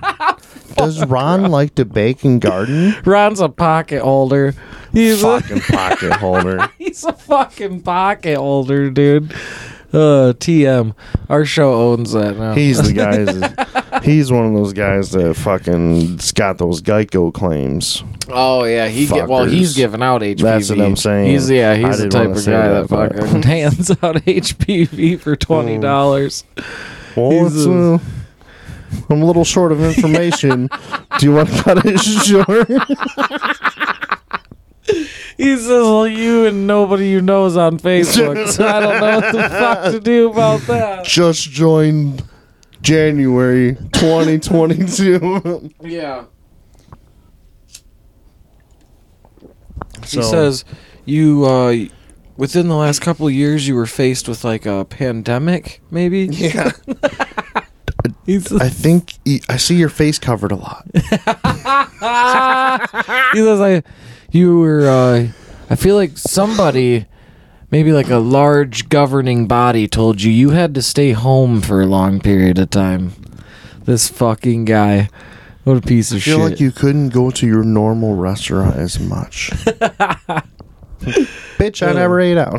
Does 0.77 1.05
Ron 1.07 1.51
like 1.51 1.75
to 1.75 1.85
bake 1.85 2.23
and 2.23 2.41
garden? 2.41 2.95
Ron's 3.05 3.41
a 3.41 3.49
pocket 3.49 4.01
holder. 4.03 4.55
He's 4.93 5.23
a, 5.25 5.41
Fucking 5.41 5.61
pocket 5.62 6.12
holder. 6.12 6.71
he's 6.79 7.03
a 7.05 7.12
fucking 7.12 7.83
pocket 7.83 8.37
holder, 8.37 8.88
dude. 8.88 9.35
Uh, 9.92 10.35
TM. 10.37 10.94
Our 11.31 11.44
show 11.46 11.72
owns 11.92 12.12
that 12.12 12.37
now. 12.37 12.53
He's 12.55 12.83
the 12.83 12.92
guy. 12.92 13.24
that- 13.24 14.01
He's 14.05 14.31
one 14.31 14.46
of 14.46 14.53
those 14.55 14.72
guys 14.74 15.11
that 15.12 15.35
fucking 15.35 16.20
got 16.35 16.59
those 16.59 16.81
Geico 16.83 17.33
claims. 17.35 18.05
Oh 18.29 18.64
yeah, 18.64 18.87
he 18.87 19.07
get, 19.07 19.29
well 19.29 19.46
Fuckers. 19.46 19.51
he's 19.51 19.74
giving 19.74 20.03
out 20.03 20.20
HPV. 20.20 20.40
That's 20.42 20.70
what 20.70 20.81
I'm 20.81 20.94
saying. 20.94 21.31
He's 21.31 21.51
yeah, 21.51 21.70
I 21.72 21.77
he's 21.77 21.96
the 21.98 22.05
didn't 22.05 22.11
type 22.12 22.20
wanna 22.20 22.31
of 22.33 22.38
say 22.40 22.53
guy 22.53 22.68
that, 22.68 22.88
that, 22.88 22.90
but- 22.90 23.12
Mm. 23.16 23.24
fucking 23.27 23.42
hands 23.42 23.90
out 23.90 24.14
HPV 24.16 25.18
for 25.20 25.35
twenty 25.37 25.79
dollars. 25.79 26.44
Well, 27.16 27.31
He's 27.31 27.57
it's, 27.57 27.66
a- 27.66 27.94
uh, 27.94 27.98
I'm 29.11 29.22
a 29.22 29.24
little 29.27 29.44
short 29.44 29.72
of 29.72 29.83
information. 29.83 30.68
Do 31.18 31.27
you 31.27 31.35
want 31.35 31.48
to 31.48 31.62
cut 31.62 31.83
it 31.85 31.98
short? 31.98 32.68
He 35.37 35.57
says 35.57 35.68
well, 35.68 36.07
you 36.09 36.46
and 36.46 36.66
nobody 36.66 37.09
you 37.11 37.20
know 37.22 37.46
is 37.46 37.57
on 37.57 37.79
Facebook, 37.79 38.48
so 38.48 38.66
I 38.66 38.81
don't 38.81 39.01
know 39.01 39.20
what 39.20 39.33
the 39.33 39.48
fuck 39.48 39.92
to 39.92 40.01
do 40.01 40.31
about 40.31 40.61
that. 40.62 41.05
Just 41.05 41.51
joined 41.51 42.24
January 42.83 43.77
2022. 43.92 45.70
Yeah. 45.83 46.24
So- 50.05 50.20
He 50.20 50.22
says 50.27 50.64
you 51.05 51.44
uh 51.44 51.74
within 52.37 52.68
the 52.68 52.74
last 52.77 53.01
couple 53.01 53.27
of 53.27 53.33
years 53.33 53.66
you 53.68 53.74
were 53.74 53.87
faced 53.87 54.29
with 54.29 54.44
like 54.44 54.66
a 54.66 54.85
pandemic, 54.85 55.81
maybe? 55.90 56.27
yeah. 56.31 56.70
I 58.61 58.68
think 58.68 59.14
I 59.48 59.57
see 59.57 59.77
your 59.77 59.88
face 59.88 60.18
covered 60.18 60.53
a 60.53 60.57
lot. 60.57 60.85
he 60.94 61.01
says 63.38 63.61
I 63.61 63.83
you 64.31 64.59
were 64.59 64.88
uh 64.88 65.29
I 65.71 65.77
feel 65.77 65.97
like 65.97 66.17
somebody 66.17 67.07
maybe 67.71 67.93
like 67.93 68.09
a 68.11 68.19
large 68.19 68.88
governing 68.88 69.47
body 69.47 69.87
told 69.87 70.23
you 70.23 70.31
you 70.33 70.51
had 70.51 70.75
to 70.75 70.83
stay 70.83 71.12
home 71.12 71.61
for 71.61 71.81
a 71.83 71.87
long 71.87 72.21
period 72.21 72.59
of 72.59 72.71
time. 72.71 73.12
This 73.85 74.09
fucking 74.09 74.64
guy. 74.64 75.09
What 75.64 75.77
a 75.77 75.81
piece 75.83 76.11
of 76.12 76.19
I 76.19 76.21
feel 76.21 76.38
shit. 76.38 76.51
like 76.51 76.61
you 76.61 76.71
couldn't 76.73 77.11
go 77.11 77.31
to 77.31 77.47
your 77.47 77.62
normal 77.62 78.14
restaurant 78.14 78.77
as 78.77 78.99
much. 78.99 79.51
Bitch, 81.59 81.87
I 81.87 81.93
never 81.93 82.21
ate 82.21 82.38
out. 82.38 82.59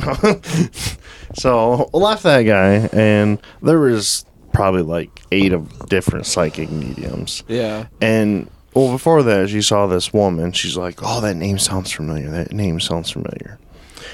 so 1.36 1.90
left 1.92 2.22
that 2.24 2.44
guy, 2.44 2.88
and 2.94 3.42
there 3.64 3.80
was 3.80 4.26
probably 4.54 4.84
like 4.84 5.10
eight 5.32 5.54
of 5.54 5.88
different 5.90 6.26
psychic 6.28 6.70
mediums. 6.70 7.44
yeah. 7.48 7.88
And 8.02 8.50
well, 8.74 8.92
before 8.92 9.24
that, 9.24 9.50
she 9.50 9.62
saw 9.62 9.88
this 9.88 10.14
woman. 10.14 10.52
She's 10.52 10.78
like, 10.78 11.00
"Oh, 11.02 11.22
that 11.22 11.36
name 11.36 11.60
sounds 11.60 11.92
familiar. 11.92 12.30
That 12.30 12.52
name 12.52 12.80
sounds 12.80 13.12
familiar." 13.12 13.60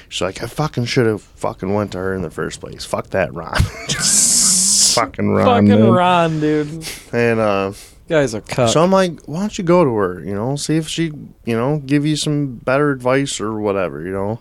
She's 0.10 0.22
like, 0.22 0.42
"I 0.42 0.48
fucking 0.48 0.86
should 0.86 1.06
have 1.06 1.22
fucking 1.22 1.74
went 1.74 1.92
to 1.94 1.98
her 1.98 2.14
in 2.14 2.22
the 2.22 2.32
first 2.32 2.60
place. 2.62 2.86
Fuck 2.86 3.08
that, 3.12 3.34
Ron. 3.34 3.56
fucking 4.96 5.30
Ron. 5.30 5.46
Fucking 5.46 5.68
man." 5.68 5.92
Ron, 5.92 6.40
dude. 6.40 6.88
And 7.12 7.40
uh, 7.40 7.74
Guy's 8.08 8.34
a 8.34 8.42
cuck. 8.42 8.70
so 8.70 8.84
I'm 8.84 8.92
like, 8.92 9.20
why 9.26 9.40
don't 9.42 9.58
you 9.58 9.64
go 9.64 9.84
to 9.84 9.96
her? 9.96 10.24
You 10.24 10.36
know, 10.36 10.56
see 10.56 10.78
if 10.78 10.88
she, 10.88 11.06
you 11.46 11.56
know, 11.56 11.80
give 11.86 12.06
you 12.06 12.16
some 12.16 12.56
better 12.58 12.92
advice 12.92 13.42
or 13.42 13.60
whatever. 13.60 14.02
You 14.02 14.12
know. 14.12 14.40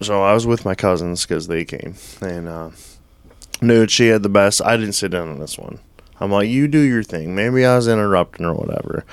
So 0.00 0.22
I 0.22 0.32
was 0.32 0.46
with 0.46 0.64
my 0.64 0.74
cousins 0.74 1.26
because 1.26 1.48
they 1.48 1.64
came, 1.64 1.94
and 2.20 2.46
uh, 2.48 2.70
dude, 3.60 3.90
she 3.90 4.08
had 4.08 4.22
the 4.22 4.28
best. 4.28 4.62
I 4.62 4.76
didn't 4.76 4.92
sit 4.92 5.10
down 5.10 5.28
on 5.28 5.38
this 5.40 5.58
one. 5.58 5.80
I'm 6.20 6.30
like, 6.30 6.48
you 6.48 6.68
do 6.68 6.80
your 6.80 7.02
thing. 7.02 7.34
Maybe 7.34 7.64
I 7.64 7.76
was 7.76 7.88
interrupting 7.88 8.44
or 8.46 8.54
whatever. 8.54 9.04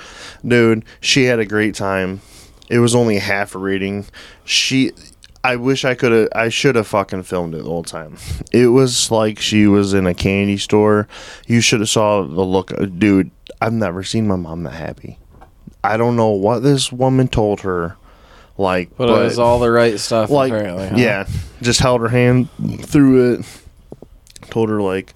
Dude, 0.46 0.84
she 1.00 1.24
had 1.24 1.38
a 1.38 1.46
great 1.46 1.74
time. 1.74 2.20
It 2.68 2.80
was 2.80 2.94
only 2.94 3.18
half 3.18 3.54
a 3.54 3.58
reading. 3.58 4.06
She, 4.44 4.92
I 5.44 5.54
wish 5.56 5.84
I 5.84 5.94
could 5.94 6.10
have. 6.12 6.28
I 6.34 6.48
should 6.48 6.74
have 6.74 6.88
fucking 6.88 7.22
filmed 7.22 7.54
it 7.54 7.58
the 7.58 7.64
whole 7.64 7.84
time. 7.84 8.16
It 8.52 8.68
was 8.68 9.10
like 9.10 9.38
she 9.38 9.66
was 9.66 9.92
in 9.92 10.06
a 10.06 10.14
candy 10.14 10.56
store. 10.56 11.06
You 11.46 11.60
should 11.60 11.80
have 11.80 11.88
saw 11.90 12.22
the 12.22 12.42
look. 12.42 12.72
Uh, 12.72 12.86
dude, 12.86 13.30
I've 13.60 13.72
never 13.72 14.02
seen 14.02 14.26
my 14.26 14.36
mom 14.36 14.62
that 14.64 14.70
happy. 14.72 15.18
I 15.84 15.96
don't 15.96 16.16
know 16.16 16.30
what 16.30 16.60
this 16.60 16.90
woman 16.90 17.28
told 17.28 17.60
her. 17.60 17.96
Like, 18.58 18.96
but, 18.96 19.08
it 19.10 19.24
was 19.24 19.38
all 19.38 19.58
the 19.58 19.70
right 19.70 20.00
stuff 20.00 20.30
like 20.30 20.50
apparently. 20.50 20.88
huh? 20.88 20.96
yeah 20.96 21.28
just 21.60 21.78
held 21.78 22.00
her 22.00 22.08
hand 22.08 22.48
through 22.80 23.34
it 23.34 23.46
told 24.50 24.70
her 24.70 24.80
like 24.80 25.12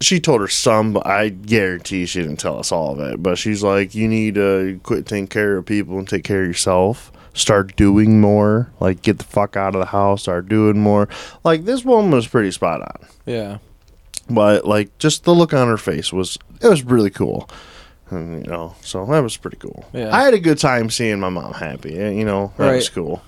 she 0.00 0.20
told 0.20 0.40
her 0.40 0.48
some 0.48 0.92
but 0.92 1.06
i 1.06 1.28
guarantee 1.28 2.06
she 2.06 2.20
didn't 2.20 2.36
tell 2.38 2.58
us 2.58 2.70
all 2.70 2.92
of 2.92 3.00
it. 3.00 3.22
But 3.22 3.36
she's 3.38 3.62
like 3.62 3.94
you 3.94 4.06
need 4.08 4.34
to 4.36 4.80
quit 4.82 5.06
taking 5.06 5.26
care 5.26 5.56
of 5.56 5.66
people 5.66 5.98
and 5.98 6.08
take 6.08 6.24
care 6.24 6.42
of 6.42 6.46
yourself. 6.48 7.10
Start 7.34 7.76
doing 7.76 8.20
more. 8.20 8.70
Like 8.80 9.02
get 9.02 9.18
the 9.18 9.24
fuck 9.24 9.56
out 9.56 9.74
of 9.74 9.80
the 9.80 9.86
house. 9.86 10.22
Start 10.22 10.48
doing 10.48 10.80
more. 10.80 11.08
Like 11.44 11.64
this 11.64 11.84
woman 11.84 12.10
was 12.10 12.26
pretty 12.26 12.50
spot 12.50 12.80
on. 12.82 13.08
Yeah. 13.26 13.58
but 14.30 14.64
like 14.64 14.96
just 14.98 15.24
the 15.24 15.34
look 15.34 15.52
on 15.52 15.68
her 15.68 15.76
face 15.78 16.12
was 16.12 16.38
it 16.60 16.68
was 16.68 16.82
really 16.84 17.10
cool. 17.10 17.48
And 18.10 18.44
you 18.44 18.50
know 18.50 18.74
so 18.80 19.04
that 19.06 19.20
was 19.20 19.36
pretty 19.36 19.56
cool. 19.58 19.84
Yeah. 19.92 20.14
i 20.16 20.22
had 20.22 20.32
a 20.34 20.38
good 20.40 20.58
time 20.58 20.90
seeing 20.90 21.20
my 21.20 21.28
mom 21.28 21.52
happy 21.54 21.96
eh, 21.98 22.10
you 22.10 22.24
know 22.24 22.52
that 22.56 22.72
was 22.72 22.88
cool. 22.88 23.22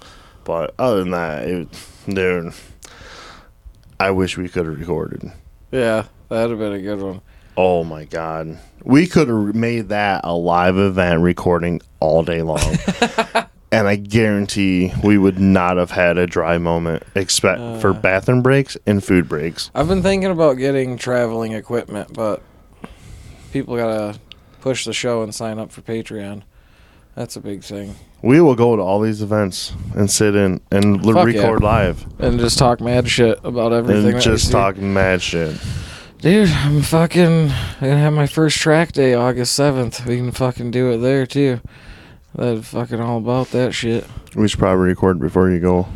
But 0.44 0.74
other 0.78 1.00
than 1.00 1.10
that 1.10 1.46
it 1.48 1.68
dude 2.08 2.52
i 3.98 4.10
wish 4.10 4.36
we 4.38 4.48
could 4.48 4.66
have 4.66 4.78
recorded. 4.78 5.30
Yeah. 5.70 6.04
That'd 6.30 6.50
have 6.50 6.58
been 6.58 6.72
a 6.72 6.80
good 6.80 7.02
one. 7.02 7.20
oh 7.56 7.84
my 7.84 8.04
god 8.06 8.58
we 8.84 9.06
could 9.06 9.28
have 9.28 9.54
made 9.54 9.88
that 9.90 10.22
a 10.24 10.32
live 10.34 10.78
event 10.78 11.20
recording 11.20 11.82
all 11.98 12.22
day 12.22 12.40
long 12.42 12.60
and 13.72 13.86
i 13.88 13.96
guarantee 13.96 14.92
we 15.04 15.18
would 15.18 15.38
not 15.38 15.76
have 15.76 15.90
had 15.90 16.16
a 16.16 16.26
dry 16.26 16.56
moment 16.56 17.02
except 17.14 17.80
for 17.82 17.90
Uh. 17.90 17.94
bathroom 17.94 18.40
breaks 18.42 18.76
and 18.86 19.02
food 19.04 19.28
breaks 19.28 19.70
I've 19.74 19.88
been 19.88 20.02
thinking 20.02 20.30
about 20.30 20.54
getting 20.54 20.96
traveling 20.96 21.52
equipment, 21.52 22.14
but 22.14 22.40
people 23.52 23.76
gotta 23.76 24.18
push 24.60 24.84
the 24.84 24.92
show 24.92 25.22
and 25.22 25.34
sign 25.34 25.58
up 25.58 25.72
for 25.72 25.82
Patreon. 25.82 26.42
That's 27.16 27.34
a 27.36 27.40
big 27.40 27.64
thing. 27.64 27.96
We 28.22 28.40
will 28.40 28.54
go 28.54 28.76
to 28.76 28.82
all 28.82 29.00
these 29.00 29.20
events 29.20 29.72
and 29.96 30.08
sit 30.10 30.36
in 30.36 30.60
and 30.70 31.02
Fuck 31.04 31.26
record 31.26 31.62
live 31.62 32.06
And 32.20 32.38
just 32.38 32.56
talk 32.58 32.80
mad 32.80 33.08
shit 33.08 33.40
about 33.44 33.72
everything. 33.72 34.12
and 34.14 34.22
just 34.22 34.52
talk 34.52 34.76
mad 34.76 35.20
shit. 35.20 35.56
Dude, 36.20 36.50
I'm 36.50 36.82
fucking 36.82 37.48
gonna 37.80 37.96
have 37.98 38.12
my 38.12 38.26
first 38.26 38.58
track 38.58 38.92
day 38.92 39.14
August 39.14 39.54
seventh. 39.54 40.04
We 40.06 40.18
can 40.18 40.32
fucking 40.32 40.70
do 40.70 40.92
it 40.92 40.98
there 40.98 41.24
too. 41.26 41.60
That 42.34 42.62
fucking 42.64 43.00
all 43.00 43.16
about 43.18 43.50
that 43.52 43.72
shit. 43.72 44.06
We 44.36 44.46
should 44.46 44.58
probably 44.58 44.88
record 44.88 45.18
before 45.18 45.50
you 45.50 45.60
go. 45.60 45.88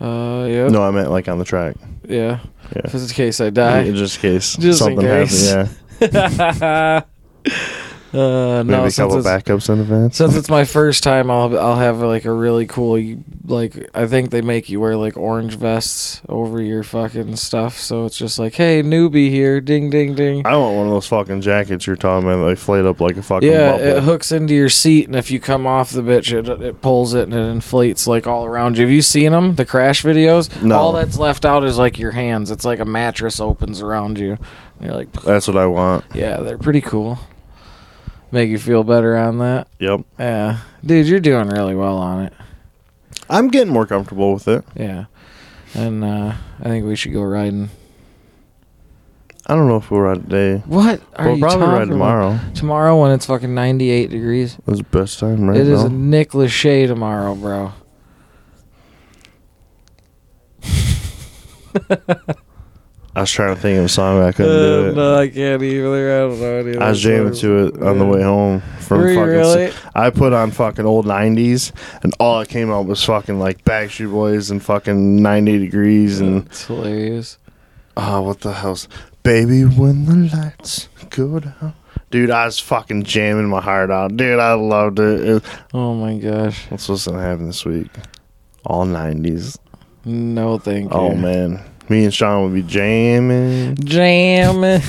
Uh, 0.00 0.46
yeah, 0.48 0.68
No, 0.68 0.82
I 0.84 0.90
meant 0.92 1.10
like 1.10 1.28
on 1.28 1.38
the 1.38 1.44
track. 1.44 1.74
yeah. 2.08 2.38
Yeah. 2.74 2.82
Just 2.88 3.10
in 3.10 3.14
case 3.14 3.40
I 3.40 3.50
die. 3.50 3.90
just 3.90 4.16
in 4.16 4.20
case 4.22 4.56
Just 4.56 4.80
in 4.80 4.86
something 4.96 5.06
case. 5.06 5.50
happens. 5.50 6.12
Yeah. 6.14 7.02
Uh, 8.14 8.62
Maybe 8.62 8.76
no, 8.78 8.84
a 8.86 8.90
couple 8.92 9.16
backups 9.18 9.68
in 9.72 9.80
advance. 9.80 10.16
since 10.16 10.36
it's 10.36 10.48
my 10.48 10.64
first 10.78 11.02
time, 11.02 11.30
I'll 11.32 11.58
I'll 11.58 11.74
have 11.76 11.98
like 12.00 12.24
a 12.24 12.32
really 12.32 12.64
cool 12.66 13.16
like 13.46 13.90
I 13.92 14.06
think 14.06 14.30
they 14.30 14.40
make 14.40 14.68
you 14.68 14.78
wear 14.78 14.96
like 14.96 15.16
orange 15.16 15.56
vests 15.56 16.22
over 16.28 16.62
your 16.62 16.84
fucking 16.84 17.34
stuff, 17.36 17.76
so 17.76 18.04
it's 18.04 18.16
just 18.16 18.38
like, 18.38 18.54
hey, 18.54 18.82
newbie 18.84 19.30
here, 19.30 19.60
ding 19.60 19.90
ding 19.90 20.14
ding. 20.14 20.46
I 20.46 20.56
want 20.56 20.76
one 20.76 20.86
of 20.86 20.92
those 20.92 21.08
fucking 21.08 21.40
jackets 21.40 21.88
you're 21.88 21.96
talking 21.96 22.28
about. 22.28 22.44
They 22.44 22.50
inflate 22.50 22.84
up 22.84 23.00
like 23.00 23.16
a 23.16 23.22
fucking 23.22 23.50
Yeah, 23.50 23.72
bubble. 23.72 23.84
it 23.84 24.02
hooks 24.04 24.30
into 24.30 24.54
your 24.54 24.68
seat, 24.68 25.06
and 25.08 25.16
if 25.16 25.32
you 25.32 25.40
come 25.40 25.66
off 25.66 25.90
the 25.90 26.02
bitch, 26.02 26.32
it, 26.32 26.48
it 26.62 26.80
pulls 26.80 27.14
it 27.14 27.24
and 27.24 27.34
it 27.34 27.38
inflates 27.50 28.06
like 28.06 28.28
all 28.28 28.44
around 28.44 28.78
you. 28.78 28.84
Have 28.84 28.92
you 28.92 29.02
seen 29.02 29.32
them? 29.32 29.56
The 29.56 29.66
crash 29.66 30.04
videos? 30.04 30.62
No. 30.62 30.76
All 30.78 30.92
that's 30.92 31.18
left 31.18 31.44
out 31.44 31.64
is 31.64 31.78
like 31.78 31.98
your 31.98 32.12
hands. 32.12 32.52
It's 32.52 32.64
like 32.64 32.78
a 32.78 32.84
mattress 32.84 33.40
opens 33.40 33.82
around 33.82 34.20
you. 34.20 34.38
You're 34.80 34.94
like, 34.94 35.10
That's 35.22 35.48
what 35.48 35.56
I 35.56 35.66
want. 35.66 36.04
yeah, 36.14 36.36
they're 36.38 36.58
pretty 36.58 36.80
cool. 36.80 37.18
Make 38.34 38.50
you 38.50 38.58
feel 38.58 38.82
better 38.82 39.16
on 39.16 39.38
that. 39.38 39.68
Yep. 39.78 40.00
Yeah, 40.18 40.58
dude, 40.84 41.06
you're 41.06 41.20
doing 41.20 41.48
really 41.50 41.76
well 41.76 41.96
on 41.98 42.24
it. 42.24 42.32
I'm 43.30 43.46
getting 43.46 43.72
more 43.72 43.86
comfortable 43.86 44.34
with 44.34 44.48
it. 44.48 44.64
Yeah, 44.74 45.04
and 45.72 46.02
uh, 46.02 46.32
I 46.58 46.64
think 46.64 46.84
we 46.84 46.96
should 46.96 47.12
go 47.12 47.22
riding. 47.22 47.70
I 49.46 49.54
don't 49.54 49.68
know 49.68 49.76
if 49.76 49.88
we'll 49.88 50.00
ride 50.00 50.24
today. 50.28 50.64
What 50.66 51.00
are 51.14 51.26
we'll 51.28 51.36
you 51.36 51.42
probably 51.42 51.58
talking 51.60 51.60
ride 51.60 51.82
about? 51.82 51.92
tomorrow. 51.92 52.40
Tomorrow 52.56 53.00
when 53.02 53.12
it's 53.12 53.26
fucking 53.26 53.54
98 53.54 54.10
degrees. 54.10 54.58
That's 54.66 54.78
the 54.78 54.84
best 54.84 55.20
time 55.20 55.48
right 55.48 55.60
It 55.60 55.68
is 55.68 55.82
now. 55.82 55.86
a 55.86 55.90
Nick 55.90 56.30
Lachey 56.30 56.88
tomorrow, 56.88 57.36
bro. 57.36 57.72
I 63.16 63.20
was 63.20 63.30
trying 63.30 63.54
to 63.54 63.60
think 63.60 63.78
of 63.78 63.84
a 63.84 63.88
song, 63.88 64.18
but 64.18 64.26
I 64.26 64.32
couldn't 64.32 64.52
do 64.52 64.86
it. 64.86 64.90
Uh, 64.90 64.94
no, 64.94 65.14
I 65.16 65.28
can't 65.28 65.62
either. 65.62 66.16
I 66.16 66.18
don't 66.28 66.40
know 66.40 66.56
any 66.58 66.70
of 66.76 66.82
I 66.82 66.88
was 66.90 67.02
those 67.02 67.02
jamming 67.02 67.34
songs. 67.34 67.40
to 67.42 67.66
it 67.66 67.82
on 67.82 67.98
the 67.98 68.04
Yeah. 68.04 68.10
way 68.10 68.22
home 68.22 68.62
from 68.80 68.98
Were 69.02 69.08
you 69.10 69.14
fucking. 69.14 69.28
really? 69.30 69.72
I 69.94 70.10
put 70.10 70.32
on 70.32 70.50
fucking 70.50 70.84
old 70.84 71.06
'90s, 71.06 71.70
and 72.02 72.12
all 72.18 72.40
that 72.40 72.48
came 72.48 72.72
out 72.72 72.86
was 72.86 73.04
fucking 73.04 73.38
like 73.38 73.64
Backstreet 73.64 74.10
Boys 74.10 74.50
and 74.50 74.60
fucking 74.62 75.22
90 75.22 75.58
Degrees 75.60 76.20
and 76.20 76.46
It's 76.46 76.64
hilarious. 76.66 77.38
oh, 77.96 78.22
what 78.22 78.40
the 78.40 78.52
hell's 78.52 78.88
Baby 79.22 79.62
when 79.62 80.04
the 80.06 80.36
lights 80.36 80.88
go 81.10 81.38
down. 81.38 81.74
Dude, 82.10 82.30
I 82.30 82.44
was 82.46 82.58
fucking 82.60 83.04
jamming 83.04 83.48
my 83.48 83.60
heart 83.60 83.90
out. 83.90 84.16
Dude, 84.16 84.38
I 84.38 84.52
loved 84.54 84.98
it. 84.98 85.20
it 85.28 85.42
Oh 85.72 85.94
my 85.94 86.16
gosh. 86.18 86.66
what's 86.68 86.84
supposed 86.84 87.04
to 87.08 87.14
happen 87.14 87.46
this 87.46 87.64
week? 87.64 87.88
All 88.66 88.84
90s. 88.84 89.56
No, 90.04 90.58
thank 90.58 90.92
you. 90.92 90.98
Oh 90.98 91.14
man, 91.14 91.60
me 91.88 92.04
and 92.04 92.14
Sean 92.14 92.44
would 92.44 92.54
be 92.54 92.62
jamming. 92.62 93.76
Jamming. 93.76 94.82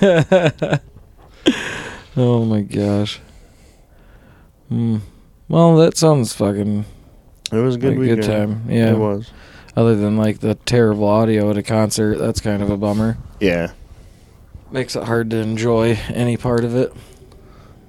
oh 2.16 2.44
my 2.44 2.60
gosh. 2.62 3.20
Hmm. 4.68 4.98
Well, 5.48 5.76
that 5.76 5.96
sounds 5.96 6.32
fucking 6.32 6.84
It 7.52 7.56
was 7.56 7.74
a 7.74 7.78
good 7.78 7.90
like 7.90 7.98
weekend. 7.98 8.20
good 8.22 8.26
time. 8.26 8.64
Yeah. 8.68 8.92
It 8.92 8.98
was. 8.98 9.30
Other 9.76 9.96
than 9.96 10.16
like 10.16 10.40
the 10.40 10.54
terrible 10.54 11.06
audio 11.06 11.50
at 11.50 11.56
a 11.56 11.62
concert, 11.62 12.18
that's 12.18 12.40
kind 12.40 12.62
of 12.62 12.70
a 12.70 12.76
bummer. 12.76 13.18
Yeah. 13.40 13.72
Makes 14.70 14.94
it 14.96 15.04
hard 15.04 15.30
to 15.30 15.36
enjoy 15.38 15.98
any 16.08 16.36
part 16.36 16.64
of 16.64 16.76
it. 16.76 16.92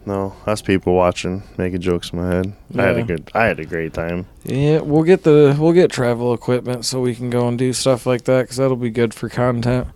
No, 0.06 0.36
us 0.48 0.62
people 0.62 0.96
watching, 0.96 1.44
making 1.58 1.82
jokes 1.82 2.12
in 2.12 2.20
my 2.20 2.28
head. 2.28 2.54
I 2.76 2.84
had 2.84 2.98
a 2.98 3.04
good. 3.04 3.32
I 3.36 3.46
had 3.46 3.60
a 3.60 3.66
great 3.66 3.94
time. 3.94 4.26
Yeah, 4.44 4.80
we'll 4.80 5.04
get 5.04 5.24
the 5.24 5.56
we'll 5.60 5.74
get 5.74 5.92
travel 5.92 6.34
equipment 6.34 6.86
so 6.86 7.00
we 7.00 7.14
can 7.14 7.30
go 7.30 7.48
and 7.48 7.58
do 7.58 7.72
stuff 7.72 8.08
like 8.08 8.24
that 8.24 8.44
because 8.44 8.58
that'll 8.58 8.78
be 8.78 8.90
good 8.90 9.14
for 9.14 9.30
content. 9.30 9.88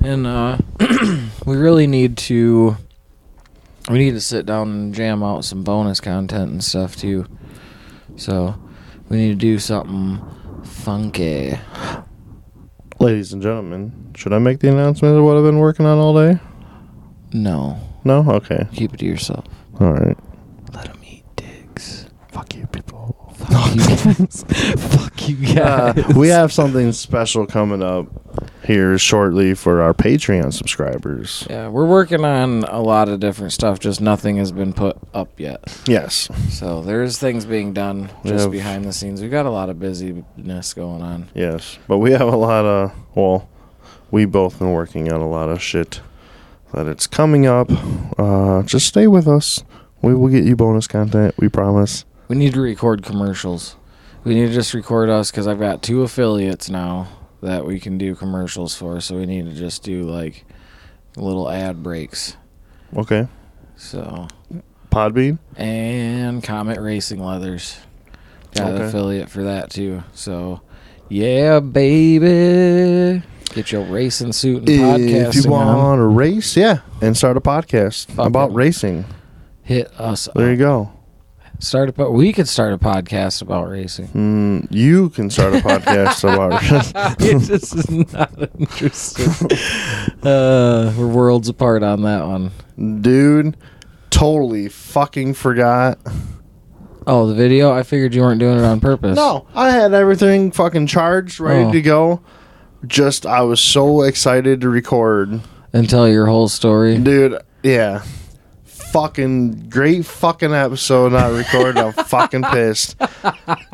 And 0.00 0.26
uh, 0.26 0.58
we 1.46 1.56
really 1.56 1.88
need 1.88 2.16
to 2.18 2.76
we 3.90 3.98
need 3.98 4.12
to 4.12 4.20
sit 4.20 4.46
down 4.46 4.70
and 4.70 4.94
jam 4.94 5.22
out 5.22 5.44
some 5.44 5.64
bonus 5.64 6.00
content 6.00 6.50
and 6.50 6.62
stuff 6.62 6.96
too. 6.96 7.26
So 8.16 8.54
we 9.08 9.16
need 9.16 9.28
to 9.30 9.34
do 9.34 9.58
something 9.58 10.20
funky. 10.64 11.58
Ladies 12.98 13.32
and 13.32 13.42
gentlemen, 13.42 14.12
should 14.16 14.32
I 14.32 14.38
make 14.38 14.60
the 14.60 14.70
announcement 14.70 15.18
of 15.18 15.24
what 15.24 15.36
I've 15.36 15.44
been 15.44 15.58
working 15.58 15.84
on 15.84 15.98
all 15.98 16.14
day? 16.14 16.38
No, 17.32 17.78
No? 18.06 18.24
Okay. 18.30 18.66
keep 18.72 18.94
it 18.94 18.98
to 18.98 19.04
yourself. 19.06 19.44
All 19.80 19.92
right. 19.92 20.16
Let 20.72 20.86
them 20.86 21.00
eat 21.04 21.24
dicks. 21.36 22.06
Fuck 22.28 22.54
you, 22.54 22.66
people. 22.66 23.14
Fuck 23.36 23.74
you 23.74 23.82
guys. 23.84 24.44
Fuck 24.94 25.28
you 25.28 25.60
Uh, 25.62 25.92
guys. 25.92 26.14
we 26.14 26.28
have 26.28 26.52
something 26.52 26.92
special 26.92 27.46
coming 27.46 27.82
up 27.82 28.06
here 28.64 28.96
shortly 28.98 29.54
for 29.54 29.80
our 29.82 29.92
Patreon 29.94 30.52
subscribers. 30.52 31.46
Yeah, 31.48 31.68
we're 31.68 31.86
working 31.86 32.24
on 32.24 32.64
a 32.64 32.80
lot 32.80 33.08
of 33.08 33.20
different 33.20 33.52
stuff. 33.52 33.78
Just 33.78 34.00
nothing 34.00 34.36
has 34.38 34.52
been 34.52 34.72
put 34.72 34.96
up 35.14 35.38
yet. 35.38 35.60
Yes. 35.86 36.28
So 36.50 36.80
there's 36.82 37.18
things 37.18 37.44
being 37.44 37.72
done 37.72 38.10
just 38.24 38.44
have- 38.44 38.52
behind 38.52 38.84
the 38.84 38.92
scenes. 38.92 39.20
We've 39.20 39.30
got 39.30 39.46
a 39.46 39.50
lot 39.50 39.68
of 39.70 39.78
busyness 39.78 40.74
going 40.74 41.02
on. 41.02 41.28
Yes. 41.34 41.78
But 41.86 41.98
we 41.98 42.12
have 42.12 42.22
a 42.32 42.36
lot 42.36 42.64
of, 42.64 42.92
well, 43.14 43.48
we 44.10 44.24
both 44.24 44.58
been 44.58 44.72
working 44.72 45.12
on 45.12 45.20
a 45.20 45.28
lot 45.28 45.48
of 45.48 45.60
shit 45.62 46.00
that 46.76 46.86
it's 46.86 47.06
coming 47.06 47.46
up. 47.46 47.70
Uh, 48.18 48.62
just 48.62 48.86
stay 48.86 49.06
with 49.06 49.26
us. 49.26 49.64
We 50.02 50.14
will 50.14 50.28
get 50.28 50.44
you 50.44 50.54
bonus 50.56 50.86
content. 50.86 51.34
We 51.38 51.48
promise. 51.48 52.04
We 52.28 52.36
need 52.36 52.52
to 52.52 52.60
record 52.60 53.02
commercials. 53.02 53.76
We 54.24 54.34
need 54.34 54.48
to 54.48 54.52
just 54.52 54.74
record 54.74 55.08
us 55.08 55.30
because 55.30 55.46
I've 55.46 55.58
got 55.58 55.82
two 55.82 56.02
affiliates 56.02 56.68
now 56.68 57.08
that 57.40 57.64
we 57.64 57.80
can 57.80 57.96
do 57.96 58.14
commercials 58.14 58.76
for. 58.76 59.00
So 59.00 59.16
we 59.16 59.24
need 59.24 59.46
to 59.46 59.54
just 59.54 59.82
do 59.82 60.02
like 60.02 60.44
little 61.16 61.50
ad 61.50 61.82
breaks. 61.82 62.36
Okay. 62.94 63.26
So 63.76 64.28
Podbean? 64.90 65.38
and 65.56 66.42
Comet 66.42 66.78
Racing 66.78 67.20
Leathers 67.20 67.78
got 68.54 68.72
an 68.72 68.82
affiliate 68.82 69.30
for 69.30 69.44
that 69.44 69.70
too. 69.70 70.02
So 70.12 70.60
yeah, 71.08 71.60
baby, 71.60 73.22
get 73.54 73.72
your 73.72 73.84
racing 73.84 74.32
suit 74.32 74.58
and 74.58 74.68
podcasting 74.68 75.28
If 75.38 75.44
you 75.44 75.50
want 75.50 75.98
to 75.98 76.04
race, 76.04 76.56
yeah, 76.56 76.80
and 77.00 77.16
start 77.16 77.36
a 77.36 77.40
podcast 77.40 78.06
Fuck 78.08 78.26
about 78.26 78.50
it. 78.50 78.54
racing. 78.54 79.04
Hit 79.62 79.90
us. 79.98 80.28
Up. 80.28 80.34
There 80.34 80.50
you 80.50 80.56
go. 80.56 80.92
Start 81.58 81.88
a 81.88 81.92
po- 81.92 82.10
we 82.10 82.34
could 82.34 82.46
start 82.46 82.74
a 82.74 82.78
podcast 82.78 83.40
about 83.40 83.70
racing. 83.70 84.08
Mm, 84.08 84.66
you 84.70 85.08
can 85.08 85.30
start 85.30 85.54
a 85.54 85.58
podcast 85.58 86.22
about. 86.24 86.62
it 87.20 87.38
just 87.40 87.74
is 87.74 87.90
not 88.12 88.30
interesting. 88.58 89.56
Uh, 90.22 90.92
we're 90.98 91.06
worlds 91.06 91.48
apart 91.48 91.82
on 91.84 92.02
that 92.02 92.26
one. 92.26 92.50
Dude, 93.00 93.56
totally 94.10 94.68
fucking 94.68 95.34
forgot. 95.34 95.98
Oh, 97.06 97.28
the 97.28 97.34
video? 97.34 97.72
I 97.72 97.84
figured 97.84 98.12
you 98.12 98.22
weren't 98.22 98.40
doing 98.40 98.58
it 98.58 98.64
on 98.64 98.80
purpose. 98.80 99.14
No, 99.16 99.46
I 99.54 99.70
had 99.70 99.94
everything 99.94 100.50
fucking 100.50 100.88
charged, 100.88 101.38
ready 101.38 101.64
Oh. 101.64 101.72
to 101.72 101.80
go. 101.80 102.20
Just 102.86 103.26
I 103.26 103.42
was 103.42 103.60
so 103.60 104.02
excited 104.02 104.60
to 104.62 104.68
record, 104.68 105.40
And 105.72 105.88
tell 105.88 106.08
your 106.08 106.26
whole 106.26 106.48
story. 106.48 106.98
dude. 106.98 107.38
Yeah, 107.62 108.02
fucking 108.64 109.68
great 109.68 110.04
fucking 110.06 110.52
episode 110.52 111.12
not 111.12 111.32
recorded. 111.32 111.78
I'm 111.78 111.92
fucking 111.92 112.42
pissed. 112.52 112.96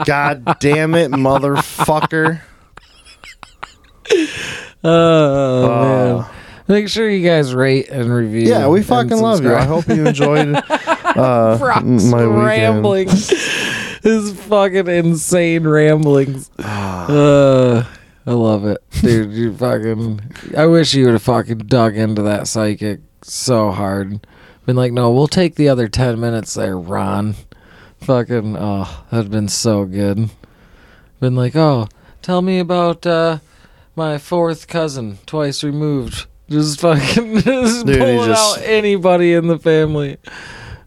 God 0.05 0.57
damn 0.61 0.95
it, 0.95 1.11
motherfucker. 1.11 2.41
Oh, 4.85 5.65
Uh, 5.65 6.23
man. 6.23 6.27
Make 6.69 6.89
sure 6.89 7.09
you 7.09 7.27
guys 7.27 7.55
rate 7.55 7.89
and 7.89 8.13
review. 8.13 8.43
Yeah, 8.49 8.67
we 8.69 8.83
fucking 8.83 9.17
love 9.17 9.43
you. 9.45 9.55
I 9.55 9.63
hope 9.65 9.87
you 9.89 10.05
enjoyed 10.07 10.57
uh, 10.71 11.57
Brock's 11.59 12.05
my 12.05 12.23
ramblings. 12.25 13.29
His 14.03 14.33
fucking 14.45 14.89
insane 14.89 15.67
ramblings. 15.67 16.51
Uh, 16.59 17.85
I 18.27 18.33
love 18.33 18.65
it, 18.65 18.79
dude. 19.01 19.33
You 19.33 19.55
fucking. 19.57 20.21
I 20.57 20.67
wish 20.67 20.95
you 20.95 21.07
would 21.07 21.15
have 21.15 21.23
fucking 21.23 21.59
dug 21.59 21.97
into 21.97 22.23
that 22.23 22.47
psychic 22.47 23.01
so 23.23 23.71
hard. 23.73 24.25
Been 24.65 24.77
like, 24.77 24.93
no, 24.93 25.11
we'll 25.11 25.27
take 25.27 25.57
the 25.57 25.69
other 25.69 25.89
ten 25.89 26.21
minutes 26.21 26.55
there, 26.55 26.79
Ron. 26.79 27.35
Fucking, 28.03 28.57
oh, 28.59 29.05
that'd 29.11 29.31
been 29.31 29.49
so 29.49 29.85
good. 29.85 30.31
Been 31.21 31.35
like, 31.35 31.57
oh, 31.57 31.89
tell 32.21 32.43
me 32.43 32.59
about 32.61 33.05
uh, 33.07 33.39
my 33.97 34.19
fourth 34.19 34.69
cousin, 34.69 35.19
twice 35.27 35.65
removed. 35.65 36.27
Just 36.49 36.81
fucking, 36.81 37.39
just 37.41 37.87
Dude, 37.87 37.99
pulling 37.99 38.29
just- 38.29 38.59
out 38.59 38.65
anybody 38.65 39.35
in 39.35 39.49
the 39.49 39.59
family. 39.59 40.19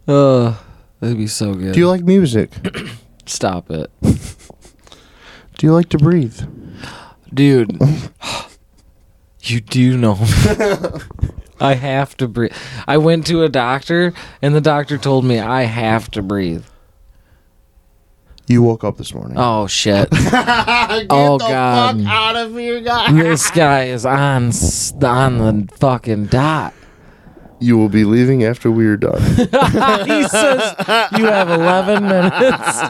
Uh, 0.07 0.55
that'd 1.01 1.17
be 1.17 1.27
so 1.27 1.53
good. 1.53 1.73
Do 1.73 1.79
you 1.79 1.87
like 1.89 2.03
music? 2.03 2.51
Stop 3.25 3.71
it. 3.71 3.91
Do 4.01 5.67
you 5.67 5.73
like 5.73 5.89
to 5.89 5.97
breathe? 5.97 6.39
Dude, 7.35 7.77
you 9.41 9.59
do 9.61 9.97
know. 9.97 10.17
I 11.59 11.73
have 11.75 12.15
to 12.17 12.27
breathe. 12.29 12.53
I 12.87 12.97
went 12.97 13.27
to 13.27 13.43
a 13.43 13.49
doctor, 13.49 14.13
and 14.41 14.55
the 14.55 14.61
doctor 14.61 14.97
told 14.97 15.25
me 15.25 15.39
I 15.39 15.63
have 15.63 16.09
to 16.11 16.21
breathe. 16.21 16.63
You 18.47 18.61
woke 18.61 18.83
up 18.85 18.97
this 18.97 19.13
morning. 19.13 19.37
Oh 19.37 19.67
shit! 19.67 20.07
oh 20.13 21.37
god! 21.39 22.01
out 22.05 22.35
of 22.37 22.55
here, 22.55 22.79
guy. 22.79 23.11
This 23.11 23.51
guy 23.51 23.85
is 23.85 24.05
on 24.05 24.47
s- 24.49 24.93
on 25.03 25.37
the 25.39 25.67
fucking 25.77 26.27
dot. 26.27 26.73
You 27.59 27.77
will 27.77 27.89
be 27.89 28.05
leaving 28.05 28.43
after 28.43 28.69
we 28.71 28.85
are 28.85 28.97
done. 28.97 29.21
he 29.35 30.27
says 30.27 30.75
you 31.17 31.25
have 31.25 31.49
11 31.49 32.03
minutes. 32.07 32.81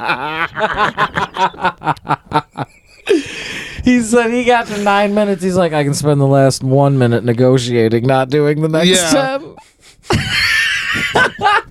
He 3.86 4.02
said 4.02 4.32
he 4.32 4.44
got 4.44 4.68
to 4.68 4.84
nine 4.84 5.14
minutes. 5.14 5.42
He's 5.42 5.56
like, 5.56 5.72
I 5.74 5.84
can 5.86 5.94
spend 5.94 6.20
the 6.20 6.28
last 6.28 6.64
one 6.64 6.98
minute 6.98 7.24
negotiating, 7.24 8.06
not 8.06 8.30
doing 8.30 8.62
the 8.62 8.68
next 8.70 8.90
Yeah. 8.90 9.38
10. 9.40 9.56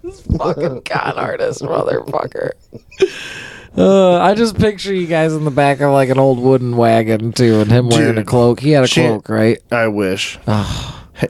this 0.03 0.21
fucking 0.39 0.83
con 0.83 1.19
artist, 1.19 1.62
motherfucker. 1.62 2.53
Uh, 3.77 4.19
I 4.21 4.35
just 4.35 4.57
picture 4.57 4.95
you 4.95 5.07
guys 5.07 5.35
in 5.35 5.45
the 5.45 5.51
back 5.51 5.81
of 5.81 5.93
like 5.93 6.09
an 6.09 6.19
old 6.19 6.39
wooden 6.39 6.77
wagon 6.77 7.33
too, 7.33 7.61
and 7.61 7.71
him 7.71 7.89
wearing 7.89 8.12
a 8.12 8.21
Dude, 8.21 8.27
cloak. 8.27 8.61
He 8.61 8.71
had 8.71 8.85
a 8.85 8.87
shit. 8.87 9.07
cloak, 9.09 9.29
right? 9.29 9.59
I 9.73 9.89
wish. 9.89 10.39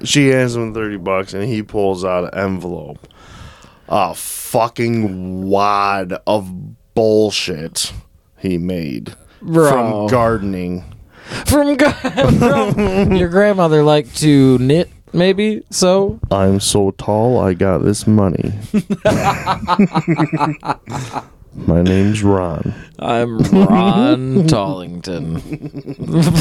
She 0.05 0.29
hands 0.29 0.55
him 0.57 0.73
30 0.75 0.97
bucks 0.99 1.35
and 1.35 1.45
he 1.45 1.63
pulls 1.63 2.05
out 2.05 2.25
an 2.33 2.39
envelope. 2.39 3.07
A 3.89 4.15
fucking 4.15 5.47
wad 5.47 6.15
of 6.27 6.95
bullshit 6.95 7.93
he 8.39 8.57
made 8.59 9.15
Bro. 9.45 9.71
from 9.71 10.07
gardening. 10.09 10.85
From, 11.47 13.13
your 13.17 13.29
grandmother 13.31 13.83
liked 13.83 14.19
to 14.19 14.59
knit, 14.59 14.91
maybe 15.15 15.63
so. 15.71 16.21
I'm 16.31 16.61
so 16.61 16.91
tall, 16.93 17.41
I 17.41 17.55
got 17.55 17.79
this 17.79 18.07
money. 18.07 18.53
My 21.55 21.81
name's 21.83 22.23
Ron. 22.23 22.75
I'm 22.99 23.39
Ron 23.39 24.47
Tollington, 24.49 25.41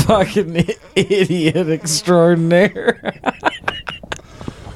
fucking 0.06 0.76
idiot 0.95 1.70
extraordinaire. 1.70 3.14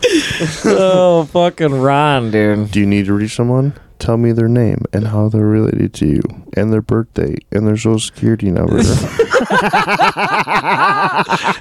oh, 0.65 1.27
fucking 1.31 1.73
Ron, 1.73 2.31
dude. 2.31 2.71
Do 2.71 2.79
you 2.79 2.85
need 2.85 3.05
to 3.05 3.13
reach 3.13 3.35
someone? 3.35 3.73
Tell 3.99 4.17
me 4.17 4.31
their 4.31 4.47
name 4.47 4.83
and 4.93 5.07
how 5.07 5.27
they're 5.27 5.45
related 5.45 5.93
to 5.95 6.05
you, 6.05 6.21
and 6.55 6.71
their 6.71 6.83
birthday, 6.83 7.35
and 7.51 7.65
their 7.65 7.77
social 7.77 7.99
security 7.99 8.51
number. 8.51 8.77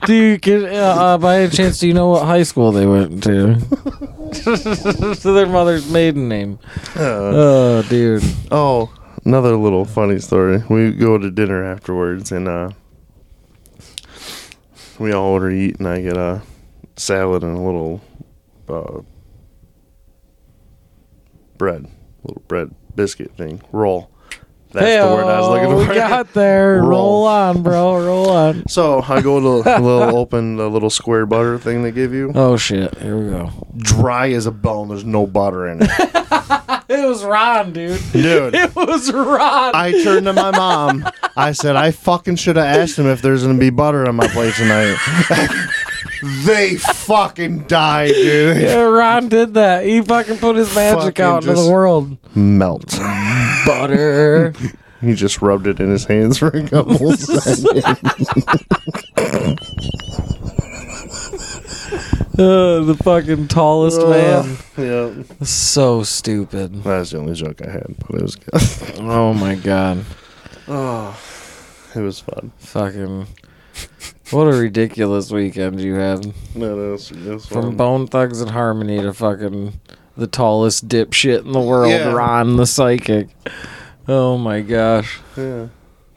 Do 0.07 0.14
you 0.14 0.37
get, 0.37 0.64
uh, 0.64 0.76
uh, 0.76 1.18
by 1.18 1.41
any 1.41 1.51
chance, 1.51 1.78
do 1.78 1.89
you 1.89 1.95
know 1.95 2.09
what 2.09 2.26
high 2.26 2.43
school 2.43 2.72
they 2.72 2.87
went 2.87 3.22
to? 3.22 3.55
to 5.14 5.32
their 5.32 5.47
mother's 5.47 5.91
maiden 5.91 6.28
name. 6.28 6.59
Oh, 6.95 7.82
dude. 7.89 8.22
Oh, 8.51 8.93
another 9.24 9.57
little 9.57 9.87
funny 9.87 10.18
story. 10.18 10.62
We 10.68 10.93
go 10.93 11.16
to 11.16 11.30
dinner 11.30 11.64
afterwards, 11.64 12.32
and 12.32 12.49
uh, 12.49 12.70
we 14.99 15.12
all 15.12 15.28
order 15.32 15.51
eat, 15.51 15.78
and 15.78 15.89
I 15.89 16.03
get 16.03 16.18
a 16.18 16.43
salad 16.97 17.43
and 17.43 17.57
a 17.57 17.61
little 17.61 18.03
uh, 18.69 19.01
bread, 21.59 21.87
little 22.25 22.43
bread 22.49 22.75
biscuit 22.95 23.37
thing, 23.37 23.62
roll. 23.73 24.11
That's 24.73 25.07
the 25.07 25.11
word 25.14 25.25
I 25.25 25.41
was 25.41 25.49
looking 25.49 25.87
for. 25.87 25.91
We 25.91 25.95
got 25.95 26.35
there. 26.35 26.75
Roll. 26.83 26.89
Roll. 26.89 27.27
on, 27.27 27.62
bro. 27.62 28.05
Roll 28.05 28.29
on. 28.29 28.64
so 28.69 29.01
I 29.01 29.23
go 29.23 29.41
to 29.41 29.62
the 29.62 29.79
little 29.81 30.17
open 30.19 30.57
the 30.57 30.69
little 30.69 30.91
square 30.91 31.25
butter 31.25 31.59
thing 31.59 31.83
they 31.83 31.93
give 31.93 32.12
you. 32.12 32.31
Oh 32.35 32.59
shit! 32.59 32.99
Here 32.99 33.17
we 33.17 33.31
go. 33.31 33.51
Dry 33.79 34.33
as 34.33 34.45
a 34.45 34.51
bone. 34.51 34.89
There's 34.89 35.05
no 35.05 35.27
butter 35.27 35.67
in 35.69 35.79
it, 35.83 35.91
It 36.89 37.09
was 37.09 37.25
Ron, 37.25 37.73
dude. 37.73 38.03
dude. 38.12 38.55
It 38.55 38.75
was 38.77 39.11
Ron. 39.12 39.75
I 39.75 39.93
turned 40.03 40.27
to 40.27 40.33
my 40.35 40.51
mom. 40.51 41.09
I 41.37 41.53
said, 41.53 41.77
I 41.77 41.91
fucking 41.93 42.37
should 42.37 42.57
have 42.57 42.67
asked 42.67 42.99
him 42.99 43.07
if 43.07 43.23
there's 43.23 43.45
gonna 43.45 43.59
be 43.59 43.71
butter 43.71 44.07
on 44.07 44.17
my 44.17 44.29
plate 44.29 44.55
tonight. 44.55 44.97
They 46.45 46.77
fucking 46.77 47.64
died, 47.64 48.12
dude. 48.12 48.57
yeah, 48.62 48.81
Ron 48.81 49.29
did 49.29 49.55
that. 49.55 49.85
He 49.85 50.01
fucking 50.03 50.39
put 50.39 50.57
his 50.57 50.74
magic 50.74 51.01
Fucking 51.18 51.24
out 51.24 51.43
into 51.43 51.55
just- 51.55 51.66
the 51.66 51.72
world. 51.72 52.16
Melt. 52.37 52.97
Butter. 53.66 54.53
He 55.03 55.12
just 55.14 55.43
rubbed 55.43 55.66
it 55.66 55.79
in 55.79 55.91
his 55.91 56.07
hands 56.07 56.39
for 56.39 56.49
a 56.49 56.66
couple 56.66 57.12
seconds. 57.18 57.66
Uh, 62.39 62.81
the 62.85 62.97
fucking 63.03 63.49
tallest 63.49 64.01
man. 64.01 64.57
yeah. 64.77 65.22
So 65.43 66.03
stupid. 66.03 66.83
That's 66.83 67.11
the 67.11 67.18
only 67.18 67.35
joke 67.35 67.62
I 67.66 67.70
had, 67.70 67.95
but 67.99 68.16
it 68.16 68.22
was 68.22 68.37
good. 68.37 69.01
Oh 69.01 69.33
my 69.35 69.55
god. 69.55 70.05
Oh. 70.68 71.18
It 71.95 72.01
was 72.03 72.20
fun. 72.20 72.53
Fucking. 72.59 73.27
What 74.31 74.49
a 74.49 74.57
ridiculous 74.59 75.31
weekend 75.31 75.81
you 75.81 75.95
had. 75.95 76.27
No, 76.55 76.74
no, 76.77 76.89
it 76.89 76.93
was, 76.93 77.11
it 77.12 77.24
was 77.27 77.47
From. 77.47 77.77
Bone 77.77 78.07
Thugs-n-Harmony 78.09 79.01
to 79.03 79.12
fucking 79.12 79.81
the 80.16 80.27
tallest 80.27 80.89
dipshit 80.89 81.45
in 81.45 81.53
the 81.53 81.61
world, 81.61 81.91
Yeah. 81.91 82.12
Ron 82.12 82.57
the 82.57 82.66
Psychic. 82.66 83.29
Oh 84.09 84.37
my 84.37 84.61
gosh. 84.62 85.20
yeah. 85.37 85.68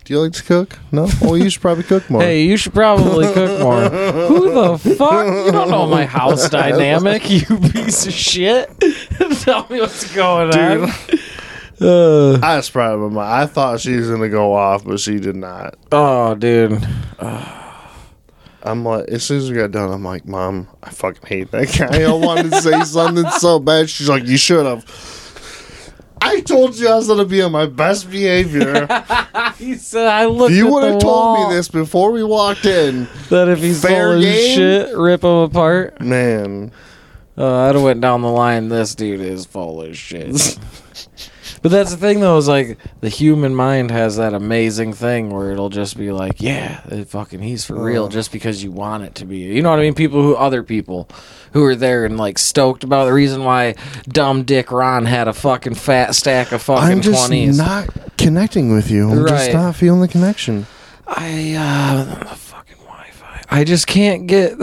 Do 0.05 0.13
you 0.15 0.21
like 0.21 0.31
to 0.33 0.43
cook? 0.43 0.79
No? 0.91 1.07
Well, 1.21 1.37
you 1.37 1.51
should 1.51 1.61
probably 1.61 1.83
cook 1.83 2.09
more. 2.09 2.21
Hey, 2.23 2.41
you 2.43 2.57
should 2.57 2.73
probably 2.73 3.31
cook 3.31 3.61
more. 3.61 3.89
Who 4.27 4.53
the 4.53 4.77
fuck? 4.95 5.27
You 5.45 5.51
don't 5.51 5.69
know 5.69 5.85
my 5.85 6.05
house 6.05 6.49
dynamic, 6.51 7.29
you 7.29 7.41
piece 7.69 8.07
of 8.07 8.13
shit. 8.13 8.69
Tell 9.41 9.67
me 9.69 9.79
what's 9.81 10.11
going 10.15 10.49
on. 10.55 10.89
Uh, 11.79 12.39
I 12.41 12.57
was 12.57 12.69
proud 12.71 12.99
of 12.99 13.11
my 13.11 13.41
I 13.43 13.45
thought 13.45 13.79
she 13.81 13.95
was 13.95 14.09
gonna 14.09 14.29
go 14.29 14.53
off, 14.53 14.83
but 14.83 14.99
she 14.99 15.19
did 15.19 15.35
not. 15.35 15.75
oh, 15.91 16.33
dude. 16.35 16.81
I'm 18.69 18.83
like, 18.83 19.05
as 19.09 19.23
soon 19.23 19.39
as 19.39 19.49
we 19.49 19.57
got 19.57 19.71
done, 19.71 19.91
I'm 19.91 20.03
like, 20.03 20.25
Mom, 20.25 20.67
I 20.83 20.89
fucking 20.91 21.27
hate 21.27 21.51
that 21.51 21.75
guy. 21.77 22.03
I 22.03 22.13
wanted 22.13 22.51
to 22.51 22.61
say 22.61 22.81
something 22.83 23.29
so 23.31 23.59
bad. 23.59 23.89
She's 23.89 24.07
like, 24.09 24.25
You 24.25 24.37
should 24.37 24.65
have. 24.65 24.85
I 26.21 26.41
told 26.41 26.77
you 26.77 26.89
I 26.89 26.95
was 26.95 27.07
gonna 27.07 27.23
be 27.25 27.41
on 27.41 27.51
my 27.51 27.65
best 27.65 28.09
behavior. 28.09 28.87
He 29.57 29.75
said, 29.75 30.07
I 30.07 30.25
looked 30.25 30.53
you 30.53 30.71
would 30.71 30.85
have 30.85 30.99
told 31.01 31.49
me 31.49 31.55
this 31.55 31.67
before 31.67 32.13
we 32.13 32.23
walked 32.23 32.65
in, 32.65 33.09
that 33.29 33.49
if 33.49 33.59
he's 33.59 33.81
Fair 33.81 34.17
game? 34.17 34.55
shit, 34.55 34.97
rip 34.97 35.21
him 35.21 35.29
apart. 35.29 35.99
man. 35.99 36.71
Uh, 37.37 37.67
I'd 37.67 37.75
have 37.75 37.83
went 37.83 37.99
down 37.99 38.21
the 38.21 38.29
line. 38.29 38.69
This 38.69 38.95
dude 38.95 39.19
is 39.19 39.45
full 39.45 39.81
of 39.81 39.97
shit. 39.97 40.29
but 41.61 41.71
that's 41.71 41.91
the 41.91 41.97
thing, 41.97 42.19
though, 42.19 42.37
is 42.37 42.47
like 42.47 42.77
the 43.01 43.09
human 43.09 43.53
mind 43.55 43.91
has 43.91 44.17
that 44.17 44.33
amazing 44.33 44.93
thing 44.93 45.29
where 45.29 45.51
it'll 45.51 45.69
just 45.69 45.97
be 45.97 46.11
like, 46.11 46.41
yeah, 46.41 46.81
it 46.87 47.07
fucking 47.07 47.41
he's 47.41 47.65
for 47.65 47.75
real, 47.75 48.05
Uh. 48.05 48.09
just 48.09 48.31
because 48.31 48.63
you 48.63 48.71
want 48.71 49.03
it 49.03 49.15
to 49.15 49.25
be. 49.25 49.37
You 49.39 49.61
know 49.61 49.69
what 49.69 49.79
I 49.79 49.83
mean? 49.83 49.93
People 49.93 50.21
who 50.21 50.35
other 50.35 50.63
people 50.63 51.09
who 51.53 51.63
are 51.65 51.75
there 51.75 52.05
and 52.05 52.17
like 52.17 52.37
stoked 52.37 52.83
about 52.83 53.05
the 53.05 53.13
reason 53.13 53.43
why 53.43 53.75
dumb 54.07 54.43
Dick 54.43 54.71
Ron 54.71 55.05
had 55.05 55.27
a 55.27 55.33
fucking 55.33 55.75
fat 55.75 56.15
stack 56.15 56.51
of 56.51 56.61
fucking 56.61 56.83
I'm 56.89 57.01
just 57.01 57.27
twenties. 57.27 57.57
not 57.57 57.87
connecting 58.17 58.71
with 58.73 58.89
you. 58.91 59.09
I'm 59.11 59.23
Right. 59.23 59.29
just 59.29 59.53
not 59.53 59.75
feeling 59.75 60.01
the 60.01 60.07
connection. 60.07 60.67
I 61.07 61.55
uh 61.57 62.05
the 62.19 62.35
fucking 62.35 62.77
Wi-Fi. 62.85 63.41
I 63.49 63.63
just 63.63 63.87
can't 63.87 64.27
get. 64.27 64.61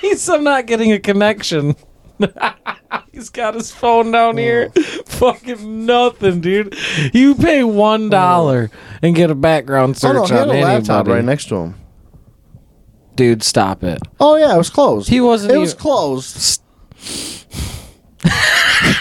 He's 0.00 0.28
I'm 0.28 0.44
not 0.44 0.66
getting 0.66 0.92
a 0.92 0.98
connection. 1.00 1.74
He's 3.12 3.28
got 3.30 3.54
his 3.54 3.70
phone 3.70 4.10
down 4.12 4.36
here. 4.36 4.72
Oh. 4.76 4.82
Fucking 5.06 5.84
nothing, 5.86 6.40
dude. 6.40 6.74
You 7.12 7.34
pay 7.34 7.62
one 7.64 8.04
oh. 8.06 8.10
dollar 8.10 8.70
and 9.02 9.14
get 9.14 9.30
a 9.30 9.34
background 9.34 9.98
Oh 10.02 10.12
no, 10.12 10.20
search 10.26 10.30
he 10.30 10.34
had 10.36 10.48
on 10.48 10.56
a 10.56 10.60
laptop 10.62 11.06
anybody. 11.06 11.14
right 11.16 11.24
next 11.24 11.48
to 11.48 11.56
him. 11.56 11.74
Dude, 13.16 13.42
stop 13.42 13.82
it. 13.84 13.98
Oh 14.18 14.36
yeah, 14.36 14.54
it 14.54 14.58
was 14.58 14.70
closed. 14.70 15.08
He 15.08 15.20
wasn't 15.20 15.50
It 15.52 15.54
even- 15.54 15.60
was 15.62 15.74
closed. 15.74 16.62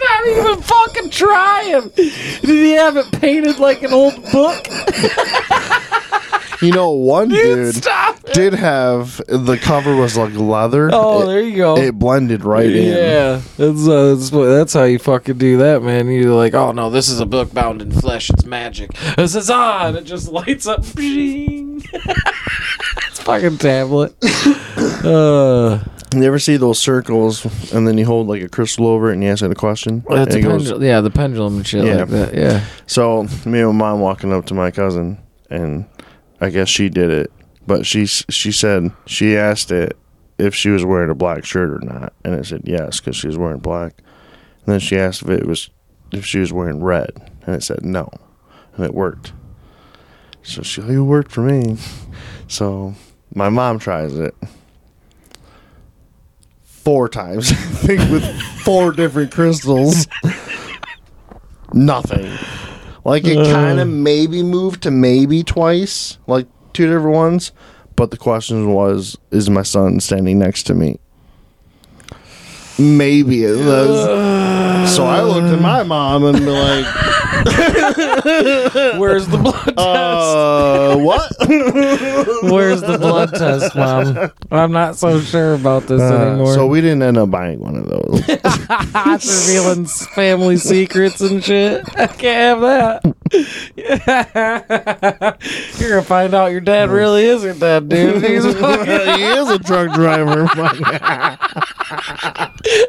Not 0.00 0.26
even 0.28 0.62
fucking 0.62 1.10
trying. 1.10 1.88
Did 1.90 2.42
he 2.42 2.70
have 2.72 2.96
it 2.96 3.10
painted 3.20 3.58
like 3.58 3.82
an 3.82 3.92
old 3.92 4.14
book? 4.30 4.66
You 6.60 6.72
know, 6.72 6.90
one 6.90 7.28
Dude, 7.28 7.72
dude 7.72 7.74
stop 7.76 8.18
it. 8.26 8.34
did 8.34 8.52
have 8.52 9.18
the 9.28 9.56
cover 9.62 9.94
was 9.94 10.16
like 10.16 10.34
leather. 10.34 10.90
Oh, 10.92 11.22
it, 11.22 11.26
there 11.26 11.40
you 11.40 11.56
go. 11.56 11.76
it 11.76 11.96
blended 11.96 12.44
right 12.44 12.66
in. 12.68 12.86
Yeah, 12.96 13.40
that's, 13.56 13.86
uh, 13.88 14.14
that's 14.16 14.30
that's 14.30 14.72
how 14.72 14.82
you 14.82 14.98
fucking 14.98 15.38
do 15.38 15.58
that, 15.58 15.84
man. 15.84 16.08
You're 16.08 16.34
like, 16.34 16.54
oh 16.54 16.72
no, 16.72 16.90
this 16.90 17.08
is 17.10 17.20
a 17.20 17.26
book 17.26 17.54
bound 17.54 17.80
in 17.80 17.92
flesh. 17.92 18.28
It's 18.30 18.44
magic. 18.44 18.90
This 19.16 19.36
is 19.36 19.48
on. 19.50 19.94
it 19.94 20.02
just 20.02 20.30
lights 20.32 20.66
up. 20.66 20.84
It's 23.08 23.20
fucking 23.20 23.58
tablet. 23.58 24.14
uh, 25.04 25.78
You 26.14 26.22
ever 26.24 26.38
see 26.38 26.56
those 26.56 26.78
circles 26.78 27.44
and 27.72 27.86
then 27.86 27.98
you 27.98 28.06
hold 28.06 28.28
like 28.28 28.42
a 28.42 28.48
crystal 28.48 28.86
over 28.86 29.10
it 29.10 29.14
and 29.14 29.22
you 29.22 29.28
ask 29.30 29.42
it 29.42 29.50
a 29.50 29.54
question? 29.54 30.02
that's 30.08 30.34
a 30.34 30.40
pendulum. 30.40 30.82
Yeah, 30.82 31.00
the 31.02 31.10
pendulum 31.10 31.56
and 31.58 31.66
shit 31.66 31.84
Yeah. 31.84 31.96
like 31.96 32.08
that. 32.08 32.34
Yeah. 32.34 32.64
So 32.86 33.24
me 33.44 33.60
and 33.60 33.76
my 33.76 33.90
mom 33.92 34.00
walking 34.00 34.32
up 34.32 34.46
to 34.46 34.54
my 34.54 34.70
cousin, 34.70 35.18
and 35.50 35.84
I 36.40 36.48
guess 36.50 36.68
she 36.68 36.88
did 36.88 37.10
it, 37.10 37.30
but 37.66 37.84
she 37.84 38.06
she 38.06 38.52
said 38.52 38.90
she 39.06 39.36
asked 39.36 39.70
it 39.70 39.96
if 40.38 40.54
she 40.54 40.70
was 40.70 40.84
wearing 40.84 41.10
a 41.10 41.14
black 41.14 41.44
shirt 41.44 41.70
or 41.70 41.80
not, 41.84 42.12
and 42.24 42.34
it 42.34 42.46
said 42.46 42.62
yes 42.64 43.00
because 43.00 43.16
she 43.16 43.26
was 43.26 43.36
wearing 43.36 43.58
black. 43.58 43.92
And 44.64 44.72
then 44.72 44.80
she 44.80 44.96
asked 44.98 45.22
if 45.22 45.28
it 45.28 45.46
was 45.46 45.68
if 46.10 46.24
she 46.24 46.38
was 46.38 46.52
wearing 46.52 46.82
red, 46.82 47.10
and 47.46 47.54
it 47.54 47.62
said 47.62 47.84
no, 47.84 48.08
and 48.76 48.84
it 48.86 48.94
worked. 48.94 49.32
So 50.42 50.62
she 50.62 50.80
oh, 50.80 50.84
like, 50.84 50.94
it 50.94 51.00
worked 51.02 51.32
for 51.32 51.42
me. 51.42 51.76
So 52.46 52.94
my 53.34 53.50
mom 53.50 53.78
tries 53.78 54.14
it. 54.18 54.34
Four 56.88 57.06
times. 57.06 57.52
I 57.52 57.54
think 57.54 58.00
with 58.10 58.24
four 58.64 58.92
different 58.92 59.30
crystals. 59.30 60.06
Nothing. 61.74 62.32
Like 63.04 63.26
it 63.26 63.36
uh. 63.36 63.52
kind 63.52 63.78
of 63.78 63.86
maybe 63.86 64.42
moved 64.42 64.84
to 64.84 64.90
maybe 64.90 65.42
twice, 65.42 66.16
like 66.26 66.46
two 66.72 66.86
different 66.86 67.14
ones. 67.14 67.52
But 67.94 68.10
the 68.10 68.16
question 68.16 68.72
was, 68.72 69.18
is 69.30 69.50
my 69.50 69.64
son 69.64 70.00
standing 70.00 70.38
next 70.38 70.62
to 70.62 70.74
me? 70.74 70.98
Maybe 72.78 73.44
it 73.44 73.58
was. 73.66 74.96
So 74.96 75.04
I 75.04 75.20
looked 75.20 75.48
at 75.48 75.60
my 75.60 75.82
mom 75.82 76.24
and 76.24 76.38
be 76.38 76.46
like, 76.46 76.86
Where's 78.98 79.26
the 79.28 79.36
blood 79.38 79.64
test? 79.64 79.78
uh, 79.78 80.96
what? 80.98 81.30
Where's 82.50 82.80
the 82.80 82.96
blood 82.98 83.30
test, 83.34 83.74
mom? 83.76 84.30
I'm 84.50 84.72
not 84.72 84.96
so 84.96 85.20
sure 85.20 85.54
about 85.54 85.82
this 85.86 86.00
Uh, 86.00 86.14
anymore. 86.30 86.54
so 86.54 86.66
we 86.66 86.80
didn't 86.80 87.02
end 87.02 87.18
up 87.18 87.30
buying 87.30 87.60
one 87.60 87.76
of 87.76 87.86
those. 87.88 88.26
Revealing 89.48 89.84
family 89.86 90.56
secrets 90.56 91.20
and 91.20 91.44
shit. 91.44 91.84
I 91.98 92.06
can't 92.06 92.60
have 92.60 92.60
that. 92.62 93.04
You're 95.78 95.90
gonna 95.90 96.02
find 96.02 96.32
out 96.34 96.50
your 96.50 96.60
dad 96.62 96.88
really 96.90 97.24
isn't 97.24 97.58
that 97.60 97.88
dude. 97.88 98.24
He's 98.24 98.44
fucking 98.54 98.86
he 99.18 99.24
is 99.24 99.48
a 99.50 99.58
truck 99.58 99.92
driver. 99.94 100.46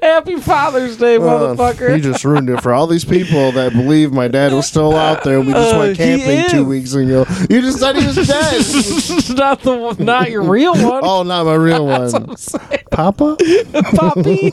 Happy 0.02 0.38
Father's 0.38 0.98
Day, 0.98 1.16
Uh, 1.18 1.20
motherfucker. 1.20 1.94
he 1.96 2.02
just 2.02 2.24
ruined 2.24 2.50
it 2.50 2.62
for 2.62 2.74
all 2.74 2.88
these 2.88 3.06
people 3.06 3.52
that 3.54 3.72
believe 3.74 4.12
my 4.14 4.28
dad 4.32 4.54
was 4.54 4.68
still 4.68 4.96
out 4.96 5.24
there. 5.24 5.40
We 5.42 5.52
just 5.54 5.76
Uh, 5.76 5.80
went 5.80 5.98
camping 5.98 6.50
two 6.50 6.66
weeks 6.66 6.94
ago. 6.94 7.26
You 7.50 7.62
just 7.62 7.80
said 7.80 7.96
he 7.96 8.06
was 8.06 8.16
dead. 8.28 9.38
not 9.38 9.62
the 9.62 9.76
one- 9.76 10.04
not 10.06 10.30
your 10.32 10.44
real 10.44 10.74
one. 10.74 11.02
oh, 11.04 11.24
not 11.24 11.46
my 11.46 11.56
real 11.56 11.86
That's 11.88 12.14
what 12.14 12.22
one. 12.22 12.30
I'm 12.32 12.38
saying. 12.38 12.80
Papa? 12.92 13.38
Poppy. 13.96 14.52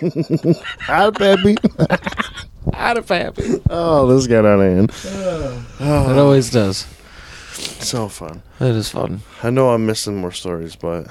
Hi. 0.83 1.11
Out 2.74 2.99
of 2.99 3.09
happy. 3.09 3.61
Oh, 3.70 4.07
this 4.12 4.27
got 4.27 4.45
out 4.45 4.61
of 4.61 4.91
hand. 4.91 4.93
It 5.81 6.18
always 6.18 6.51
does. 6.51 6.87
So 7.81 8.09
fun. 8.09 8.43
It 8.61 8.74
is 8.74 8.89
fun. 8.91 9.20
I 9.43 9.51
know 9.51 9.70
I'm 9.70 9.87
missing 9.87 10.16
more 10.18 10.33
stories, 10.33 10.77
but 10.77 11.07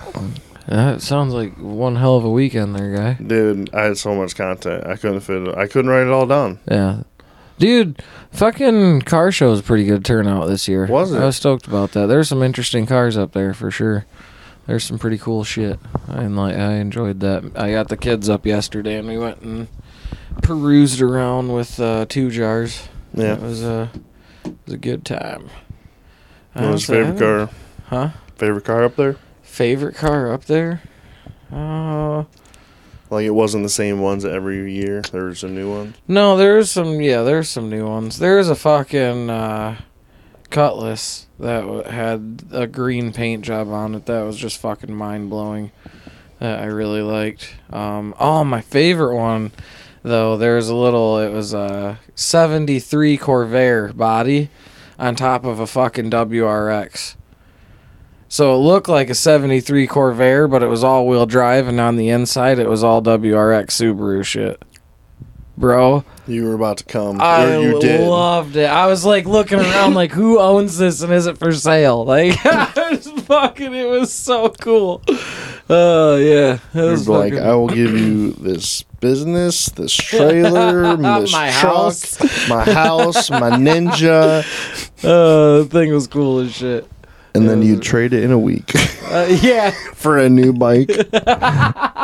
Yeah, 0.68 0.92
it 0.94 1.02
sounds 1.02 1.34
like 1.34 1.56
one 1.58 1.96
hell 1.96 2.18
of 2.18 2.24
a 2.26 2.30
weekend 2.30 2.76
there, 2.76 2.96
guy. 2.96 3.14
dude, 3.26 3.74
I 3.74 3.84
had 3.84 3.98
so 3.98 4.14
much 4.16 4.36
content. 4.36 4.86
I 4.86 4.96
couldn't 4.96 5.22
fit 5.22 5.48
it. 5.48 5.56
I 5.58 5.68
couldn't 5.68 5.90
write 5.92 6.08
it 6.08 6.12
all 6.12 6.26
down. 6.28 6.60
Yeah. 6.70 7.04
Dude, 7.58 8.02
fucking 8.32 9.04
car 9.04 9.32
show 9.32 9.52
is 9.54 9.62
pretty 9.62 9.86
good 9.86 10.04
turnout 10.04 10.48
this 10.48 10.68
year. 10.68 10.86
Was 10.88 11.14
it? 11.14 11.22
I 11.22 11.26
was 11.26 11.38
stoked 11.38 11.68
about 11.68 11.92
that. 11.94 12.08
There's 12.08 12.28
some 12.28 12.44
interesting 12.44 12.86
cars 12.86 13.18
up 13.18 13.32
there 13.32 13.54
for 13.54 13.72
sure. 13.72 14.06
There's 14.68 14.84
some 14.84 15.00
pretty 15.00 15.18
cool 15.18 15.44
shit. 15.44 15.80
I 16.10 16.26
like 16.26 16.56
I 16.56 16.74
enjoyed 16.74 17.20
that. 17.22 17.52
I 17.56 17.72
got 17.72 17.88
the 17.88 17.98
kids 17.98 18.30
up 18.30 18.46
yesterday 18.46 18.96
and 18.98 19.08
we 19.08 19.18
went 19.18 19.42
and 19.42 19.68
perused 20.42 21.02
around 21.02 21.54
with 21.54 21.80
uh, 21.80 22.06
two 22.10 22.30
jars. 22.32 22.88
Yeah. 23.14 23.34
It 23.34 23.42
was 23.42 23.64
a 23.64 23.90
it 24.44 24.56
was 24.66 24.74
a 24.74 24.78
good 24.78 25.06
time. 25.06 25.50
What 26.54 26.72
was 26.72 26.86
favorite 26.86 27.20
car? 27.20 27.50
Huh? 27.86 28.10
Favorite 28.36 28.66
car 28.66 28.84
up 28.84 28.96
there? 28.96 29.18
Favorite 29.44 29.96
car 29.96 30.34
up 30.34 30.46
there? 30.46 30.82
Uh 31.52 32.24
Like 33.16 33.26
it 33.26 33.32
wasn't 33.32 33.64
the 33.64 33.70
same 33.70 34.02
ones 34.02 34.26
every 34.26 34.74
year. 34.74 35.02
There 35.02 35.26
was 35.26 35.44
a 35.44 35.48
new 35.48 35.74
one. 35.74 35.96
No, 36.08 36.36
there's 36.36 36.70
some. 36.70 37.00
Yeah, 37.00 37.24
there's 37.24 37.50
some 37.50 37.70
new 37.70 37.88
ones. 37.88 38.20
There's 38.20 38.50
a 38.50 38.56
fucking 38.56 39.30
uh, 39.30 39.80
Cutlass 40.50 41.28
that 41.40 41.88
had 41.88 42.44
a 42.52 42.68
green 42.68 43.14
paint 43.14 43.46
job 43.46 43.70
on 43.70 43.96
it 43.96 44.06
that 44.06 44.24
was 44.24 44.38
just 44.38 44.60
fucking 44.60 44.94
mind 44.94 45.30
blowing. 45.30 45.72
That 46.40 46.60
I 46.60 46.66
really 46.66 47.02
liked. 47.02 47.56
Um, 47.72 48.14
oh, 48.20 48.44
my 48.44 48.60
favorite 48.60 49.16
one 49.16 49.52
though. 50.04 50.36
There's 50.36 50.68
a 50.68 50.76
little. 50.76 51.18
It 51.18 51.32
was 51.32 51.54
a 51.54 52.00
'73 52.16 53.18
Corvair 53.18 53.96
body 53.96 54.50
on 55.00 55.16
top 55.16 55.46
of 55.46 55.60
a 55.62 55.68
fucking 55.68 56.12
WRX. 56.12 57.16
So 58.28 58.54
it 58.56 58.58
looked 58.58 58.90
like 58.90 59.10
a 59.10 59.16
73 59.16 59.88
Corvair, 59.88 60.50
but 60.50 60.64
it 60.64 60.68
was 60.68 60.84
all 60.84 61.08
wheel 61.08 61.26
drive, 61.26 61.68
and 61.68 61.80
on 61.80 61.96
the 61.96 62.10
inside 62.10 62.60
it 62.60 62.68
was 62.68 62.84
all 62.84 63.02
WRX 63.02 63.68
Subaru 63.68 64.26
shit. 64.26 64.62
Bro, 65.58 66.04
You 66.28 66.44
were 66.44 66.54
about 66.54 66.80
to 66.80 66.84
come. 66.84 67.22
I 67.22 67.58
you 67.60 67.80
did. 67.80 68.02
loved 68.02 68.58
it. 68.58 68.66
I 68.66 68.88
was 68.88 69.06
like 69.06 69.26
looking 69.26 69.60
around, 69.60 69.94
like 69.94 70.12
who 70.12 70.38
owns 70.38 70.78
this 70.78 71.02
and 71.02 71.14
is 71.14 71.28
it 71.28 71.38
for 71.38 71.54
sale? 71.54 72.04
Like, 72.04 72.36
I 72.46 72.90
was 72.92 73.08
fucking, 73.22 73.74
it 73.74 73.88
was 73.88 74.12
so 74.12 74.50
cool. 74.50 75.02
Oh 75.70 76.18
yeah, 76.18 76.56
it 76.56 76.60
You're 76.74 76.92
was 76.92 77.08
like, 77.08 77.34
fucking- 77.34 77.48
I 77.48 77.56
will 77.56 77.70
give 77.70 77.98
you 77.98 78.32
this 78.34 78.84
business, 79.00 79.68
this 79.70 79.94
trailer, 79.94 80.98
this 81.22 81.32
My 81.32 81.52
truck, 81.52 81.74
house. 81.74 82.50
my 82.50 82.64
house, 82.66 83.30
my 83.30 83.52
ninja, 83.52 84.44
uh, 85.06 85.60
the 85.64 85.68
thing 85.72 85.94
was 85.94 86.08
cool 86.08 86.40
as 86.40 86.54
shit. 86.54 86.86
And 87.36 87.48
then 87.50 87.62
you 87.62 87.80
trade 87.80 88.14
it 88.14 88.24
in 88.24 88.32
a 88.32 88.40
week 88.40 88.72
Uh, 89.12 89.28
yeah, 89.42 89.72
for 89.94 90.18
a 90.18 90.28
new 90.30 90.52
bike, 90.54 90.90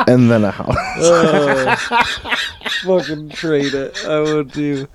and 0.06 0.30
then 0.30 0.44
a 0.44 0.50
house. 0.52 0.76
uh, 0.98 1.76
fucking 2.84 3.30
trade 3.30 3.74
it. 3.74 4.04
I 4.06 4.20
would 4.20 4.52
do. 4.52 4.86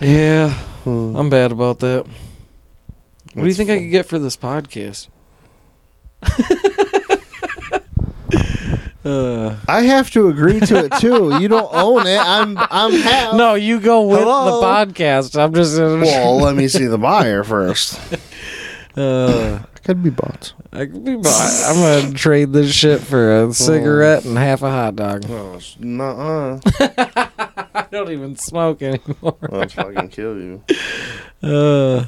Yeah, 0.00 0.52
I'm 0.86 1.30
bad 1.30 1.52
about 1.52 1.78
that. 1.80 2.06
What 2.06 3.34
do 3.34 3.40
you 3.42 3.44
That's 3.46 3.56
think 3.58 3.70
I 3.70 3.78
could 3.78 3.90
get 3.90 4.06
for 4.06 4.18
this 4.18 4.36
podcast? 4.36 5.06
uh, 9.04 9.56
I 9.68 9.82
have 9.82 10.10
to 10.12 10.28
agree 10.28 10.60
to 10.60 10.84
it 10.84 10.92
too. 11.00 11.38
You 11.40 11.48
don't 11.48 11.72
own 11.72 12.06
it. 12.06 12.18
I'm 12.20 12.58
I'm 12.58 12.92
half. 12.92 13.34
no, 13.34 13.54
you 13.54 13.80
go 13.80 14.02
with 14.02 14.20
Hello? 14.20 14.60
the 14.60 14.66
podcast. 14.66 15.40
I'm 15.42 15.54
just. 15.54 15.78
Well, 15.78 16.38
let 16.38 16.54
me 16.56 16.68
see 16.68 16.86
the 16.86 16.98
buyer 16.98 17.44
first. 17.44 17.98
uh, 18.96 19.60
Could 19.84 20.02
be 20.02 20.10
bought. 20.10 20.52
I 20.72 20.86
could 20.86 21.04
be. 21.04 21.16
bought. 21.16 21.62
I'm 21.66 21.76
gonna 22.02 22.14
trade 22.14 22.52
this 22.52 22.72
shit 22.72 23.00
for 23.00 23.44
a 23.44 23.52
cigarette 23.54 24.24
and 24.24 24.36
half 24.38 24.62
a 24.62 24.70
hot 24.70 24.96
dog. 24.96 25.24
Oh, 25.28 25.58
nuh-uh. 25.78 26.60
I 27.74 27.86
don't 27.90 28.10
even 28.10 28.36
smoke 28.36 28.82
anymore. 28.82 29.36
I'll 29.52 29.68
fucking 29.68 30.08
kill 30.08 30.36
you. 30.38 30.62
Uh, 31.42 32.04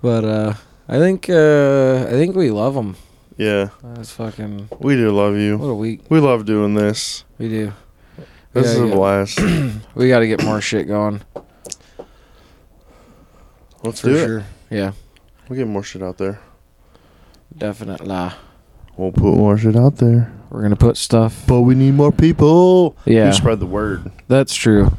but 0.00 0.24
uh, 0.24 0.54
I 0.88 0.98
think 0.98 1.30
uh, 1.30 2.06
I 2.08 2.10
think 2.10 2.34
we 2.34 2.50
love 2.50 2.74
them. 2.74 2.96
Yeah, 3.36 3.68
That's 3.84 4.10
fucking 4.10 4.68
we 4.80 4.96
do 4.96 5.12
love 5.12 5.36
you. 5.36 5.58
what 5.58 5.68
a 5.68 5.74
week 5.74 6.00
We 6.08 6.18
love 6.18 6.44
doing 6.44 6.74
this. 6.74 7.22
we 7.38 7.48
do. 7.48 7.72
This 8.52 8.66
is 8.66 8.80
a 8.80 8.86
yeah. 8.88 8.94
blast. 8.94 9.40
We 9.94 10.08
got 10.08 10.18
to 10.18 10.26
get 10.26 10.42
more 10.44 10.60
shit 10.60 10.88
going 10.88 11.22
Let's 13.84 14.00
for 14.00 14.08
do 14.08 14.38
it. 14.38 14.44
Yeah, 14.76 14.92
We'll 15.48 15.58
get 15.58 15.66
more 15.68 15.82
shit 15.82 16.02
out 16.02 16.18
there. 16.18 16.40
definitely. 17.56 18.30
We'll 18.96 19.12
put 19.12 19.34
more 19.36 19.56
shit 19.56 19.76
out 19.76 19.96
there. 19.96 20.32
We're 20.50 20.62
gonna 20.62 20.76
put 20.76 20.96
stuff. 20.96 21.44
But 21.46 21.62
we 21.62 21.74
need 21.74 21.94
more 21.94 22.12
people. 22.12 22.96
Yeah, 23.06 23.26
You 23.28 23.32
spread 23.32 23.58
the 23.60 23.66
word. 23.66 24.10
that's 24.28 24.54
true. 24.54 24.92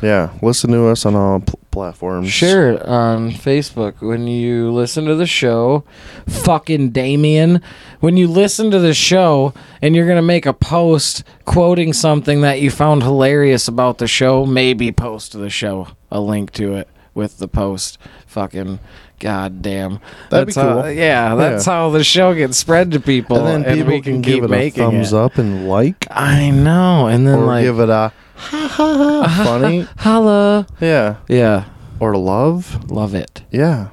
Yeah. 0.00 0.30
Listen 0.42 0.70
to 0.72 0.86
us 0.88 1.06
on 1.06 1.14
all 1.14 1.40
pl- 1.40 1.60
platforms. 1.70 2.28
Share 2.28 2.72
it 2.72 2.82
on 2.82 3.30
Facebook 3.30 4.00
when 4.00 4.26
you 4.26 4.72
listen 4.72 5.04
to 5.06 5.14
the 5.14 5.26
show. 5.26 5.84
Fucking 6.26 6.90
Damien. 6.90 7.62
When 8.00 8.16
you 8.16 8.26
listen 8.26 8.72
to 8.72 8.80
the 8.80 8.94
show 8.94 9.54
and 9.80 9.94
you're 9.94 10.06
going 10.06 10.16
to 10.16 10.22
make 10.22 10.44
a 10.44 10.52
post 10.52 11.22
quoting 11.44 11.92
something 11.92 12.40
that 12.40 12.60
you 12.60 12.68
found 12.68 13.04
hilarious 13.04 13.68
about 13.68 13.98
the 13.98 14.08
show, 14.08 14.44
maybe 14.44 14.90
post 14.90 15.32
the 15.34 15.50
show, 15.50 15.86
a 16.10 16.20
link 16.20 16.50
to 16.54 16.74
it 16.74 16.88
with 17.14 17.38
the 17.38 17.46
post. 17.46 17.96
Fucking 18.26 18.80
goddamn. 19.22 20.00
That'd 20.28 20.48
be 20.48 20.52
That's 20.52 20.56
how- 20.56 20.82
cool. 20.82 20.90
yeah, 20.90 21.34
that's 21.36 21.64
how 21.64 21.88
the 21.90 22.04
show 22.04 22.34
gets 22.34 22.58
spread 22.58 22.90
to 22.90 23.00
people. 23.00 23.46
And 23.46 23.64
then 23.64 23.76
people 23.76 23.92
can, 24.02 24.02
can, 24.02 24.20
give 24.20 24.44
it 24.44 24.50
a 24.52 24.70
thumbs 24.70 25.12
it. 25.12 25.16
up 25.18 25.38
and 25.38 25.68
like. 25.68 26.06
I 26.10 26.50
know. 26.50 27.06
And 27.06 27.26
then, 27.26 27.38
Or 27.38 27.44
like, 27.46 27.64
give 27.64 27.78
it 27.80 27.88
a 27.88 28.12
ha 28.36 28.68
ha 28.68 29.26
ha 29.26 29.44
funny. 29.44 29.86
holla. 29.98 30.66
Yeah. 30.80 31.16
Yeah. 31.28 31.64
Or 32.00 32.16
love. 32.16 32.90
Love 32.90 33.14
it. 33.14 33.42
Yeah. 33.50 33.88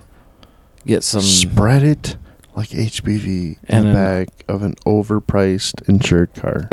Get 0.86 1.03
some. 1.03 1.21
Spread 1.21 1.84
it 1.84 2.17
like 2.55 2.69
HBV 2.69 3.57
And 3.69 3.88
in 3.88 3.93
the 3.93 3.93
back 3.93 4.43
of 4.49 4.63
an 4.63 4.73
overpriced 4.86 5.88
insured 5.88 6.34
car. 6.34 6.67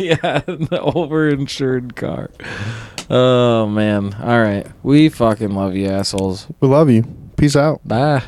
yeah, 0.00 0.40
the 0.46 0.80
overinsured 0.82 1.94
car. 1.94 2.30
Oh 3.10 3.66
man. 3.68 4.14
All 4.14 4.40
right. 4.40 4.66
We 4.82 5.08
fucking 5.10 5.50
love 5.54 5.76
you 5.76 5.88
assholes. 5.88 6.46
we 6.60 6.66
love 6.68 6.88
you. 6.90 7.04
Peace 7.36 7.56
out. 7.56 7.86
Bye. 7.86 8.22